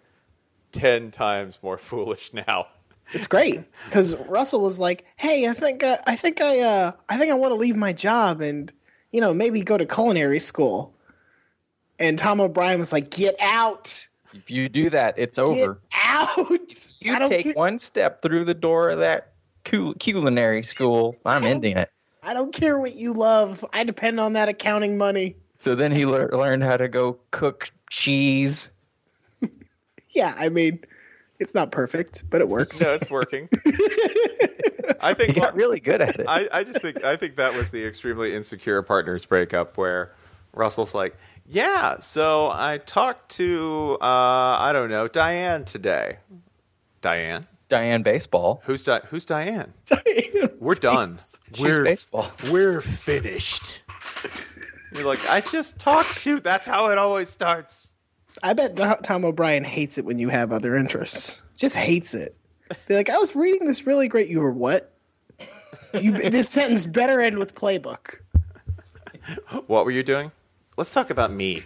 ten 0.71 1.11
times 1.11 1.59
more 1.61 1.77
foolish 1.77 2.33
now. 2.33 2.67
It's 3.11 3.27
great 3.27 3.61
because 3.85 4.15
Russell 4.27 4.61
was 4.61 4.77
like, 4.77 5.05
"Hey, 5.15 5.47
I 5.47 5.53
think 5.53 5.83
uh, 5.83 5.97
I 6.05 6.15
think 6.15 6.41
I 6.41 6.59
uh, 6.59 6.91
I 7.09 7.17
think 7.17 7.31
I 7.31 7.35
want 7.35 7.51
to 7.51 7.57
leave 7.57 7.75
my 7.75 7.91
job 7.91 8.39
and 8.39 8.71
you 9.11 9.21
know 9.21 9.33
maybe 9.33 9.61
go 9.61 9.77
to 9.77 9.85
culinary 9.85 10.39
school." 10.39 10.93
And 11.99 12.17
Tom 12.17 12.39
O'Brien 12.39 12.79
was 12.79 12.91
like, 12.93 13.09
"Get 13.09 13.35
out, 13.41 14.07
If 14.33 14.49
you 14.49 14.69
do 14.69 14.89
that, 14.91 15.15
it's 15.17 15.37
get 15.37 15.43
over. 15.43 15.79
out!" 15.93 16.37
You 16.99 17.27
take 17.27 17.43
care. 17.45 17.53
one 17.53 17.77
step 17.79 18.21
through 18.21 18.45
the 18.45 18.53
door 18.53 18.89
of 18.89 18.99
that 18.99 19.33
culinary 19.63 20.63
school, 20.63 21.15
I'm 21.25 21.43
ending 21.43 21.77
it. 21.77 21.89
I 22.23 22.33
don't 22.33 22.53
care 22.53 22.79
what 22.79 22.95
you 22.95 23.13
love. 23.13 23.63
I 23.73 23.83
depend 23.83 24.19
on 24.19 24.33
that 24.33 24.49
accounting 24.49 24.97
money. 24.97 25.35
So 25.59 25.75
then 25.75 25.91
he 25.91 26.05
lear- 26.05 26.29
learned 26.31 26.63
how 26.63 26.77
to 26.77 26.87
go 26.87 27.19
cook 27.31 27.69
cheese. 27.89 28.71
Yeah, 30.11 30.33
I 30.37 30.49
mean, 30.49 30.79
it's 31.39 31.53
not 31.53 31.71
perfect, 31.71 32.23
but 32.31 32.41
it 32.41 32.49
works. 32.49 32.81
No, 32.81 32.95
it's 32.95 33.11
working. 33.11 33.47
I 35.01 35.09
He 35.09 35.13
think 35.15 35.35
got 35.35 35.55
really 35.55 35.79
good 35.79 36.01
at 36.01 36.19
it. 36.19 36.25
I, 36.27 36.47
I 36.51 36.63
just 36.63 36.81
think 36.81 37.03
I 37.03 37.15
think 37.17 37.35
that 37.37 37.53
was 37.55 37.71
the 37.71 37.85
extremely 37.85 38.35
insecure 38.35 38.81
partners 38.81 39.25
breakup 39.25 39.77
where 39.77 40.13
Russell's 40.53 40.93
like, 40.93 41.15
yeah, 41.45 41.99
so 41.99 42.49
I 42.51 42.79
talked 42.85 43.29
to 43.37 43.97
uh, 44.01 44.05
I 44.05 44.71
don't 44.73 44.89
know 44.89 45.07
Diane 45.07 45.65
today. 45.65 46.17
Diane, 47.01 47.47
Diane 47.69 48.03
baseball. 48.03 48.61
who's 48.65 48.83
Di- 48.83 49.01
who's 49.09 49.25
Diane? 49.25 49.73
Diane 49.85 50.49
We're 50.59 50.75
done. 50.75 51.09
She's 51.53 51.59
we're 51.61 51.83
baseball. 51.83 52.29
we're 52.51 52.81
finished. 52.81 53.81
You're 54.93 55.05
like, 55.05 55.27
I 55.29 55.41
just 55.41 55.77
talked 55.77 56.17
to. 56.23 56.39
That's 56.39 56.65
how 56.65 56.89
it 56.89 56.97
always 56.97 57.29
starts. 57.29 57.87
I 58.41 58.53
bet 58.53 58.75
Tom 59.03 59.23
O'Brien 59.25 59.63
hates 59.63 59.97
it 59.97 60.05
when 60.05 60.17
you 60.17 60.29
have 60.29 60.51
other 60.51 60.75
interests. 60.75 61.41
Just 61.55 61.75
hates 61.75 62.13
it. 62.13 62.35
They're 62.87 62.97
like, 62.97 63.09
I 63.09 63.17
was 63.17 63.35
reading 63.35 63.67
this 63.67 63.85
really 63.85 64.07
great. 64.07 64.29
You 64.29 64.41
were 64.41 64.51
what? 64.51 64.93
You 65.93 66.11
this 66.11 66.49
sentence 66.49 66.85
better 66.85 67.19
end 67.19 67.39
with 67.39 67.55
playbook. 67.55 68.19
What 69.67 69.85
were 69.85 69.91
you 69.91 70.03
doing? 70.03 70.31
Let's 70.77 70.91
talk 70.91 71.09
about 71.09 71.31
me. 71.31 71.63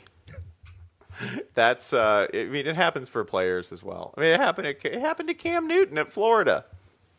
That's 1.53 1.93
uh 1.93 2.27
I 2.33 2.45
mean 2.45 2.67
it 2.67 2.75
happens 2.75 3.09
for 3.09 3.23
players 3.23 3.71
as 3.71 3.83
well. 3.83 4.13
I 4.17 4.21
mean 4.21 4.31
it 4.31 4.39
happened 4.39 4.67
it 4.67 4.99
happened 4.99 5.29
to 5.29 5.33
Cam 5.33 5.67
Newton 5.67 5.97
at 5.97 6.11
Florida. 6.11 6.65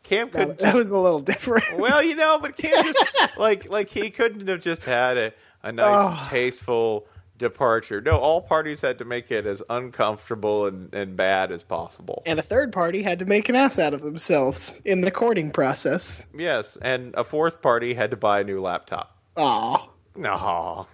Cam 0.03 0.29
could 0.29 0.49
That, 0.49 0.59
that 0.59 0.75
was 0.75 0.91
a 0.91 0.99
little 0.99 1.19
different. 1.19 1.77
well, 1.77 2.03
you 2.03 2.15
know, 2.15 2.39
but 2.39 2.57
Cam 2.57 2.83
just 2.83 3.17
like 3.37 3.69
like 3.69 3.89
he 3.89 4.09
couldn't 4.09 4.47
have 4.47 4.61
just 4.61 4.83
had 4.83 5.17
a, 5.17 5.33
a 5.63 5.71
nice 5.71 6.27
tasteful 6.27 7.07
departure. 7.37 8.01
No, 8.01 8.17
all 8.17 8.41
parties 8.41 8.81
had 8.81 8.97
to 8.99 9.05
make 9.05 9.31
it 9.31 9.45
as 9.45 9.61
uncomfortable 9.69 10.65
and, 10.65 10.93
and 10.93 11.15
bad 11.15 11.51
as 11.51 11.63
possible. 11.63 12.23
And 12.25 12.39
a 12.39 12.43
third 12.43 12.71
party 12.71 13.03
had 13.03 13.19
to 13.19 13.25
make 13.25 13.49
an 13.49 13.55
ass 13.55 13.77
out 13.79 13.93
of 13.93 14.01
themselves 14.01 14.81
in 14.85 15.01
the 15.01 15.11
courting 15.11 15.51
process. 15.51 16.25
Yes, 16.35 16.77
and 16.81 17.13
a 17.15 17.23
fourth 17.23 17.61
party 17.61 17.93
had 17.93 18.11
to 18.11 18.17
buy 18.17 18.41
a 18.41 18.43
new 18.43 18.61
laptop. 18.61 19.17
Aw. 19.37 19.89
No. 20.15 20.87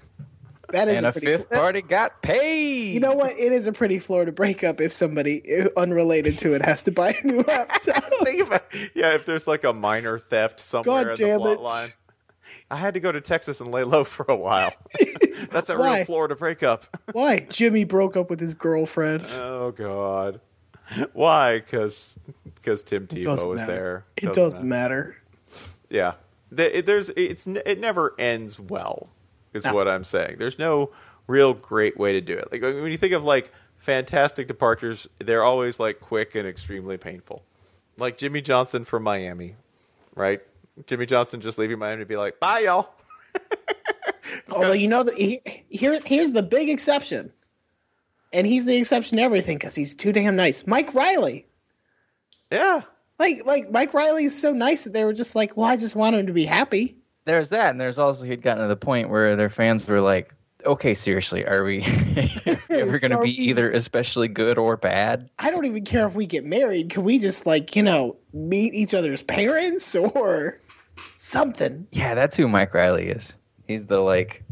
That 0.71 0.87
is 0.87 0.97
and 0.97 1.05
a 1.05 1.09
a 1.09 1.11
pretty. 1.11 1.27
fifth 1.27 1.49
party 1.49 1.81
got 1.81 2.21
paid. 2.21 2.93
You 2.93 3.01
know 3.01 3.13
what? 3.13 3.37
It 3.37 3.51
is 3.51 3.67
a 3.67 3.73
pretty 3.73 3.99
Florida 3.99 4.31
breakup 4.31 4.79
if 4.79 4.93
somebody 4.93 5.43
uh, 5.61 5.67
unrelated 5.75 6.37
to 6.39 6.53
it 6.53 6.63
has 6.63 6.83
to 6.83 6.91
buy 6.91 7.09
a 7.21 7.27
new 7.27 7.41
laptop. 7.47 8.05
Yeah, 8.93 9.13
if 9.15 9.25
there's 9.25 9.47
like 9.47 9.65
a 9.65 9.73
minor 9.73 10.17
theft 10.17 10.59
somewhere 10.61 11.03
God 11.03 11.07
in 11.07 11.15
the 11.15 11.15
damn 11.17 11.39
plot 11.39 11.53
it. 11.53 11.59
line. 11.61 11.89
I 12.71 12.77
had 12.77 12.93
to 12.95 12.99
go 12.99 13.11
to 13.11 13.19
Texas 13.21 13.59
and 13.61 13.69
lay 13.71 13.83
low 13.83 14.03
for 14.15 14.25
a 14.29 14.35
while. 14.35 14.73
That's 15.51 15.69
a 15.69 15.77
Why? 15.77 15.97
real 15.97 16.05
Florida 16.05 16.35
breakup. 16.35 16.85
Why? 17.11 17.39
Jimmy 17.49 17.83
broke 17.83 18.15
up 18.17 18.29
with 18.29 18.39
his 18.39 18.53
girlfriend. 18.53 19.25
Oh 19.37 19.71
God. 19.71 20.39
Why? 21.13 21.59
Because 21.59 22.17
Tim 22.63 23.07
Tebow 23.07 23.47
was 23.47 23.61
matter. 23.61 23.65
there. 23.75 24.05
It 24.21 24.33
doesn't 24.33 24.67
matter. 24.67 25.17
Yeah. 25.89 26.13
It- 26.55 26.85
There's 26.85 27.09
it's 27.15 27.47
it 27.47 27.79
never 27.79 28.13
ends 28.19 28.59
well. 28.59 29.09
Is 29.53 29.65
No. 29.65 29.73
what 29.73 29.87
I'm 29.87 30.03
saying. 30.03 30.37
There's 30.39 30.57
no 30.59 30.91
real 31.27 31.53
great 31.53 31.97
way 31.97 32.13
to 32.13 32.21
do 32.21 32.37
it. 32.37 32.51
Like 32.51 32.61
when 32.61 32.91
you 32.91 32.97
think 32.97 33.13
of 33.13 33.23
like 33.23 33.51
fantastic 33.77 34.47
departures, 34.47 35.07
they're 35.19 35.43
always 35.43 35.79
like 35.79 35.99
quick 35.99 36.35
and 36.35 36.47
extremely 36.47 36.97
painful. 36.97 37.43
Like 37.97 38.17
Jimmy 38.17 38.41
Johnson 38.41 38.83
from 38.85 39.03
Miami, 39.03 39.55
right? 40.15 40.41
Jimmy 40.87 41.05
Johnson 41.05 41.41
just 41.41 41.57
leaving 41.57 41.79
Miami 41.79 42.01
to 42.01 42.05
be 42.05 42.17
like, 42.17 42.39
"Bye, 42.39 42.59
y'all." 42.59 42.93
Although 44.51 44.73
you 44.73 44.87
know, 44.87 45.03
the, 45.03 45.13
he, 45.13 45.41
here's 45.69 46.03
here's 46.03 46.31
the 46.31 46.43
big 46.43 46.69
exception, 46.69 47.31
and 48.33 48.45
he's 48.47 48.65
the 48.65 48.75
exception 48.77 49.17
to 49.17 49.23
everything 49.23 49.57
because 49.57 49.75
he's 49.75 49.93
too 49.93 50.11
damn 50.11 50.35
nice. 50.35 50.65
Mike 50.67 50.93
Riley, 50.93 51.47
Yeah. 52.51 52.81
like 53.19 53.45
like 53.45 53.71
Mike 53.71 53.93
Riley 53.93 54.25
is 54.25 54.39
so 54.39 54.51
nice 54.51 54.83
that 54.83 54.93
they 54.93 55.03
were 55.05 55.13
just 55.13 55.35
like, 55.35 55.55
well, 55.57 55.67
I 55.67 55.77
just 55.77 55.95
want 55.95 56.15
him 56.15 56.27
to 56.27 56.33
be 56.33 56.45
happy. 56.45 56.97
there's 57.25 57.49
that, 57.49 57.71
and 57.71 57.79
there's 57.81 57.99
also 57.99 58.25
he'd 58.25 58.41
gotten 58.41 58.61
to 58.63 58.67
the 58.67 58.75
point 58.75 59.09
where 59.09 59.35
their 59.35 59.49
fans 59.49 59.87
were 59.87 60.01
like, 60.01 60.33
"Okay, 60.65 60.93
seriously, 60.95 61.45
are 61.45 61.63
we 61.63 61.81
ever 62.69 62.99
going 62.99 63.11
to 63.11 63.17
Are 63.17 63.23
be 63.23 63.43
either 63.49 63.69
especially 63.71 64.27
good 64.27 64.57
or 64.57 64.77
bad?" 64.77 65.29
I 65.39 65.51
don't 65.51 65.65
even 65.65 65.83
care 65.85 66.05
if 66.07 66.15
we 66.15 66.25
get 66.25 66.45
married. 66.45 66.89
Can 66.89 67.03
we 67.03 67.19
just 67.19 67.45
like 67.45 67.75
you 67.75 67.83
know 67.83 68.17
meet 68.33 68.73
each 68.73 68.93
other's 68.93 69.21
parents 69.23 69.93
or 69.95 70.59
something? 71.21 71.87
Yeah, 71.91 72.15
that's 72.15 72.35
who 72.35 72.47
Mike 72.47 72.73
Riley 72.73 73.07
is. 73.07 73.35
He's 73.67 73.85
the 73.85 73.99
like, 73.99 74.43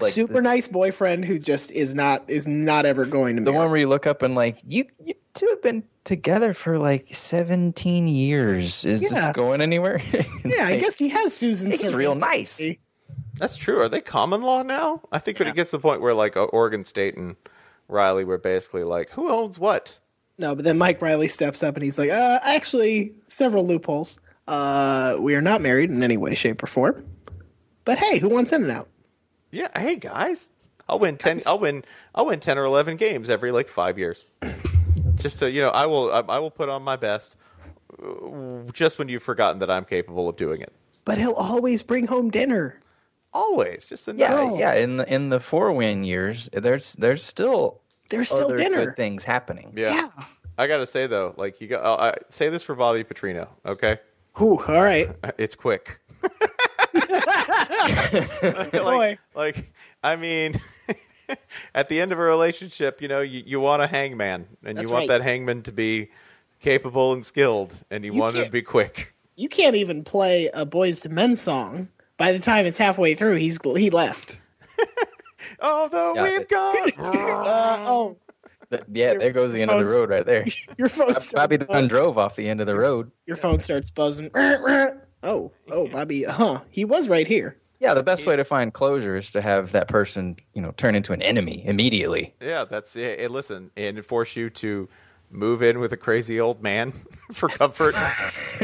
like 0.00 0.12
Super 0.12 0.34
the, 0.34 0.42
nice 0.42 0.68
boyfriend 0.68 1.24
who 1.24 1.38
just 1.38 1.70
is 1.72 1.94
not 1.94 2.24
is 2.28 2.46
not 2.46 2.84
ever 2.86 3.06
going 3.06 3.36
to 3.36 3.40
be. 3.42 3.44
the 3.46 3.52
marry. 3.52 3.62
one 3.64 3.70
where 3.70 3.80
you 3.80 3.88
look 3.88 4.06
up 4.06 4.22
and 4.22 4.34
like 4.34 4.58
you, 4.66 4.86
you 5.04 5.14
two 5.34 5.46
have 5.50 5.62
been 5.62 5.84
together 6.02 6.52
for 6.52 6.78
like 6.78 7.08
17 7.14 8.08
years. 8.08 8.84
Is 8.84 9.02
Yeah. 9.02 9.08
this 9.08 9.28
going 9.36 9.60
anywhere? 9.60 10.00
yeah, 10.44 10.66
I 10.66 10.76
guess 10.78 10.98
he 10.98 11.08
has 11.10 11.34
Susan. 11.34 11.70
he's 11.70 11.82
Sarandon. 11.82 11.94
real 11.96 12.14
nice. 12.14 12.60
That's 13.36 13.56
true. 13.56 13.80
Are 13.80 13.88
they 13.88 14.00
common 14.00 14.42
law 14.42 14.62
now? 14.62 15.00
I 15.10 15.18
think 15.18 15.38
when 15.38 15.48
it 15.48 15.54
gets 15.54 15.70
to 15.70 15.78
the 15.78 15.80
point 15.82 16.00
where 16.00 16.14
like 16.14 16.36
uh, 16.36 16.44
Oregon 16.44 16.84
State 16.84 17.16
and 17.16 17.36
Riley 17.88 18.24
were 18.24 18.38
basically 18.38 18.84
like, 18.84 19.10
"Who 19.10 19.28
owns 19.28 19.58
what?" 19.58 19.98
No, 20.38 20.54
but 20.54 20.64
then 20.64 20.76
Mike 20.78 21.00
Riley 21.02 21.28
steps 21.28 21.62
up 21.62 21.76
and 21.76 21.84
he's 21.84 21.98
like, 21.98 22.10
uh, 22.10 22.40
actually, 22.42 23.12
several 23.26 23.64
loopholes. 23.66 24.18
Uh, 24.46 25.16
we 25.20 25.34
are 25.34 25.40
not 25.40 25.60
married 25.60 25.90
in 25.90 26.02
any 26.02 26.16
way, 26.16 26.34
shape, 26.34 26.62
or 26.62 26.66
form. 26.66 27.04
But 27.84 27.98
hey, 27.98 28.18
who 28.18 28.28
wants 28.28 28.52
in 28.52 28.62
and 28.62 28.70
out? 28.70 28.88
Yeah. 29.50 29.68
Hey 29.78 29.96
guys, 29.96 30.48
I'll 30.88 30.98
win 30.98 31.16
ten. 31.16 31.40
I'll 31.46 31.60
win. 31.60 31.84
I'll 32.14 32.26
win 32.26 32.40
ten 32.40 32.58
or 32.58 32.64
eleven 32.64 32.96
games 32.96 33.30
every 33.30 33.52
like 33.52 33.68
five 33.68 33.98
years. 33.98 34.26
Just 35.16 35.38
to 35.38 35.50
you 35.50 35.62
know, 35.62 35.70
I 35.70 35.86
will. 35.86 36.12
I, 36.12 36.20
I 36.20 36.38
will 36.38 36.50
put 36.50 36.68
on 36.68 36.82
my 36.82 36.96
best. 36.96 37.36
uh, 38.02 38.70
Just 38.72 38.98
when 38.98 39.08
you've 39.08 39.22
forgotten 39.22 39.60
that 39.60 39.70
I'm 39.70 39.84
capable 39.84 40.28
of 40.28 40.36
doing 40.36 40.60
it. 40.60 40.72
But 41.04 41.18
he'll 41.18 41.32
always 41.34 41.82
bring 41.82 42.06
home 42.06 42.30
dinner. 42.30 42.80
Always, 43.32 43.84
just 43.86 44.06
a 44.08 44.14
Yeah, 44.16 44.28
No. 44.28 44.58
yeah. 44.58 44.74
In 44.74 44.96
the 44.96 45.12
in 45.12 45.28
the 45.28 45.40
four 45.40 45.72
win 45.72 46.04
years, 46.04 46.48
there's 46.52 46.94
there's 46.94 47.22
still 47.24 47.80
There's 48.10 48.28
still 48.28 48.44
other 48.46 48.56
dinner. 48.56 48.86
good 48.86 48.96
things 48.96 49.24
happening. 49.24 49.72
Yeah. 49.76 49.94
Yeah. 49.94 50.24
I 50.58 50.66
gotta 50.68 50.86
say 50.86 51.06
though, 51.06 51.34
like 51.36 51.60
you 51.60 51.66
got. 51.68 52.00
I 52.00 52.14
say 52.28 52.48
this 52.48 52.62
for 52.62 52.74
Bobby 52.74 53.02
Petrino. 53.04 53.48
Okay, 53.66 53.98
Whew, 54.36 54.60
all 54.66 54.82
right. 54.82 55.10
it's 55.38 55.54
quick. 55.56 56.00
Boy. 58.72 58.82
like, 58.82 59.18
like, 59.34 59.72
I 60.02 60.16
mean, 60.16 60.60
at 61.74 61.88
the 61.88 62.00
end 62.00 62.12
of 62.12 62.18
a 62.18 62.22
relationship, 62.22 63.00
you 63.02 63.08
know, 63.08 63.20
you, 63.20 63.42
you 63.44 63.60
want 63.60 63.82
a 63.82 63.86
hangman, 63.86 64.46
and 64.64 64.76
That's 64.78 64.86
you 64.88 64.92
want 64.92 65.02
right. 65.08 65.18
that 65.18 65.22
hangman 65.22 65.62
to 65.62 65.72
be 65.72 66.10
capable 66.60 67.12
and 67.12 67.24
skilled, 67.24 67.80
and 67.90 68.04
you, 68.04 68.12
You 68.12 68.20
want 68.20 68.36
him 68.36 68.44
to 68.46 68.50
be 68.50 68.62
quick. 68.62 69.14
You 69.36 69.48
can't 69.48 69.76
even 69.76 70.04
play 70.04 70.48
a 70.54 70.64
Boyz 70.64 71.04
II 71.06 71.12
Men 71.12 71.36
song. 71.36 71.88
By 72.16 72.30
the 72.32 72.38
time 72.38 72.66
it's 72.66 72.78
halfway 72.78 73.14
through, 73.14 73.34
he's 73.36 73.58
he 73.76 73.90
left. 73.90 74.40
Although 75.60 76.14
Yeah, 76.14 76.22
we've 76.22 76.40
it- 76.42 76.48
got, 76.48 76.98
Uh, 76.98 77.76
oh, 77.86 78.16
Th- 78.70 78.82
Yeah, 78.90 79.14
there 79.14 79.32
goes 79.32 79.52
the 79.52 79.62
end 79.62 79.70
of 79.70 79.86
the 79.86 79.92
road 79.92 80.08
right 80.10 80.24
there. 80.26 80.44
your 80.78 80.88
phone 80.88 81.10
starts 81.10 81.32
Bobby 81.32 81.56
buzz- 81.58 81.68
done 81.68 81.88
drove 81.88 82.18
off 82.18 82.36
the 82.36 82.48
end 82.48 82.60
of 82.60 82.66
the 82.66 82.76
road. 82.76 83.10
Your 83.26 83.36
phone 83.36 83.60
starts 83.60 83.90
buzzing. 83.90 84.30
Oh, 85.26 85.52
oh, 85.70 85.88
Bobby. 85.88 86.24
Huh? 86.24 86.60
He 86.70 86.84
was 86.84 87.08
right 87.08 87.26
here. 87.26 87.56
Yeah, 87.80 87.94
the 87.94 88.02
best 88.02 88.26
way 88.26 88.36
to 88.36 88.44
find 88.44 88.74
closure 88.74 89.16
is 89.16 89.30
to 89.30 89.40
have 89.40 89.72
that 89.72 89.88
person, 89.88 90.36
you 90.52 90.60
know, 90.60 90.72
turn 90.76 90.94
into 90.94 91.14
an 91.14 91.22
enemy 91.22 91.62
immediately. 91.64 92.34
yeah, 92.42 92.64
that's 92.66 92.94
it. 92.94 93.18
Hey, 93.20 93.28
listen, 93.28 93.70
and 93.74 94.04
force 94.04 94.36
you 94.36 94.50
to 94.50 94.86
move 95.30 95.62
in 95.62 95.80
with 95.80 95.92
a 95.94 95.96
crazy 95.96 96.38
old 96.38 96.62
man 96.62 96.92
for 97.32 97.48
comfort. 97.48 97.94
That's, 97.94 98.60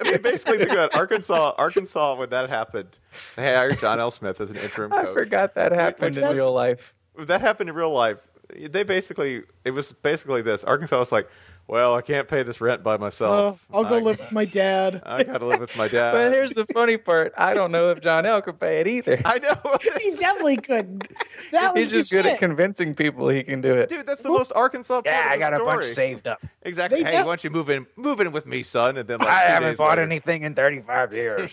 I 0.00 0.02
mean, 0.04 0.22
basically, 0.22 0.58
think 0.58 0.70
about 0.70 0.92
it. 0.92 0.96
Arkansas. 0.96 1.54
Arkansas, 1.58 2.14
when 2.14 2.30
that 2.30 2.48
happened, 2.48 2.96
they 3.34 3.52
hired 3.54 3.78
John 3.80 3.98
L. 3.98 4.10
Smith 4.12 4.40
as 4.40 4.52
an 4.52 4.58
interim 4.58 4.92
I 4.92 5.06
forgot 5.06 5.56
that 5.56 5.72
happened 5.72 6.16
in 6.16 6.32
real 6.36 6.52
life. 6.52 6.94
that 7.18 7.40
happened 7.40 7.68
in 7.68 7.74
real 7.74 7.90
life. 7.92 8.26
They 8.56 8.82
basically, 8.82 9.42
it 9.64 9.72
was 9.72 9.92
basically 9.92 10.42
this. 10.42 10.64
Arkansas 10.64 10.98
was 10.98 11.12
like, 11.12 11.28
"Well, 11.66 11.94
I 11.94 12.00
can't 12.00 12.26
pay 12.26 12.42
this 12.42 12.60
rent 12.62 12.82
by 12.82 12.96
myself. 12.96 13.66
I'll 13.72 13.84
go 13.84 13.96
I, 13.96 14.00
live 14.00 14.18
with 14.18 14.32
my 14.32 14.44
dad. 14.46 15.02
I 15.04 15.22
got 15.22 15.38
to 15.38 15.46
live 15.46 15.60
with 15.60 15.76
my 15.76 15.86
dad." 15.88 16.12
But 16.12 16.32
here's 16.32 16.54
the 16.54 16.64
funny 16.66 16.96
part: 16.96 17.34
I 17.36 17.52
don't 17.52 17.70
know 17.70 17.90
if 17.90 18.00
John 18.00 18.24
L. 18.24 18.40
could 18.40 18.58
pay 18.58 18.80
it 18.80 18.86
either. 18.86 19.20
I 19.24 19.38
know, 19.38 19.54
he 20.00 20.14
definitely 20.16 20.56
couldn't. 20.56 21.04
That 21.52 21.74
was 21.74 21.84
He's 21.84 21.92
just 21.92 22.10
the 22.10 22.16
good 22.16 22.26
at 22.26 22.38
convincing 22.38 22.94
people 22.94 23.28
he 23.28 23.42
can 23.42 23.60
do 23.60 23.74
it. 23.74 23.90
dude. 23.90 24.06
That's 24.06 24.22
the 24.22 24.30
most 24.30 24.50
Arkansas. 24.54 24.94
Part 25.02 25.06
yeah, 25.06 25.26
of 25.26 25.32
I 25.32 25.36
the 25.36 25.40
got 25.40 25.60
a 25.60 25.64
bunch 25.64 25.84
saved 25.84 26.26
up. 26.26 26.40
Exactly. 26.62 27.02
They 27.02 27.10
Hey, 27.10 27.16
def- 27.18 27.26
why 27.26 27.32
don't 27.32 27.44
you 27.44 27.50
move 27.50 27.68
in? 27.68 27.86
Move 27.96 28.20
in 28.20 28.32
with 28.32 28.46
me, 28.46 28.62
son. 28.62 28.96
And 28.96 29.06
then 29.08 29.18
like, 29.18 29.28
I 29.28 29.40
haven't 29.40 29.76
bought 29.76 29.90
later, 29.90 30.02
anything 30.02 30.42
in 30.42 30.54
35 30.54 31.12
years. 31.12 31.50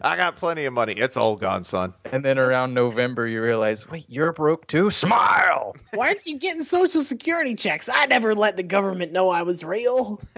I 0.00 0.16
got 0.16 0.36
plenty 0.36 0.64
of 0.64 0.72
money. 0.72 0.94
It's 0.94 1.16
all 1.16 1.36
gone, 1.36 1.64
son. 1.64 1.94
and 2.12 2.24
then 2.24 2.38
around 2.38 2.74
November, 2.74 3.26
you 3.26 3.42
realize, 3.42 3.88
wait, 3.88 4.04
you're 4.08 4.32
broke 4.32 4.66
too? 4.66 4.90
Smile! 4.90 5.76
Why 5.94 6.08
aren't 6.08 6.26
you 6.26 6.38
getting 6.38 6.62
social 6.62 7.02
security 7.02 7.54
checks? 7.54 7.88
I 7.92 8.06
never 8.06 8.34
let 8.34 8.56
the 8.56 8.62
government 8.62 9.12
know 9.12 9.30
I 9.30 9.42
was 9.42 9.64
real. 9.64 10.20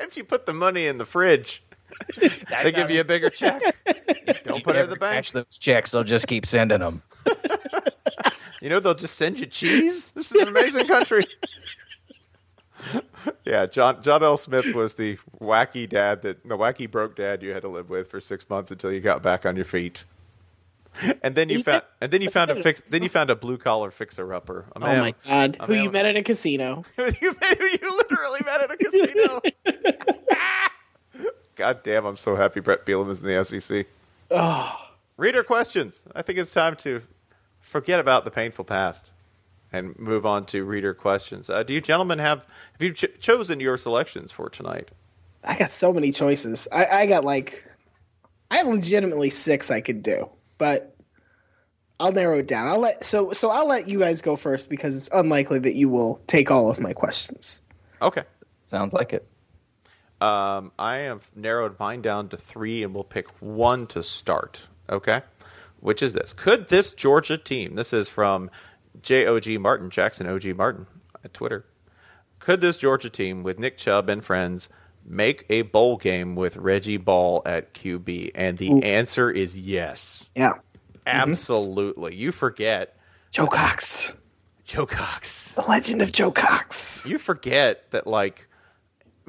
if 0.00 0.16
you 0.16 0.24
put 0.24 0.46
the 0.46 0.54
money 0.54 0.86
in 0.86 0.98
the 0.98 1.06
fridge, 1.06 1.62
they 2.62 2.72
give 2.72 2.90
you 2.90 3.00
a 3.00 3.04
bigger 3.04 3.30
check. 3.30 3.62
Don't 4.44 4.62
put 4.62 4.76
it 4.76 4.84
in 4.84 4.90
the 4.90 4.96
bank. 4.96 5.16
cash 5.16 5.32
those 5.32 5.58
checks, 5.58 5.92
they'll 5.92 6.04
just 6.04 6.26
keep 6.26 6.46
sending 6.46 6.80
them. 6.80 7.02
You 8.60 8.68
know 8.68 8.80
they'll 8.80 8.94
just 8.94 9.16
send 9.16 9.38
you 9.38 9.46
cheese. 9.46 10.10
This 10.12 10.32
is 10.32 10.42
an 10.42 10.48
amazing 10.48 10.86
country. 10.86 11.24
yeah, 13.44 13.66
John 13.66 14.02
John 14.02 14.22
L. 14.22 14.36
Smith 14.36 14.74
was 14.74 14.94
the 14.94 15.18
wacky 15.40 15.88
dad 15.88 16.22
that 16.22 16.42
the 16.46 16.56
wacky 16.56 16.90
broke 16.90 17.16
dad 17.16 17.42
you 17.42 17.52
had 17.52 17.62
to 17.62 17.68
live 17.68 17.90
with 17.90 18.10
for 18.10 18.20
six 18.20 18.48
months 18.48 18.70
until 18.70 18.92
you 18.92 19.00
got 19.00 19.22
back 19.22 19.44
on 19.46 19.56
your 19.56 19.64
feet. 19.64 20.04
And 21.22 21.34
then 21.34 21.48
you 21.48 21.62
found 21.62 21.82
and 22.00 22.10
then 22.10 22.22
you 22.22 22.30
found 22.30 22.50
a 22.50 22.60
fix 22.60 22.80
then 22.82 23.02
you 23.02 23.08
found 23.08 23.30
a 23.30 23.36
blue 23.36 23.58
collar 23.58 23.90
fixer 23.90 24.32
upper. 24.32 24.66
Oh 24.74 24.80
man- 24.80 24.98
my 25.00 25.14
god! 25.26 25.56
Who 25.66 25.74
man- 25.74 25.84
you 25.84 25.90
met 25.90 26.06
at 26.06 26.16
a 26.16 26.22
casino? 26.22 26.84
you, 26.98 27.04
you 27.20 27.96
literally 27.96 28.40
met 28.44 28.62
at 28.62 28.70
a 28.70 28.76
casino. 28.76 29.40
God 31.56 31.82
damn, 31.82 32.04
I'm 32.04 32.16
so 32.16 32.36
happy 32.36 32.60
Bret 32.60 32.86
Bielema 32.86 33.10
is 33.10 33.20
in 33.20 33.26
the 33.26 33.44
SEC. 33.44 33.86
Reader 35.16 35.42
questions. 35.42 36.06
I 36.14 36.22
think 36.22 36.38
it's 36.38 36.52
time 36.52 36.76
to 36.76 37.02
forget 37.60 37.98
about 37.98 38.24
the 38.24 38.30
painful 38.30 38.64
past 38.64 39.10
and 39.72 39.98
move 39.98 40.24
on 40.24 40.44
to 40.46 40.64
reader 40.64 40.94
questions. 40.94 41.50
Uh, 41.50 41.62
do 41.62 41.74
you 41.74 41.80
gentlemen 41.80 42.18
have 42.18 42.46
have 42.72 42.82
you 42.82 42.92
ch- 42.92 43.18
chosen 43.20 43.60
your 43.60 43.76
selections 43.76 44.32
for 44.32 44.48
tonight? 44.48 44.90
I 45.44 45.56
got 45.56 45.70
so 45.70 45.92
many 45.92 46.12
choices. 46.12 46.68
I, 46.72 46.86
I 46.86 47.06
got 47.06 47.24
like, 47.24 47.64
I 48.50 48.56
have 48.56 48.66
legitimately 48.66 49.30
six 49.30 49.70
I 49.70 49.80
could 49.80 50.02
do, 50.02 50.30
but 50.58 50.96
I'll 52.00 52.12
narrow 52.12 52.38
it 52.38 52.48
down. 52.48 52.68
I'll 52.68 52.80
let 52.80 53.04
so 53.04 53.32
so 53.32 53.50
I'll 53.50 53.68
let 53.68 53.88
you 53.88 53.98
guys 53.98 54.22
go 54.22 54.36
first 54.36 54.68
because 54.68 54.96
it's 54.96 55.08
unlikely 55.12 55.60
that 55.60 55.74
you 55.74 55.88
will 55.88 56.20
take 56.26 56.50
all 56.50 56.70
of 56.70 56.80
my 56.80 56.92
questions. 56.92 57.60
Okay. 58.00 58.24
Sounds 58.68 58.92
like 58.92 59.14
it. 59.14 59.26
Um, 60.20 60.72
I 60.78 60.96
have 60.96 61.30
narrowed 61.34 61.78
mine 61.78 62.02
down 62.02 62.28
to 62.28 62.36
three, 62.36 62.82
and 62.82 62.92
we'll 62.92 63.02
pick 63.02 63.30
one 63.40 63.86
to 63.88 64.02
start. 64.02 64.68
Okay, 64.90 65.22
which 65.80 66.02
is 66.02 66.12
this? 66.12 66.34
Could 66.34 66.68
this 66.68 66.92
Georgia 66.92 67.38
team? 67.38 67.76
This 67.76 67.94
is 67.94 68.10
from 68.10 68.50
JOG 69.02 69.60
Martin 69.60 69.90
Jackson 69.90 70.26
OG 70.26 70.56
Martin 70.56 70.86
at 71.24 71.32
Twitter. 71.34 71.64
Could 72.38 72.60
this 72.60 72.78
Georgia 72.78 73.10
team 73.10 73.42
with 73.42 73.58
Nick 73.58 73.76
Chubb 73.76 74.08
and 74.08 74.24
friends 74.24 74.68
make 75.04 75.44
a 75.48 75.62
bowl 75.62 75.96
game 75.96 76.36
with 76.36 76.56
Reggie 76.56 76.96
Ball 76.96 77.42
at 77.44 77.74
QB? 77.74 78.30
And 78.34 78.58
the 78.58 78.82
answer 78.82 79.30
is 79.30 79.58
yes. 79.58 80.28
Yeah. 80.34 80.52
Mm-hmm. 80.52 80.98
Absolutely. 81.06 82.14
You 82.14 82.32
forget 82.32 82.96
Joe 83.30 83.46
Cox, 83.46 84.14
Joe 84.64 84.86
Cox. 84.86 85.52
the 85.54 85.62
legend 85.62 86.02
of 86.02 86.12
Joe 86.12 86.30
Cox. 86.30 87.06
You 87.08 87.18
forget 87.18 87.90
that, 87.90 88.06
like, 88.06 88.46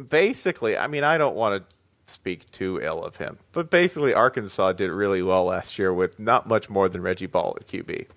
basically, 0.07 0.77
I 0.77 0.87
mean, 0.87 1.03
I 1.03 1.17
don't 1.17 1.35
want 1.35 1.63
to 1.67 1.75
speak 2.11 2.49
too 2.51 2.79
ill 2.81 3.03
of 3.03 3.17
him, 3.17 3.37
but 3.51 3.69
basically, 3.69 4.13
Arkansas 4.13 4.73
did 4.73 4.91
really 4.91 5.21
well 5.21 5.45
last 5.45 5.77
year 5.79 5.93
with 5.93 6.19
not 6.19 6.47
much 6.47 6.69
more 6.69 6.89
than 6.89 7.01
Reggie 7.01 7.27
Ball 7.27 7.55
at 7.59 7.67
QB. 7.67 8.07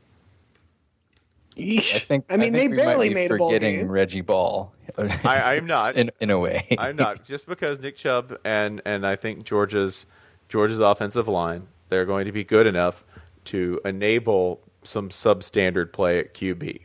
Yeesh. 1.57 1.96
I 1.96 1.98
think. 2.00 2.24
I 2.30 2.36
mean, 2.36 2.53
think 2.53 2.55
they 2.55 2.68
we 2.68 2.76
might 2.76 2.84
barely 2.84 3.09
be 3.09 3.14
made 3.14 3.30
a 3.30 3.36
bowl 3.36 3.50
forgetting 3.50 3.76
game. 3.80 3.88
Reggie 3.88 4.20
Ball. 4.20 4.72
I 5.24 5.55
am 5.55 5.66
not. 5.66 5.96
in 5.96 6.11
in 6.20 6.30
a 6.30 6.38
way. 6.38 6.76
I'm 6.78 6.96
not 6.96 7.24
just 7.24 7.46
because 7.46 7.80
Nick 7.80 7.96
Chubb 7.96 8.38
and 8.44 8.82
and 8.84 9.07
I 9.07 9.16
think 9.16 9.44
Georgia's 9.44 10.07
Georgia's 10.48 10.80
offensive 10.80 11.28
line 11.28 11.68
they're 11.92 12.07
going 12.07 12.24
to 12.24 12.32
be 12.32 12.42
good 12.42 12.66
enough 12.66 13.05
to 13.44 13.78
enable 13.84 14.62
some 14.82 15.11
substandard 15.11 15.92
play 15.92 16.18
at 16.18 16.32
QB. 16.32 16.80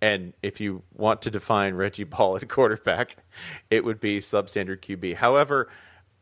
And 0.00 0.32
if 0.42 0.62
you 0.62 0.82
want 0.94 1.20
to 1.22 1.30
define 1.30 1.74
Reggie 1.74 2.04
Ball 2.04 2.36
at 2.36 2.48
quarterback, 2.48 3.18
it 3.70 3.84
would 3.84 4.00
be 4.00 4.20
substandard 4.20 4.80
QB. 4.80 5.16
However, 5.16 5.68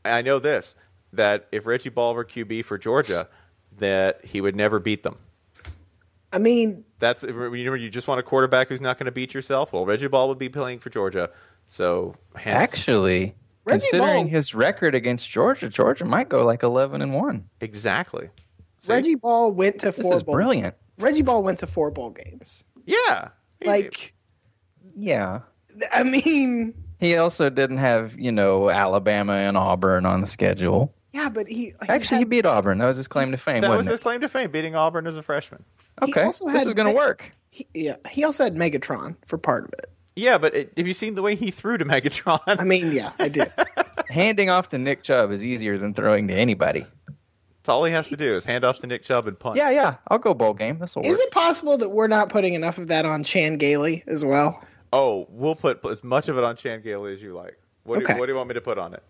I 0.05 0.21
know 0.21 0.41
this 0.41 0.75
that 1.13 1.47
if 1.53 1.65
Reggie 1.65 1.91
Ball 1.91 2.13
were 2.13 2.25
QB 2.25 2.65
for 2.65 2.77
Georgia, 2.77 3.29
that 3.79 4.25
he 4.25 4.41
would 4.41 4.57
never 4.57 4.81
beat 4.81 5.05
them. 5.05 5.19
I 6.35 6.39
mean, 6.39 6.85
That's 6.99 7.23
you 7.23 7.33
know 7.65 7.75
you 7.75 7.89
just 7.91 8.09
want 8.09 8.19
a 8.19 8.23
quarterback 8.23 8.69
who's 8.69 8.81
not 8.81 8.99
going 8.99 9.07
to 9.07 9.13
beat 9.13 9.33
yourself. 9.35 9.73
Well, 9.73 9.87
Reggie 9.87 10.09
Ball 10.09 10.29
would 10.29 10.39
be 10.39 10.49
playing 10.49 10.81
for 10.81 10.91
Georgia, 10.91 11.31
so 11.65 12.17
hence, 12.35 12.73
Actually, 12.73 13.35
Reggie 13.65 13.81
considering 13.91 14.25
Ball- 14.25 14.31
his 14.31 14.55
record 14.55 14.95
against 14.95 15.31
Georgia, 15.31 15.69
Georgia 15.69 16.05
might 16.05 16.29
go 16.29 16.45
like 16.45 16.63
eleven 16.63 17.01
and 17.03 17.15
one. 17.15 17.49
exactly. 17.61 18.31
See? 18.81 18.93
Reggie 18.93 19.15
Ball 19.15 19.53
went 19.53 19.79
to 19.81 19.87
This 19.93 19.99
four. 20.01 20.17
is 20.17 20.23
bowl- 20.25 20.35
brilliant. 20.35 20.75
Reggie 20.99 21.23
Ball 21.23 21.43
went 21.43 21.61
to 21.61 21.67
four 21.67 21.91
bowl 21.91 22.11
games. 22.11 22.67
Yeah. 22.85 23.29
Like, 23.65 24.15
Yeah. 24.95 25.41
I 25.93 26.03
mean, 26.05 26.75
He 27.01 27.17
also 27.17 27.49
didn't 27.51 27.79
have, 27.79 28.19
you 28.19 28.31
know, 28.33 28.69
Alabama 28.71 29.33
and 29.35 29.57
Auburn 29.57 30.05
on 30.07 30.21
the 30.21 30.27
schedule. 30.27 30.95
yeah, 31.13 31.29
but 31.29 31.49
he, 31.49 31.67
he 31.67 31.73
Actually, 31.89 32.19
he 32.19 32.25
beat 32.25 32.45
Auburn. 32.47 32.79
That 32.79 32.87
was 32.87 32.97
his 32.97 33.09
claim 33.09 33.31
to 33.31 33.37
fame, 33.39 33.63
that 33.63 33.71
was 33.71 33.79
wasn't 33.79 33.93
his 33.93 34.03
claim 34.03 34.21
to 34.21 34.29
fame, 34.29 34.51
beating 34.51 34.75
Auburn 34.75 35.07
as 35.07 35.17
a 35.17 35.23
freshman. 35.23 35.65
It? 36.03 36.07
he 36.07 36.13
Okay, 36.13 36.23
also 36.23 36.47
this 36.49 36.67
is 36.67 36.75
going 36.75 36.89
to 36.89 36.95
Meg- 36.95 37.03
work. 37.03 37.33
he, 37.51 37.67
yeah, 37.75 37.97
he 38.11 38.25
also 38.25 38.45
had 38.45 38.55
Megatron 38.55 39.17
for 39.27 39.39
part 39.39 39.65
of 39.65 39.71
it. 39.79 39.87
Yeah, 40.17 40.39
but 40.39 40.55
it, 40.55 40.73
have 40.77 40.87
you 40.87 40.95
seen 40.95 41.15
the 41.15 41.23
way 41.23 41.35
he 41.35 41.51
threw 41.51 41.77
to 41.79 41.85
Megatron? 41.85 42.41
I 42.47 42.63
mean, 42.65 42.93
yeah, 42.93 43.11
I 43.19 43.29
did. 43.29 43.53
Handing 44.11 44.49
off 44.51 44.69
to 44.69 44.79
Nick 44.79 45.03
Chubb 45.03 45.33
is 45.33 45.45
easier 45.45 45.77
than 45.79 45.93
throwing 45.95 46.29
to 46.29 46.35
anybody. 46.35 46.87
That's 47.09 47.69
all 47.71 47.83
he 47.85 47.93
has 47.93 48.09
to 48.09 48.17
do 48.17 48.37
is 48.37 48.45
hand 48.45 48.63
off 48.63 48.79
to 48.81 48.87
Nick 48.87 49.03
Chubb 49.05 49.27
and 49.27 49.39
punt. 49.39 49.57
Yeah, 49.57 49.71
yeah. 49.71 49.97
I'll 50.09 50.19
go 50.19 50.35
bowl 50.35 50.53
game. 50.55 50.79
This 50.79 50.95
will 50.95 51.03
work. 51.03 51.11
Is 51.11 51.19
it 51.19 51.31
possible 51.31 51.79
that 51.79 51.89
we're 51.89 52.07
not 52.09 52.29
putting 52.29 52.53
enough 52.55 52.77
of 52.79 52.89
that 52.89 53.07
on 53.07 53.25
Chan 53.25 53.57
Gailey 53.57 54.05
as 54.07 54.25
well? 54.25 54.63
Oh, 54.93 55.27
we'll 55.31 55.57
put 55.57 55.85
as 55.87 56.05
much 56.05 56.29
of 56.29 56.37
it 56.39 56.45
on 56.45 56.55
Chan 56.57 56.83
Gailey 56.83 57.15
as 57.15 57.23
you 57.23 57.35
like. 57.35 57.59
What, 57.85 57.97
do, 57.99 58.05
Okay. 58.05 58.15
you, 58.15 58.21
what 58.21 58.27
do 58.27 58.33
you 58.33 58.37
want 58.37 58.49
me 58.49 58.55
to 58.55 58.61
put 58.61 58.79
on 58.79 58.95
it? 58.95 59.03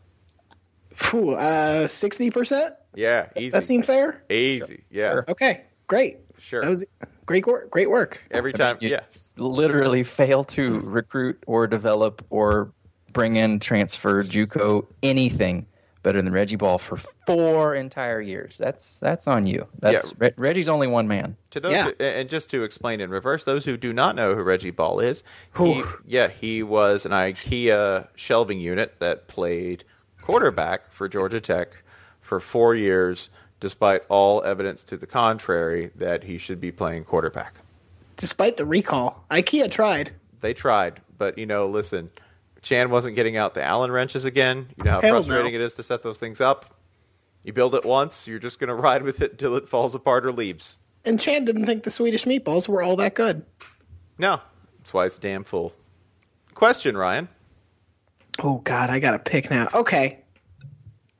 Uh, 1.12 1.87
sixty 1.89 2.30
percent. 2.30 2.74
Yeah, 2.95 3.26
easy. 3.37 3.51
That 3.51 3.64
seem 3.64 3.82
fair? 3.82 4.22
easy. 4.30 4.85
Yeah, 4.91 5.11
Sure. 5.11 5.24
Okay, 5.28 5.64
great. 5.89 6.18
Sure. 6.39 6.62
That 6.62 6.70
was 6.70 6.87
great 7.26 7.47
work. 7.47 7.70
Great 7.70 7.91
work. 7.91 8.24
Every 8.30 8.53
time. 8.53 8.76
You 8.80 8.91
Yeah. 8.91 9.01
literally 9.37 10.03
fail 10.05 10.45
to 10.45 10.80
recruit 10.80 11.43
or 11.47 11.66
develop 11.66 12.24
or 12.30 12.72
bring 13.12 13.37
in 13.37 13.61
transfer 13.61 14.22
JUCO 14.24 14.87
anything 15.03 15.66
better 16.03 16.20
than 16.20 16.32
Reggie 16.35 16.57
Ball 16.57 16.76
for 16.76 16.99
four 17.26 17.74
entire 17.74 18.20
years. 18.20 18.57
That's 18.59 18.99
that's 19.01 19.26
on 19.26 19.47
you. 19.47 19.66
That's 19.78 20.09
Yeah. 20.09 20.12
Re- 20.18 20.32
Reggie's 20.37 20.68
only 20.68 20.87
one 20.87 21.09
man. 21.09 21.37
To 21.53 21.61
those, 21.61 21.72
Yeah. 21.72 21.85
who, 21.85 21.93
and 22.05 22.28
just 22.28 22.51
to 22.51 22.62
explain 22.62 23.01
in 23.01 23.09
reverse, 23.09 23.45
those 23.45 23.64
who 23.64 23.76
do 23.78 23.93
not 23.93 24.14
know 24.14 24.35
who 24.35 24.43
Reggie 24.43 24.70
Ball 24.70 25.01
is, 25.01 25.22
he, 25.57 25.82
yeah, 26.07 26.28
he 26.28 26.62
was 26.62 27.07
an 27.07 27.12
IKEA 27.12 28.09
shelving 28.16 28.61
unit 28.61 28.97
that 28.99 29.28
played 29.28 29.85
quarterback 30.20 30.91
for 30.93 31.09
Georgia 31.09 31.41
Tech 31.41 31.76
for 32.20 32.39
four 32.41 32.74
years, 32.74 33.30
despite 33.61 34.03
all 34.09 34.43
evidence 34.45 34.85
to 34.85 34.97
the 34.97 35.07
contrary 35.07 35.91
that 35.95 36.25
he 36.25 36.39
should 36.39 36.61
be 36.61 36.73
playing 36.73 37.05
quarterback. 37.05 37.55
Despite 38.17 38.57
the 38.57 38.65
recall, 38.65 39.25
IKEA 39.31 39.71
tried. 39.71 40.13
They 40.41 40.55
tried, 40.55 41.01
but 41.17 41.39
you 41.39 41.47
know, 41.47 41.67
listen, 41.67 42.11
Chan 42.63 42.91
wasn't 42.91 43.17
getting 43.17 43.37
out 43.37 43.55
the 43.55 43.63
Allen 43.63 43.91
wrenches 43.91 44.25
again. 44.25 44.69
You 44.77 44.85
know 44.85 44.93
how 44.93 45.01
Hell 45.01 45.15
frustrating 45.15 45.53
no. 45.53 45.61
it 45.61 45.65
is 45.65 45.75
to 45.75 45.83
set 45.83 46.03
those 46.03 46.19
things 46.19 46.41
up. 46.41 46.75
You 47.43 47.53
build 47.53 47.75
it 47.75 47.85
once, 47.85 48.27
you're 48.27 48.39
just 48.39 48.59
going 48.59 48.69
to 48.69 48.75
ride 48.75 49.03
with 49.03 49.21
it 49.21 49.33
until 49.33 49.55
it 49.57 49.69
falls 49.69 49.95
apart 49.95 50.25
or 50.25 50.33
leaves. 50.33 50.79
And 51.05 51.21
Chan 51.21 51.45
didn't 51.45 51.67
think 51.67 51.83
the 51.83 51.91
Swedish 51.91 52.25
meatballs 52.25 52.69
were 52.69 52.83
all 52.83 52.97
that 52.97 53.15
good. 53.15 53.45
No, 54.17 54.41
that's 54.79 54.95
why 54.95 55.05
it's 55.05 55.19
a 55.19 55.21
damn 55.21 55.45
fool. 55.45 55.75
Question, 56.55 56.97
Ryan. 56.97 57.29
Oh 58.43 58.59
God, 58.59 58.91
I 58.91 58.99
got 58.99 59.11
to 59.13 59.19
pick 59.19 59.51
now. 59.51 59.69
Okay, 59.75 60.21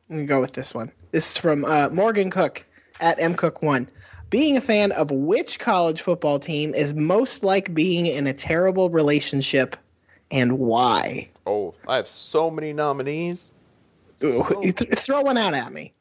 I'm 0.09 0.17
gonna 0.17 0.27
go 0.27 0.41
with 0.41 0.53
this 0.53 0.75
one. 0.75 0.93
This 1.15 1.31
is 1.31 1.39
from 1.39 1.65
uh, 1.65 1.91
Morgan 1.93 2.29
Cook 2.29 2.67
at 2.99 3.21
mcook1. 3.21 3.87
Being 4.31 4.57
a 4.57 4.61
fan 4.61 4.91
of 4.91 5.13
which 5.13 5.61
college 5.61 6.03
football 6.03 6.41
team 6.41 6.75
is 6.75 6.93
most 6.93 7.45
like 7.45 7.73
being 7.73 8.07
in 8.07 8.27
a 8.27 8.33
terrible 8.33 8.91
relationship, 8.91 9.77
and 10.33 10.59
why? 10.59 11.29
Oh, 11.47 11.75
I 11.87 11.95
have 11.99 12.09
so 12.09 12.51
many 12.51 12.73
nominees. 12.73 13.53
Ooh, 14.25 14.43
th- 14.61 14.99
throw 14.99 15.21
one 15.21 15.39
out 15.39 15.55
at 15.55 15.73
me. 15.73 15.93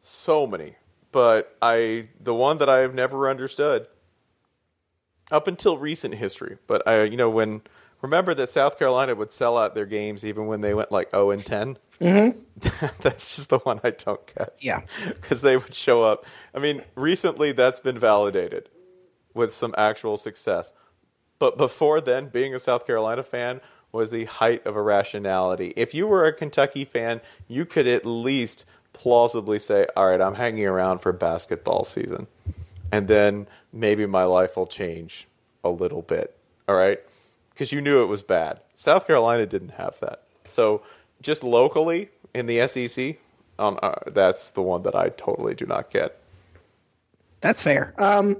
So 0.00 0.44
many. 0.44 0.74
But 1.12 1.56
I 1.62 2.08
the 2.18 2.34
one 2.34 2.58
that 2.58 2.68
I 2.68 2.78
have 2.78 2.94
never 2.94 3.30
understood 3.30 3.86
up 5.30 5.46
until 5.46 5.78
recent 5.78 6.14
history, 6.14 6.58
but 6.66 6.82
I 6.84 7.04
you 7.04 7.16
know 7.16 7.30
when 7.30 7.62
remember 8.02 8.34
that 8.34 8.48
South 8.48 8.76
Carolina 8.76 9.14
would 9.14 9.30
sell 9.30 9.56
out 9.56 9.76
their 9.76 9.86
games 9.86 10.24
even 10.24 10.48
when 10.48 10.62
they 10.62 10.74
went 10.74 10.90
like 10.90 11.12
0 11.12 11.30
and 11.30 11.46
10? 11.46 11.78
Mm-hmm. 12.00 12.38
that's 13.00 13.36
just 13.36 13.48
the 13.50 13.58
one 13.58 13.80
I 13.82 13.90
don't 13.90 14.20
get. 14.34 14.54
Yeah. 14.60 14.82
Cuz 15.20 15.40
they 15.42 15.56
would 15.56 15.74
show 15.74 16.02
up. 16.02 16.24
I 16.54 16.58
mean, 16.58 16.82
recently 16.94 17.52
that's 17.52 17.80
been 17.80 17.98
validated 17.98 18.68
with 19.34 19.52
some 19.52 19.74
actual 19.78 20.16
success. 20.16 20.72
But 21.38 21.56
before 21.56 22.00
then, 22.00 22.28
being 22.28 22.54
a 22.54 22.58
South 22.58 22.86
Carolina 22.86 23.22
fan 23.22 23.60
was 23.92 24.10
the 24.10 24.24
height 24.24 24.66
of 24.66 24.76
irrationality. 24.76 25.72
If 25.76 25.94
you 25.94 26.06
were 26.06 26.24
a 26.24 26.32
Kentucky 26.32 26.84
fan, 26.84 27.20
you 27.46 27.64
could 27.64 27.86
at 27.86 28.04
least 28.04 28.64
plausibly 28.92 29.58
say, 29.58 29.86
all 29.96 30.08
right, 30.08 30.20
I'm 30.20 30.34
hanging 30.34 30.66
around 30.66 30.98
for 30.98 31.12
basketball 31.12 31.84
season. 31.84 32.26
And 32.90 33.06
then 33.08 33.46
maybe 33.72 34.06
my 34.06 34.24
life 34.24 34.56
will 34.56 34.66
change 34.66 35.28
a 35.62 35.70
little 35.70 36.02
bit. 36.02 36.36
All 36.68 36.74
right? 36.74 36.98
Because 37.50 37.72
you 37.72 37.80
knew 37.80 38.02
it 38.02 38.06
was 38.06 38.22
bad. 38.22 38.60
South 38.74 39.06
Carolina 39.06 39.46
didn't 39.46 39.70
have 39.72 39.98
that. 40.00 40.22
So 40.46 40.82
just 41.22 41.42
locally 41.42 42.10
in 42.34 42.46
the 42.46 42.66
SEC, 42.68 43.16
um, 43.58 43.78
uh, 43.82 43.94
that's 44.06 44.50
the 44.50 44.62
one 44.62 44.82
that 44.84 44.94
I 44.94 45.08
totally 45.10 45.54
do 45.54 45.66
not 45.66 45.90
get. 45.90 46.20
That's 47.40 47.62
fair. 47.62 47.94
Um, 47.98 48.36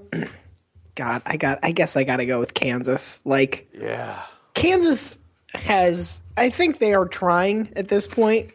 God, 0.94 1.22
I 1.26 1.36
got. 1.36 1.58
I 1.62 1.72
guess 1.72 1.96
I 1.96 2.04
got 2.04 2.16
to 2.16 2.26
go 2.26 2.40
with 2.40 2.54
Kansas. 2.54 3.20
Like 3.24 3.68
Yeah. 3.72 4.20
Kansas 4.54 5.18
has. 5.54 6.22
I 6.36 6.50
think 6.50 6.78
they 6.78 6.94
are 6.94 7.06
trying 7.06 7.72
at 7.76 7.88
this 7.88 8.06
point, 8.06 8.50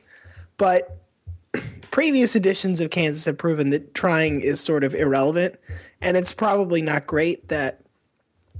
but 0.57 0.97
previous 1.91 2.35
editions 2.35 2.81
of 2.81 2.91
Kansas 2.91 3.25
have 3.25 3.37
proven 3.37 3.69
that 3.71 3.93
trying 3.93 4.41
is 4.41 4.59
sort 4.59 4.83
of 4.83 4.93
irrelevant, 4.95 5.55
and 6.01 6.17
it's 6.17 6.33
probably 6.33 6.81
not 6.81 7.07
great 7.07 7.47
that 7.47 7.81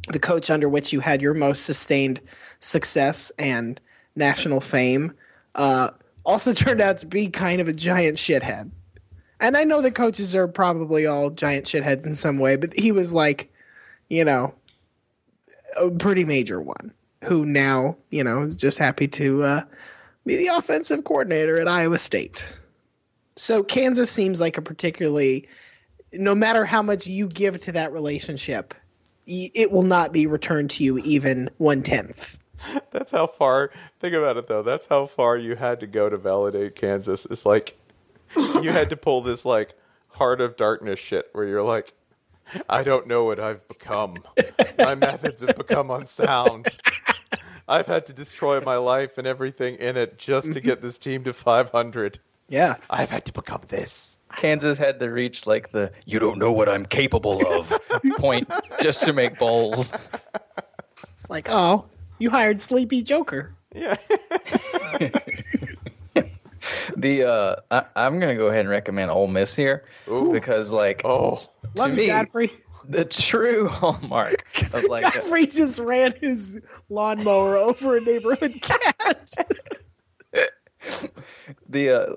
the 0.10 0.20
coach 0.20 0.50
under 0.50 0.68
which 0.68 0.92
you 0.92 1.00
had 1.00 1.22
your 1.22 1.34
most 1.34 1.66
sustained 1.66 2.20
success 2.60 3.32
and 3.38 3.80
national 4.16 4.60
fame 4.60 5.14
uh, 5.56 5.90
also 6.26 6.54
turned 6.54 6.82
out 6.82 6.98
to 6.98 7.06
be 7.06 7.28
kind 7.28 7.62
of 7.62 7.68
a 7.68 7.74
giant 7.74 8.18
shithead. 8.18 8.72
And 9.40 9.58
I 9.58 9.64
know 9.64 9.82
the 9.82 9.92
coaches 9.92 10.36
are 10.36 10.48
probably 10.48 11.06
all 11.06 11.30
giant 11.30 11.66
shitheads 11.66 12.06
in 12.06 12.16
some 12.16 12.38
way, 12.38 12.56
but 12.56 12.74
he 12.80 12.92
was 12.92 13.14
like, 13.14 13.52
you 14.10 14.24
know, 14.24 14.54
a 15.78 15.90
pretty 15.90 16.24
major 16.24 16.62
one 16.62 16.94
who 17.26 17.46
now, 17.46 17.98
you 18.10 18.24
know, 18.24 18.42
is 18.42 18.56
just 18.56 18.78
happy 18.78 19.08
to 19.08 19.44
uh, 19.44 19.64
be 20.26 20.36
the 20.38 20.48
offensive 20.48 21.04
coordinator 21.04 21.60
at 21.60 21.68
Iowa 21.68 21.98
State. 21.98 22.58
So 23.36 23.64
Kansas 23.64 24.12
seems 24.12 24.40
like 24.40 24.58
a 24.58 24.62
particularly, 24.62 25.48
no 26.14 26.36
matter 26.36 26.66
how 26.66 26.82
much 26.82 27.08
you 27.08 27.28
give 27.28 27.60
to 27.62 27.72
that 27.72 27.92
relationship, 27.92 28.74
it 29.26 29.72
will 29.72 29.84
not 29.84 30.12
be 30.12 30.28
returned 30.28 30.70
to 30.72 30.84
you 30.84 31.00
even 31.00 31.50
one 31.58 31.82
tenth. 31.82 32.38
That's 32.92 33.12
how 33.12 33.28
far. 33.28 33.72
Think 34.00 34.14
about 34.14 34.38
it 34.38 34.48
though. 34.48 34.64
That's 34.64 34.88
how 34.88 35.06
far 35.06 35.38
you 35.38 35.56
had 35.56 35.80
to 35.80 35.88
go 35.88 36.10
to 36.10 36.18
validate 36.18 36.76
Kansas. 36.76 37.26
It's 37.30 37.46
like 37.46 37.78
you 38.36 38.72
had 38.72 38.90
to 38.90 38.98
pull 38.98 39.22
this 39.22 39.46
like 39.46 39.76
heart 40.10 40.42
of 40.42 40.56
darkness 40.56 41.00
shit 41.00 41.30
where 41.34 41.46
you're 41.46 41.64
like, 41.64 41.94
I 42.70 42.84
don't 42.84 43.08
know 43.08 43.24
what 43.24 43.40
I've 43.40 43.68
become. 43.68 44.18
My 44.78 44.96
methods 44.96 45.42
have 45.42 45.58
become 45.58 45.90
unsound. 45.90 46.68
I've 47.68 47.88
had 47.88 48.06
to 48.08 48.14
destroy 48.14 48.60
my 48.60 48.76
life 48.76 49.18
and 49.18 49.26
everything 49.26 49.76
in 49.76 49.96
it 49.96 50.20
just 50.20 50.52
to 50.52 50.60
get 50.60 50.82
this 50.82 50.98
team 50.98 51.24
to 51.24 51.34
500. 51.34 52.20
Yeah. 52.50 52.76
I've 52.90 53.10
had 53.10 53.24
to 53.26 53.34
become 53.34 53.62
this. 53.70 54.18
Kansas 54.36 54.78
had 54.78 55.00
to 55.00 55.10
reach 55.10 55.46
like 55.46 55.72
the 55.72 55.92
"you 56.06 56.20
don't 56.20 56.40
know 56.40 56.52
what 56.52 56.68
I'm 56.68 56.86
capable 56.86 57.46
of" 57.48 57.72
point 58.18 58.50
just 58.82 59.04
to 59.04 59.14
make 59.14 59.38
bowls. 59.38 59.92
It's 61.12 61.30
like, 61.30 61.50
oh, 61.50 61.86
you 62.20 62.30
hired 62.30 62.60
Sleepy 62.62 63.04
Joker. 63.04 63.56
Yeah. 63.76 63.96
The 66.96 67.24
uh, 67.24 67.56
I, 67.72 67.86
I'm 67.96 68.20
gonna 68.20 68.36
go 68.36 68.48
ahead 68.48 68.62
and 68.62 68.70
recommend 68.70 69.12
Ole 69.12 69.28
Miss 69.28 69.54
here 69.56 69.84
Ooh. 70.10 70.32
because 70.32 70.72
like 70.72 71.02
Oh. 71.04 71.36
to 71.36 71.50
Love 71.76 71.94
me 71.96 72.04
you, 72.04 72.08
Godfrey. 72.08 72.52
the 72.88 73.04
true 73.04 73.68
hallmark 73.70 74.46
of 74.74 74.84
like 74.86 75.04
a- 75.04 75.12
Godfrey 75.20 75.46
just 75.48 75.78
ran 75.80 76.14
his 76.22 76.60
lawnmower 76.90 77.58
over 77.58 77.98
a 77.98 78.02
neighborhood 78.02 78.54
cat. 78.62 79.34
the 81.68 81.90
uh, 81.90 82.16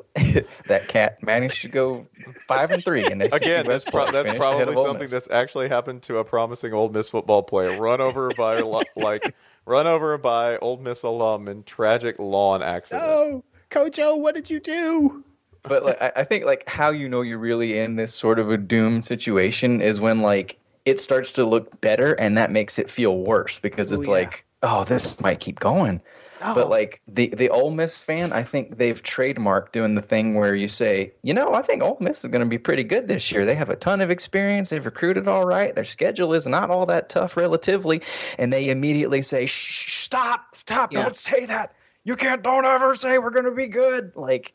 that 0.68 0.86
cat 0.86 1.20
managed 1.24 1.62
to 1.62 1.68
go 1.68 2.06
five 2.46 2.70
and 2.70 2.84
three 2.84 3.04
in 3.10 3.18
this 3.18 3.32
Again, 3.32 3.66
that's 3.66 3.84
pro- 3.84 4.12
that's 4.12 4.36
probably 4.36 4.74
something 4.76 4.98
that's 5.08 5.26
that's 5.26 5.30
actually 5.30 5.68
happened 5.68 6.02
to 6.02 6.18
a 6.18 6.24
promising 6.24 6.72
Ole 6.72 6.88
Miss 6.90 7.08
football 7.08 7.42
player. 7.42 7.80
Run 7.80 8.00
over 8.00 8.30
by 8.36 8.60
like 8.94 9.34
run 9.66 9.86
over 9.86 10.16
by 10.16 10.56
Ole 10.58 10.78
Miss 10.78 11.02
alum 11.02 11.48
in 11.48 11.64
tragic 11.64 12.16
lawn 12.18 12.62
accident. 12.62 13.04
oh, 13.06 13.44
Coach 13.68 13.98
O, 13.98 14.16
what 14.16 14.34
did 14.34 14.48
you 14.48 14.60
do? 14.60 15.24
but 15.68 15.84
like 15.84 16.00
I, 16.00 16.12
I 16.16 16.24
think 16.24 16.44
like 16.44 16.68
how 16.68 16.90
you 16.90 17.08
know 17.08 17.22
you're 17.22 17.38
really 17.38 17.78
in 17.78 17.96
this 17.96 18.14
sort 18.14 18.38
of 18.38 18.50
a 18.50 18.56
doomed 18.56 19.04
situation 19.04 19.80
is 19.80 20.00
when 20.00 20.22
like 20.22 20.58
it 20.84 21.00
starts 21.00 21.32
to 21.32 21.44
look 21.44 21.80
better 21.80 22.14
and 22.14 22.38
that 22.38 22.50
makes 22.50 22.78
it 22.78 22.88
feel 22.88 23.18
worse 23.18 23.58
because 23.58 23.92
Ooh, 23.92 23.96
it's 23.96 24.06
yeah. 24.06 24.14
like 24.14 24.44
oh 24.62 24.84
this 24.84 25.20
might 25.20 25.40
keep 25.40 25.60
going 25.60 26.00
Oh. 26.42 26.54
but 26.54 26.68
like 26.68 27.00
the 27.08 27.28
the 27.28 27.48
Ole 27.48 27.70
Miss 27.70 27.96
fan 27.96 28.32
I 28.32 28.42
think 28.42 28.76
they've 28.76 29.02
trademarked 29.02 29.72
doing 29.72 29.94
the 29.94 30.02
thing 30.02 30.34
where 30.34 30.54
you 30.54 30.68
say 30.68 31.12
you 31.22 31.32
know 31.32 31.54
I 31.54 31.62
think 31.62 31.82
Ole 31.82 31.96
Miss 32.00 32.24
is 32.24 32.30
going 32.30 32.44
to 32.44 32.48
be 32.48 32.58
pretty 32.58 32.84
good 32.84 33.08
this 33.08 33.32
year. 33.32 33.44
They 33.44 33.54
have 33.54 33.70
a 33.70 33.76
ton 33.76 34.00
of 34.00 34.10
experience. 34.10 34.70
They've 34.70 34.84
recruited 34.84 35.28
all 35.28 35.46
right. 35.46 35.74
Their 35.74 35.84
schedule 35.84 36.34
is 36.34 36.46
not 36.46 36.70
all 36.70 36.86
that 36.86 37.08
tough 37.08 37.36
relatively. 37.36 38.02
And 38.38 38.52
they 38.52 38.68
immediately 38.68 39.22
say 39.22 39.46
shh, 39.46 40.02
stop 40.02 40.54
stop. 40.54 40.92
Yeah. 40.92 41.02
don't 41.04 41.16
say 41.16 41.46
that. 41.46 41.74
You 42.04 42.16
can't 42.16 42.42
don't 42.42 42.64
ever 42.64 42.94
say 42.94 43.18
we're 43.18 43.30
going 43.30 43.46
to 43.46 43.50
be 43.50 43.66
good. 43.66 44.12
Like 44.14 44.54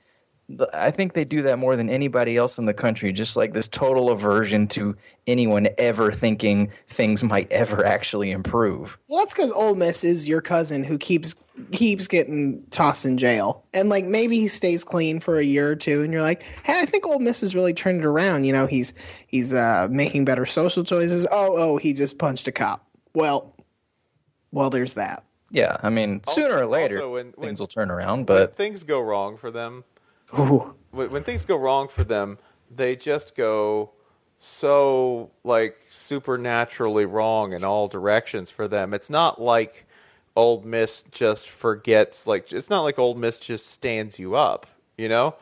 I 0.73 0.91
think 0.91 1.13
they 1.13 1.25
do 1.25 1.41
that 1.43 1.57
more 1.59 1.75
than 1.75 1.89
anybody 1.89 2.37
else 2.37 2.57
in 2.57 2.65
the 2.65 2.73
country. 2.73 3.11
Just 3.11 3.35
like 3.37 3.53
this 3.53 3.67
total 3.67 4.09
aversion 4.09 4.67
to 4.69 4.95
anyone 5.27 5.67
ever 5.77 6.11
thinking 6.11 6.71
things 6.87 7.23
might 7.23 7.51
ever 7.51 7.85
actually 7.85 8.31
improve. 8.31 8.97
Well, 9.09 9.19
that's 9.19 9.33
because 9.33 9.51
Ole 9.51 9.75
Miss 9.75 10.03
is 10.03 10.27
your 10.27 10.41
cousin 10.41 10.83
who 10.83 10.97
keeps 10.97 11.35
keeps 11.71 12.07
getting 12.07 12.63
tossed 12.71 13.05
in 13.05 13.17
jail, 13.17 13.63
and 13.73 13.87
like 13.89 14.05
maybe 14.05 14.37
he 14.39 14.47
stays 14.47 14.83
clean 14.83 15.19
for 15.19 15.37
a 15.37 15.43
year 15.43 15.69
or 15.69 15.75
two, 15.75 16.01
and 16.01 16.11
you're 16.11 16.21
like, 16.23 16.41
hey, 16.63 16.79
I 16.81 16.85
think 16.85 17.05
Ole 17.05 17.19
Miss 17.19 17.41
has 17.41 17.53
really 17.53 17.73
turned 17.73 18.01
it 18.01 18.05
around. 18.05 18.45
You 18.45 18.53
know, 18.53 18.65
he's 18.65 18.93
he's 19.27 19.53
uh, 19.53 19.87
making 19.91 20.25
better 20.25 20.45
social 20.45 20.83
choices. 20.83 21.27
Oh, 21.31 21.55
oh, 21.57 21.77
he 21.77 21.93
just 21.93 22.17
punched 22.17 22.47
a 22.47 22.51
cop. 22.51 22.87
Well, 23.13 23.55
well, 24.51 24.69
there's 24.69 24.93
that. 24.93 25.23
Yeah, 25.53 25.75
I 25.83 25.89
mean, 25.89 26.21
sooner 26.25 26.59
or 26.59 26.65
later 26.65 27.09
when- 27.09 27.33
when- 27.35 27.47
things 27.49 27.59
will 27.59 27.67
turn 27.67 27.91
around. 27.91 28.19
when 28.19 28.25
But 28.25 28.55
things 28.55 28.83
go 28.83 29.01
wrong 29.01 29.35
for 29.35 29.51
them, 29.51 29.83
Ooh. 30.37 30.75
when, 30.91 31.11
when 31.11 31.23
things 31.23 31.45
go 31.45 31.55
wrong 31.55 31.87
for 31.87 32.03
them, 32.03 32.37
they 32.69 32.95
just 32.95 33.35
go 33.35 33.91
so 34.37 35.29
like 35.43 35.77
supernaturally 35.89 37.05
wrong 37.05 37.53
in 37.53 37.63
all 37.63 37.87
directions 37.87 38.49
for 38.49 38.67
them. 38.67 38.93
It's 38.93 39.09
not 39.09 39.39
like 39.41 39.85
Ole 40.35 40.61
Miss 40.61 41.03
just 41.11 41.49
forgets. 41.49 42.25
Like 42.25 42.51
it's 42.51 42.69
not 42.69 42.81
like 42.81 42.97
Ole 42.97 43.15
Miss 43.15 43.39
just 43.39 43.67
stands 43.67 44.17
you 44.17 44.35
up. 44.35 44.67
You 44.97 45.09
know, 45.09 45.35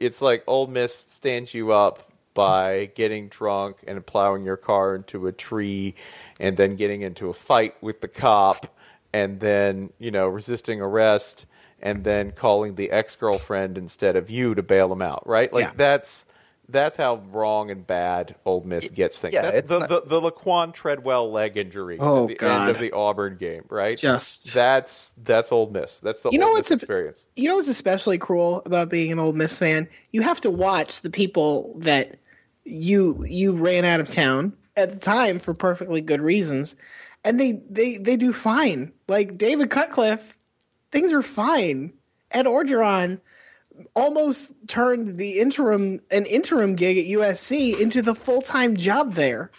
it's 0.00 0.20
like 0.20 0.44
Ole 0.46 0.66
Miss 0.66 0.94
stands 0.94 1.54
you 1.54 1.72
up 1.72 2.12
by 2.34 2.90
getting 2.94 3.28
drunk 3.28 3.76
and 3.86 4.04
plowing 4.04 4.42
your 4.42 4.56
car 4.56 4.94
into 4.96 5.26
a 5.26 5.32
tree, 5.32 5.94
and 6.40 6.56
then 6.56 6.76
getting 6.76 7.02
into 7.02 7.28
a 7.28 7.34
fight 7.34 7.74
with 7.82 8.00
the 8.00 8.08
cop, 8.08 8.74
and 9.12 9.40
then 9.40 9.92
you 9.98 10.10
know 10.10 10.28
resisting 10.28 10.80
arrest 10.80 11.46
and 11.82 12.04
then 12.04 12.30
calling 12.32 12.74
the 12.76 12.90
ex 12.90 13.16
girlfriend 13.16 13.76
instead 13.78 14.16
of 14.16 14.30
you 14.30 14.54
to 14.54 14.62
bail 14.62 14.92
him 14.92 15.02
out, 15.02 15.26
right? 15.26 15.52
Like 15.52 15.64
Yeah. 15.64 15.70
that's 15.76 16.26
that's 16.68 16.96
how 16.96 17.16
wrong 17.30 17.70
and 17.70 17.86
bad 17.86 18.34
Ole 18.46 18.62
Miss 18.62 18.88
gets 18.88 19.18
things. 19.18 19.34
Yeah, 19.34 19.50
that's 19.50 19.68
the, 19.68 19.80
not- 19.80 19.88
the 19.88 20.02
the 20.06 20.20
Laquan 20.30 20.72
Treadwell 20.72 21.30
leg 21.30 21.56
injury 21.58 21.98
Oh, 22.00 22.22
at 22.22 22.28
the 22.28 22.34
God. 22.36 22.60
end 22.68 22.70
of 22.70 22.78
the 22.80 22.92
Auburn 22.92 23.36
game, 23.36 23.64
right? 23.68 23.98
Just- 23.98 24.54
that's 24.54 25.12
that's 25.22 25.52
Ole 25.52 25.68
Miss. 25.70 26.00
That's 26.00 26.20
the 26.20 26.30
You 26.30 26.38
know 26.38 26.50
what's 26.52 26.70
Miss 26.70 26.80
a- 26.80 26.84
experience. 26.84 27.26
You 27.36 27.48
know 27.48 27.56
what's 27.56 27.68
especially 27.68 28.16
cruel 28.16 28.62
about 28.64 28.88
being 28.88 29.12
an 29.12 29.18
Ole 29.18 29.32
Miss 29.32 29.58
fan? 29.58 29.88
You 30.12 30.22
have 30.22 30.40
to 30.42 30.50
watch 30.50 31.00
the 31.02 31.10
people 31.10 31.74
that 31.80 32.16
you 32.64 33.24
you 33.28 33.52
ran 33.54 33.84
out 33.84 34.00
of 34.00 34.08
town 34.08 34.54
at 34.76 34.90
the 34.90 34.98
time 34.98 35.38
for 35.40 35.52
perfectly 35.52 36.00
good 36.00 36.20
reasons, 36.22 36.76
and 37.24 37.38
they 37.38 37.60
they 37.68 37.98
they 37.98 38.16
do 38.16 38.32
fine. 38.32 38.92
Like 39.08 39.36
David 39.36 39.68
Cutcliffe, 39.68 40.38
things 40.92 41.12
are 41.12 41.22
fine. 41.22 41.92
Ed 42.30 42.46
Orgeron 42.46 43.20
almost 43.96 44.52
turned 44.68 45.16
the 45.18 45.40
interim 45.40 46.00
an 46.10 46.26
interim 46.26 46.76
gig 46.76 46.98
at 46.98 47.04
USC 47.06 47.80
into 47.80 48.02
the 48.02 48.14
full 48.14 48.40
time 48.42 48.76
job 48.76 49.14
there. 49.14 49.50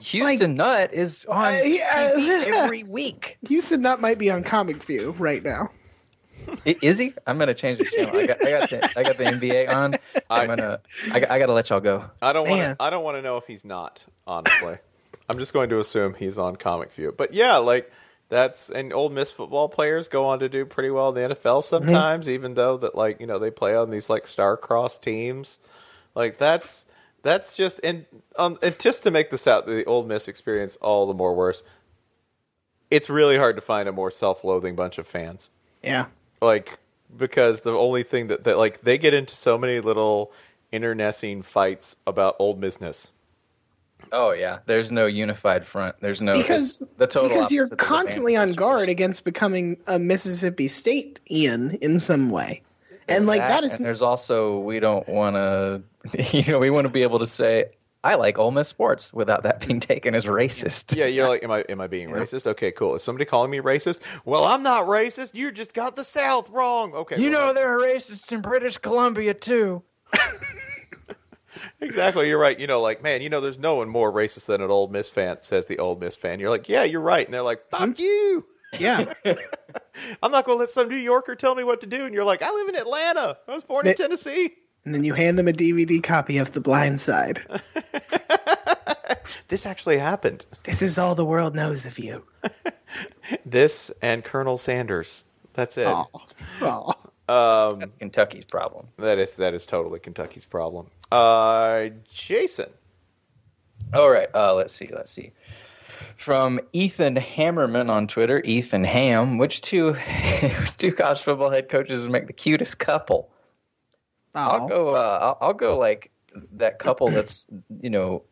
Houston 0.00 0.56
Nutt 0.56 0.92
is 0.92 1.24
on 1.26 1.46
Uh, 1.46 1.58
yeah. 1.64 2.12
Every 2.56 2.82
week. 2.82 3.38
Houston 3.48 3.82
Nutt 3.82 4.00
might 4.00 4.18
be 4.18 4.30
on 4.30 4.42
Comic 4.42 4.82
View 4.82 5.14
right 5.18 5.42
now. 5.42 5.70
I- 6.66 6.76
Is 6.82 6.98
he? 6.98 7.14
I'm 7.26 7.38
gonna 7.38 7.54
change 7.54 7.78
the 7.78 7.84
channel. 7.84 8.16
I 8.18 8.26
got, 8.26 8.44
I 8.44 8.50
got, 8.50 8.70
the, 8.70 8.98
I 8.98 9.02
got 9.02 9.16
the 9.16 9.24
NBA 9.24 9.68
on. 9.72 9.94
I'm 10.28 10.48
gonna, 10.48 10.80
I, 11.12 11.20
got- 11.20 11.30
I 11.30 11.38
gotta 11.38 11.52
let 11.52 11.70
y'all 11.70 11.80
go. 11.80 12.04
I 12.20 12.32
don't 12.32 12.48
wanna 12.48 12.76
I 12.80 12.90
don't 12.90 13.04
want 13.04 13.16
to 13.16 13.22
know 13.22 13.36
if 13.38 13.46
he's 13.46 13.64
not. 13.64 14.04
Honestly, 14.26 14.76
I'm 15.28 15.38
just 15.38 15.52
going 15.54 15.70
to 15.70 15.78
assume 15.78 16.14
he's 16.14 16.36
on 16.38 16.56
Comic 16.56 16.92
View. 16.92 17.14
But 17.16 17.32
yeah, 17.32 17.56
like 17.58 17.90
that's 18.28 18.70
and 18.70 18.92
Ole 18.92 19.10
Miss 19.10 19.30
football 19.30 19.68
players 19.68 20.08
go 20.08 20.24
on 20.26 20.38
to 20.40 20.48
do 20.48 20.64
pretty 20.64 20.90
well 20.90 21.14
in 21.14 21.28
the 21.30 21.34
NFL 21.34 21.62
sometimes, 21.64 22.28
even 22.28 22.54
though 22.54 22.76
that 22.78 22.94
like 22.94 23.20
you 23.20 23.26
know 23.26 23.38
they 23.38 23.50
play 23.50 23.74
on 23.76 23.90
these 23.90 24.08
like 24.10 24.26
star-crossed 24.26 25.02
teams. 25.02 25.58
Like 26.14 26.38
that's 26.38 26.86
that's 27.22 27.56
just 27.56 27.80
and 27.84 28.06
um 28.38 28.58
and 28.62 28.78
just 28.78 29.02
to 29.04 29.10
make 29.10 29.30
this 29.30 29.46
out 29.46 29.66
the 29.66 29.84
Ole 29.84 30.04
Miss 30.04 30.28
experience 30.28 30.76
all 30.76 31.06
the 31.06 31.14
more 31.14 31.34
worse. 31.34 31.62
It's 32.90 33.10
really 33.10 33.36
hard 33.36 33.56
to 33.56 33.62
find 33.62 33.88
a 33.88 33.92
more 33.92 34.10
self-loathing 34.10 34.76
bunch 34.76 34.98
of 34.98 35.06
fans 35.06 35.50
Yeah. 35.82 36.06
like 36.40 36.78
because 37.16 37.60
the 37.62 37.72
only 37.72 38.02
thing 38.02 38.28
that, 38.28 38.44
that 38.44 38.58
like 38.58 38.82
they 38.82 38.98
get 38.98 39.14
into 39.14 39.34
so 39.36 39.56
many 39.58 39.80
little 39.80 40.32
internecine 40.72 41.42
fights 41.42 41.96
about 42.06 42.36
old 42.38 42.60
business. 42.60 43.10
Oh 44.12 44.32
yeah, 44.32 44.58
there's 44.66 44.90
no 44.90 45.06
unified 45.06 45.66
front. 45.66 45.96
There's 46.00 46.20
no 46.22 46.34
because 46.34 46.82
the 46.98 47.06
total 47.06 47.28
because 47.28 47.52
you're 47.52 47.64
opposite 47.64 47.72
of 47.74 47.78
the 47.78 47.84
constantly 47.84 48.36
on 48.36 48.52
guard 48.52 48.88
against 48.88 49.24
becoming 49.24 49.78
a 49.86 49.98
Mississippi 49.98 50.68
State 50.68 51.20
Ian 51.30 51.72
in 51.80 51.98
some 51.98 52.30
way, 52.30 52.62
and 53.08 53.26
like 53.26 53.40
that 53.40 53.64
is 53.64 53.76
and 53.76 53.84
there's 53.84 54.02
also 54.02 54.60
we 54.60 54.80
don't 54.80 55.08
want 55.08 55.36
to, 55.36 55.82
you 56.36 56.52
know, 56.52 56.58
we 56.58 56.70
want 56.70 56.84
to 56.84 56.90
be 56.90 57.02
able 57.02 57.18
to 57.18 57.26
say 57.26 57.66
I 58.04 58.16
like 58.16 58.38
Ole 58.38 58.50
Miss 58.50 58.68
sports 58.68 59.14
without 59.14 59.44
that 59.44 59.66
being 59.66 59.80
taken 59.80 60.14
as 60.14 60.26
racist. 60.26 60.94
Yeah, 60.94 61.06
you're 61.06 61.26
like, 61.26 61.42
am 61.42 61.50
I 61.50 61.60
am 61.70 61.80
I 61.80 61.86
being 61.86 62.10
racist? 62.10 62.46
Okay, 62.46 62.70
cool. 62.70 62.94
Is 62.94 63.02
somebody 63.02 63.24
calling 63.24 63.50
me 63.50 63.60
racist? 63.60 64.00
Well, 64.26 64.44
I'm 64.44 64.62
not 64.62 64.84
racist. 64.84 65.34
You 65.34 65.50
just 65.50 65.72
got 65.72 65.96
the 65.96 66.04
South 66.04 66.50
wrong. 66.50 66.92
Okay, 66.92 67.20
You 67.20 67.30
well, 67.30 67.46
know 67.48 67.54
there 67.54 67.74
are 67.74 67.80
racists 67.80 68.30
in 68.30 68.42
British 68.42 68.76
Columbia 68.76 69.32
too. 69.32 69.82
exactly. 71.80 72.28
You're 72.28 72.38
right. 72.38 72.58
You 72.58 72.66
know, 72.66 72.80
like 72.80 73.02
man, 73.02 73.22
you 73.22 73.28
know, 73.28 73.40
there's 73.40 73.58
no 73.58 73.76
one 73.76 73.88
more 73.88 74.12
racist 74.12 74.46
than 74.46 74.60
an 74.60 74.70
Ole 74.70 74.88
Miss 74.88 75.08
fan. 75.08 75.38
Says 75.40 75.66
the 75.66 75.78
Ole 75.78 75.96
Miss 75.96 76.16
fan. 76.16 76.40
You're 76.40 76.50
like, 76.50 76.68
yeah, 76.68 76.84
you're 76.84 77.00
right. 77.00 77.26
And 77.26 77.34
they're 77.34 77.42
like, 77.42 77.68
fuck 77.70 77.90
mm-hmm. 77.90 78.02
you. 78.02 78.46
yeah. 78.78 79.12
I'm 80.22 80.32
not 80.32 80.44
going 80.44 80.58
to 80.58 80.60
let 80.60 80.70
some 80.70 80.88
New 80.88 80.96
Yorker 80.96 81.36
tell 81.36 81.54
me 81.54 81.62
what 81.62 81.80
to 81.82 81.86
do. 81.86 82.04
And 82.04 82.14
you're 82.14 82.24
like, 82.24 82.42
I 82.42 82.50
live 82.50 82.68
in 82.68 82.74
Atlanta. 82.74 83.38
I 83.46 83.54
was 83.54 83.62
born 83.62 83.86
in 83.86 83.94
Tennessee. 83.94 84.54
And 84.84 84.94
then 84.94 85.04
you 85.04 85.14
hand 85.14 85.38
them 85.38 85.48
a 85.48 85.52
DVD 85.52 86.02
copy 86.02 86.38
of 86.38 86.52
The 86.52 86.60
Blind 86.60 87.00
Side. 87.00 87.40
This 89.48 89.66
actually 89.66 89.98
happened. 89.98 90.46
This 90.64 90.82
is 90.82 90.98
all 90.98 91.14
the 91.14 91.24
world 91.24 91.54
knows 91.54 91.86
of 91.86 91.98
you. 91.98 92.24
This 93.44 93.90
and 94.02 94.22
Colonel 94.22 94.58
Sanders. 94.58 95.24
That's 95.54 95.78
it. 95.78 95.88
Oh, 97.28 97.76
That's 97.76 97.94
Kentucky's 97.94 98.44
problem. 98.44 98.88
That 98.98 99.18
is 99.18 99.36
that 99.36 99.54
is 99.54 99.64
totally 99.64 99.98
Kentucky's 99.98 100.44
problem. 100.44 100.90
Uh, 101.10 101.88
Jason. 102.12 102.68
All 103.92 104.10
right, 104.10 104.28
uh, 104.34 104.54
let's 104.54 104.74
see, 104.74 104.90
let's 104.92 105.10
see. 105.10 105.32
From 106.16 106.60
Ethan 106.72 107.16
Hammerman 107.16 107.90
on 107.90 108.06
Twitter, 108.06 108.42
Ethan 108.44 108.84
Ham, 108.84 109.38
which 109.38 109.60
two 109.60 109.96
two 110.78 110.92
college 110.92 111.20
football 111.20 111.50
head 111.50 111.68
coaches 111.68 112.08
make 112.08 112.26
the 112.26 112.32
cutest 112.32 112.78
couple? 112.78 113.30
I'll 114.34 114.64
oh. 114.64 114.68
go. 114.68 114.88
Uh, 114.94 115.18
I'll, 115.22 115.48
I'll 115.48 115.54
go 115.54 115.78
like 115.78 116.10
that 116.52 116.78
couple 116.78 117.08
that's 117.08 117.46
you 117.80 117.90
know 117.90 118.22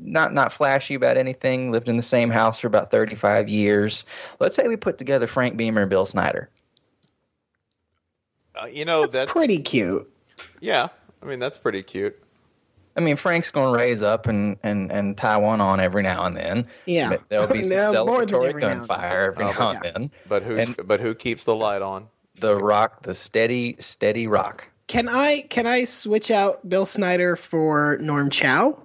not 0.00 0.32
not 0.32 0.52
flashy 0.52 0.94
about 0.94 1.16
anything. 1.16 1.70
Lived 1.70 1.88
in 1.88 1.96
the 1.96 2.02
same 2.02 2.30
house 2.30 2.58
for 2.58 2.66
about 2.66 2.90
thirty 2.90 3.14
five 3.14 3.48
years. 3.48 4.04
Let's 4.40 4.56
say 4.56 4.66
we 4.66 4.76
put 4.76 4.98
together 4.98 5.26
Frank 5.26 5.56
Beamer 5.56 5.82
and 5.82 5.90
Bill 5.90 6.06
Snyder. 6.06 6.50
Uh, 8.54 8.66
you 8.66 8.84
know 8.84 9.02
That's 9.02 9.14
that's, 9.16 9.32
pretty 9.32 9.58
cute. 9.60 10.10
yeah. 10.60 10.88
I 11.22 11.26
mean, 11.26 11.38
that's 11.38 11.56
pretty 11.58 11.82
cute. 11.82 12.18
I 12.96 13.00
mean, 13.00 13.16
Frank's 13.16 13.50
going 13.50 13.72
to 13.72 13.78
raise 13.78 14.02
up 14.02 14.26
and, 14.26 14.58
and, 14.62 14.90
and 14.92 15.16
tie 15.16 15.36
one 15.38 15.60
on 15.62 15.80
every 15.80 16.02
now 16.02 16.24
and 16.26 16.36
then. 16.36 16.66
Yeah. 16.84 17.10
But 17.10 17.22
There'll 17.30 17.46
be 17.46 17.62
some 17.62 17.76
No, 17.78 17.92
celebratory 18.06 18.48
every 18.50 18.60
now 18.60 18.74
gunfire 18.74 19.26
every 19.28 19.44
Oh, 19.46 19.50
now 19.52 19.56
but- 19.58 19.86
and 19.86 19.94
then. 19.94 20.10
But 20.28 20.42
who's 20.42 20.60
And- 20.68 20.86
but 20.86 21.00
who 21.00 21.14
keeps 21.14 21.44
the 21.44 21.54
light 21.54 21.80
on? 21.80 22.08
The 22.40 22.56
rock, 22.56 23.02
the 23.02 23.14
steady, 23.14 23.76
steady 23.78 24.26
rock. 24.26 24.68
Can 24.88 25.08
I 25.08 25.42
can 25.42 25.66
I 25.66 25.84
switch 25.84 26.30
out 26.30 26.68
Bill 26.68 26.84
Snyder 26.84 27.36
for 27.36 27.96
Norm 28.00 28.28
Chow? 28.30 28.82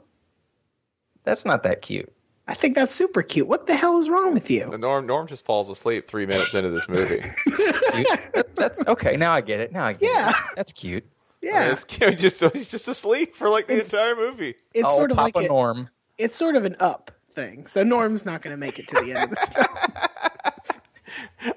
That's 1.23 1.43
not 1.43 1.63
that 1.63 1.81
cute. 1.81 2.13
I 2.49 2.53
think 2.53 2.75
that's 2.75 2.93
super 2.93 3.21
cute. 3.23 3.47
What 3.47 3.67
the 3.67 3.75
hell 3.75 3.99
is 3.99 4.09
wrong 4.09 4.33
with 4.33 4.49
you? 4.49 4.65
Norm 4.77 5.05
Norm 5.05 5.27
just 5.27 5.43
falls 5.45 5.69
asleep 5.69 6.07
three 6.07 6.25
minutes 6.25 6.53
into 6.53 6.69
this 6.69 6.87
movie. 6.87 7.21
That's 8.55 8.81
okay. 8.87 9.17
Now 9.17 9.33
I 9.33 9.41
get 9.41 9.59
it. 9.59 9.71
Now 9.73 9.83
I 9.85 9.93
get 9.93 10.03
Yeah. 10.13 10.29
it. 10.29 10.35
That's 10.55 10.71
cute. 10.73 11.05
Yeah, 11.41 11.71
It's 11.71 11.83
cute. 11.83 12.17
Just 12.17 12.41
he's 12.53 12.69
just 12.71 12.87
asleep 12.87 13.35
for 13.35 13.49
like 13.49 13.67
the 13.67 13.73
It's- 13.73 13.93
entire 13.93 14.15
movie. 14.15 14.55
it's 14.73 14.87
oh, 14.89 14.95
sort 14.95 15.11
of 15.11 15.17
Papa 15.17 15.37
like 15.37 15.45
a, 15.45 15.47
Norm. 15.49 15.89
it's 16.17 16.35
sort 16.35 16.55
of 16.55 16.65
an 16.65 16.75
up 16.79 17.11
thing. 17.29 17.67
So 17.67 17.83
Norm's 17.83 18.25
not 18.25 18.41
going 18.41 18.53
to 18.53 18.57
make 18.59 18.79
it 18.79 18.87
to 18.87 18.95
the 18.95 19.11
end 19.13 19.25
of 19.25 19.29
this 19.31 19.49
film. 19.49 19.67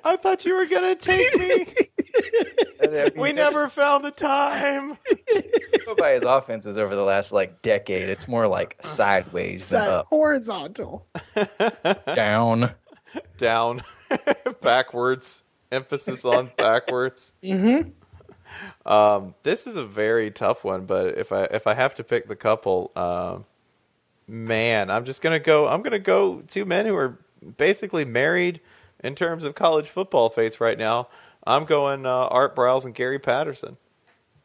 I 0.04 0.16
thought 0.16 0.44
you 0.44 0.56
were 0.56 0.66
gonna 0.66 0.94
take 0.94 1.36
me. 1.38 1.66
we 3.16 3.32
never 3.32 3.68
found 3.68 4.04
the 4.04 4.11
time. 4.11 4.98
go 5.84 5.94
by 5.94 6.12
his 6.12 6.22
offenses 6.24 6.76
over 6.76 6.94
the 6.94 7.02
last 7.02 7.32
like 7.32 7.62
decade. 7.62 8.08
It's 8.08 8.26
more 8.28 8.46
like 8.46 8.76
sideways 8.82 9.62
It's 9.62 9.70
than 9.70 9.82
up, 9.88 10.06
horizontal. 10.06 11.06
down. 12.14 12.72
Down, 13.38 13.82
backwards. 14.61 15.44
Emphasis 15.72 16.24
on 16.24 16.50
backwards. 16.56 17.32
Mm-hmm. 17.42 17.90
Um, 18.90 19.34
this 19.42 19.66
is 19.66 19.76
a 19.76 19.84
very 19.84 20.30
tough 20.30 20.64
one, 20.64 20.84
but 20.84 21.18
if 21.18 21.32
I 21.32 21.44
if 21.44 21.66
I 21.66 21.74
have 21.74 21.94
to 21.96 22.04
pick 22.04 22.28
the 22.28 22.36
couple, 22.36 22.90
um, 22.96 23.44
man, 24.28 24.90
I'm 24.90 25.04
just 25.04 25.22
gonna 25.22 25.38
go. 25.38 25.66
I'm 25.68 25.82
gonna 25.82 25.98
go 25.98 26.40
two 26.42 26.64
men 26.64 26.86
who 26.86 26.94
are 26.96 27.18
basically 27.56 28.04
married 28.04 28.61
in 29.03 29.14
terms 29.14 29.44
of 29.44 29.55
college 29.55 29.88
football 29.88 30.28
fates 30.30 30.61
right 30.61 30.78
now. 30.78 31.09
I'm 31.46 31.64
going 31.64 32.05
uh, 32.07 32.26
Art 32.26 32.55
Briles 32.55 32.84
and 32.84 32.94
Gary 32.94 33.18
Patterson. 33.18 33.76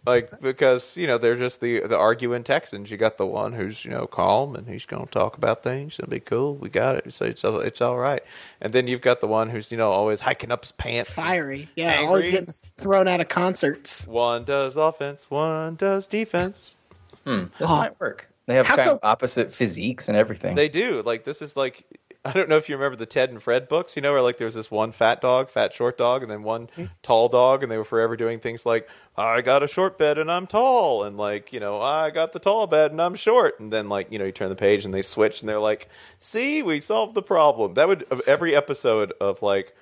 Like 0.07 0.39
because 0.39 0.95
you 0.97 1.07
know 1.07 1.17
they're 1.17 1.35
just 1.35 1.61
the 1.61 1.79
the 1.79 1.97
arguing 1.97 2.43
Texans. 2.43 2.91
You 2.91 2.97
got 2.97 3.17
the 3.17 3.25
one 3.25 3.53
who's 3.53 3.83
you 3.83 3.89
know 3.89 4.05
calm 4.05 4.55
and 4.55 4.67
he's 4.67 4.85
going 4.85 5.05
to 5.05 5.11
talk 5.11 5.35
about 5.35 5.63
things. 5.63 5.97
It'll 5.97 6.11
be 6.11 6.19
cool. 6.19 6.53
We 6.53 6.69
got 6.69 6.95
it. 6.97 7.11
So 7.11 7.25
it's 7.25 7.43
all- 7.43 7.59
it's 7.59 7.81
all 7.81 7.97
right. 7.97 8.21
And 8.61 8.71
then 8.71 8.85
you've 8.85 9.01
got 9.01 9.19
the 9.19 9.25
one 9.25 9.49
who's 9.49 9.71
you 9.71 9.79
know 9.79 9.89
always 9.89 10.21
hiking 10.21 10.51
up 10.51 10.61
his 10.63 10.71
pants. 10.73 11.09
Fiery. 11.09 11.69
Yeah, 11.75 11.93
Angry. 11.93 12.05
always 12.07 12.29
getting 12.29 12.53
thrown 12.53 13.07
out 13.07 13.19
of 13.19 13.29
concerts. 13.29 14.07
One 14.07 14.43
does 14.43 14.77
offense. 14.77 15.31
One 15.31 15.73
does 15.75 16.07
defense. 16.07 16.75
Hmm, 17.25 17.45
This 17.57 17.67
Oh. 17.67 17.77
might 17.79 17.99
work. 17.99 18.29
They 18.45 18.53
have 18.53 18.67
How 18.67 18.75
kind 18.75 18.87
come- 18.89 18.95
of 18.97 18.99
opposite 19.01 19.51
physiques 19.51 20.07
and 20.07 20.15
everything. 20.15 20.53
They 20.53 20.69
do. 20.69 21.01
Like 21.01 21.23
this 21.23 21.41
is 21.41 21.57
like 21.57 21.83
I 22.25 22.31
don't 22.31 22.49
know 22.49 22.57
if 22.57 22.67
you 22.67 22.75
remember 22.75 22.95
the 22.95 23.05
Ted 23.05 23.29
and 23.29 23.41
Fred 23.41 23.67
books. 23.67 23.95
You 23.95 24.01
know 24.01 24.11
where 24.11 24.21
like 24.21 24.37
there's 24.37 24.55
this 24.55 24.71
one 24.71 24.91
fat 24.91 25.21
dog, 25.21 25.47
fat 25.47 25.75
short 25.75 25.95
dog, 25.95 26.23
and 26.23 26.31
then 26.31 26.41
one 26.41 26.69
hmm. 26.75 26.85
tall 27.03 27.29
dog, 27.29 27.61
and 27.61 27.71
they 27.71 27.77
were 27.77 27.85
forever 27.85 28.17
doing 28.17 28.39
things 28.39 28.65
like 28.65 28.89
I 29.15 29.41
got 29.41 29.61
a 29.61 29.67
short 29.67 29.99
bed 29.99 30.17
and 30.17 30.31
I'm 30.31 30.47
tall, 30.47 31.03
and 31.03 31.17
like 31.17 31.53
you 31.53 31.59
know 31.59 31.79
I 31.79 32.09
got 32.09 32.33
the 32.33 32.39
tall 32.39 32.65
bed 32.65 32.89
and 32.89 32.99
I'm 32.99 33.13
short, 33.13 33.59
and 33.59 33.71
then 33.71 33.89
like 33.89 34.11
you 34.11 34.17
know 34.17 34.25
you 34.25 34.31
turn 34.31 34.49
the 34.49 34.55
page 34.55 34.85
and 34.85 34.93
they 34.93 35.03
switch 35.03 35.41
and 35.41 35.47
they're 35.47 35.59
like, 35.59 35.87
see, 36.17 36.63
we 36.63 36.79
solved 36.79 37.13
the 37.13 37.21
problem. 37.21 37.75
That 37.75 37.87
would 37.87 38.03
of 38.09 38.21
every 38.25 38.55
episode 38.55 39.13
of 39.21 39.43
like 39.43 39.75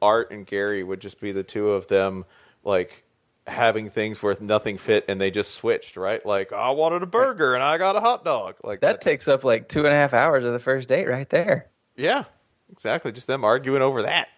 Art 0.00 0.30
and 0.30 0.46
Gary 0.46 0.84
would 0.84 1.00
just 1.00 1.20
be 1.20 1.32
the 1.32 1.42
two 1.42 1.70
of 1.70 1.88
them 1.88 2.26
like 2.62 3.02
having 3.48 3.90
things 3.90 4.22
where 4.22 4.36
nothing 4.40 4.78
fit 4.78 5.04
and 5.08 5.20
they 5.20 5.30
just 5.30 5.54
switched 5.54 5.96
right 5.96 6.26
like 6.26 6.52
i 6.52 6.68
wanted 6.68 7.02
a 7.02 7.06
burger 7.06 7.54
and 7.54 7.64
i 7.64 7.78
got 7.78 7.96
a 7.96 8.00
hot 8.00 8.22
dog 8.22 8.54
like 8.62 8.80
that 8.80 9.00
takes 9.00 9.26
up 9.26 9.42
like 9.42 9.66
two 9.66 9.86
and 9.86 9.88
a 9.94 9.96
half 9.96 10.12
hours 10.12 10.44
of 10.44 10.52
the 10.52 10.58
first 10.58 10.86
date 10.86 11.08
right 11.08 11.30
there. 11.30 11.70
Yeah, 11.98 12.24
exactly. 12.72 13.12
Just 13.12 13.26
them 13.26 13.44
arguing 13.44 13.82
over 13.82 14.02
that. 14.02 14.28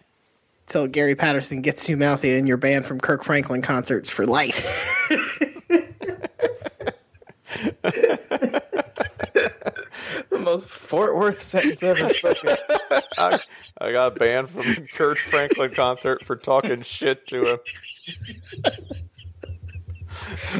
Till 0.65 0.87
Gary 0.87 1.15
Patterson 1.15 1.61
gets 1.61 1.85
too 1.85 1.95
mouthy 1.95 2.33
and 2.33 2.47
you're 2.47 2.57
banned 2.57 2.85
from 2.85 2.99
Kirk 2.99 3.23
Franklin 3.23 3.61
concerts 3.61 4.09
for 4.09 4.25
life. 4.25 4.67
The 10.29 10.39
most 10.39 10.69
Fort 10.69 11.15
Worth 11.15 11.41
sentence 11.41 11.81
ever 11.83 12.09
spoken. 12.13 12.55
I, 13.17 13.39
I 13.79 13.91
got 13.91 14.17
banned 14.17 14.49
from 14.49 14.61
a 14.61 14.87
Kirk 14.87 15.17
Franklin 15.17 15.71
concert 15.71 16.23
for 16.23 16.37
talking 16.37 16.81
shit 16.81 17.27
to 17.27 17.51
him. 17.51 17.59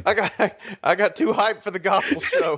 I 0.06 0.14
got 0.14 0.58
I 0.84 0.96
got 0.96 1.16
too 1.16 1.28
hyped 1.28 1.64
for 1.64 1.72
the 1.72 1.80
gospel 1.80 2.20
show. 2.22 2.58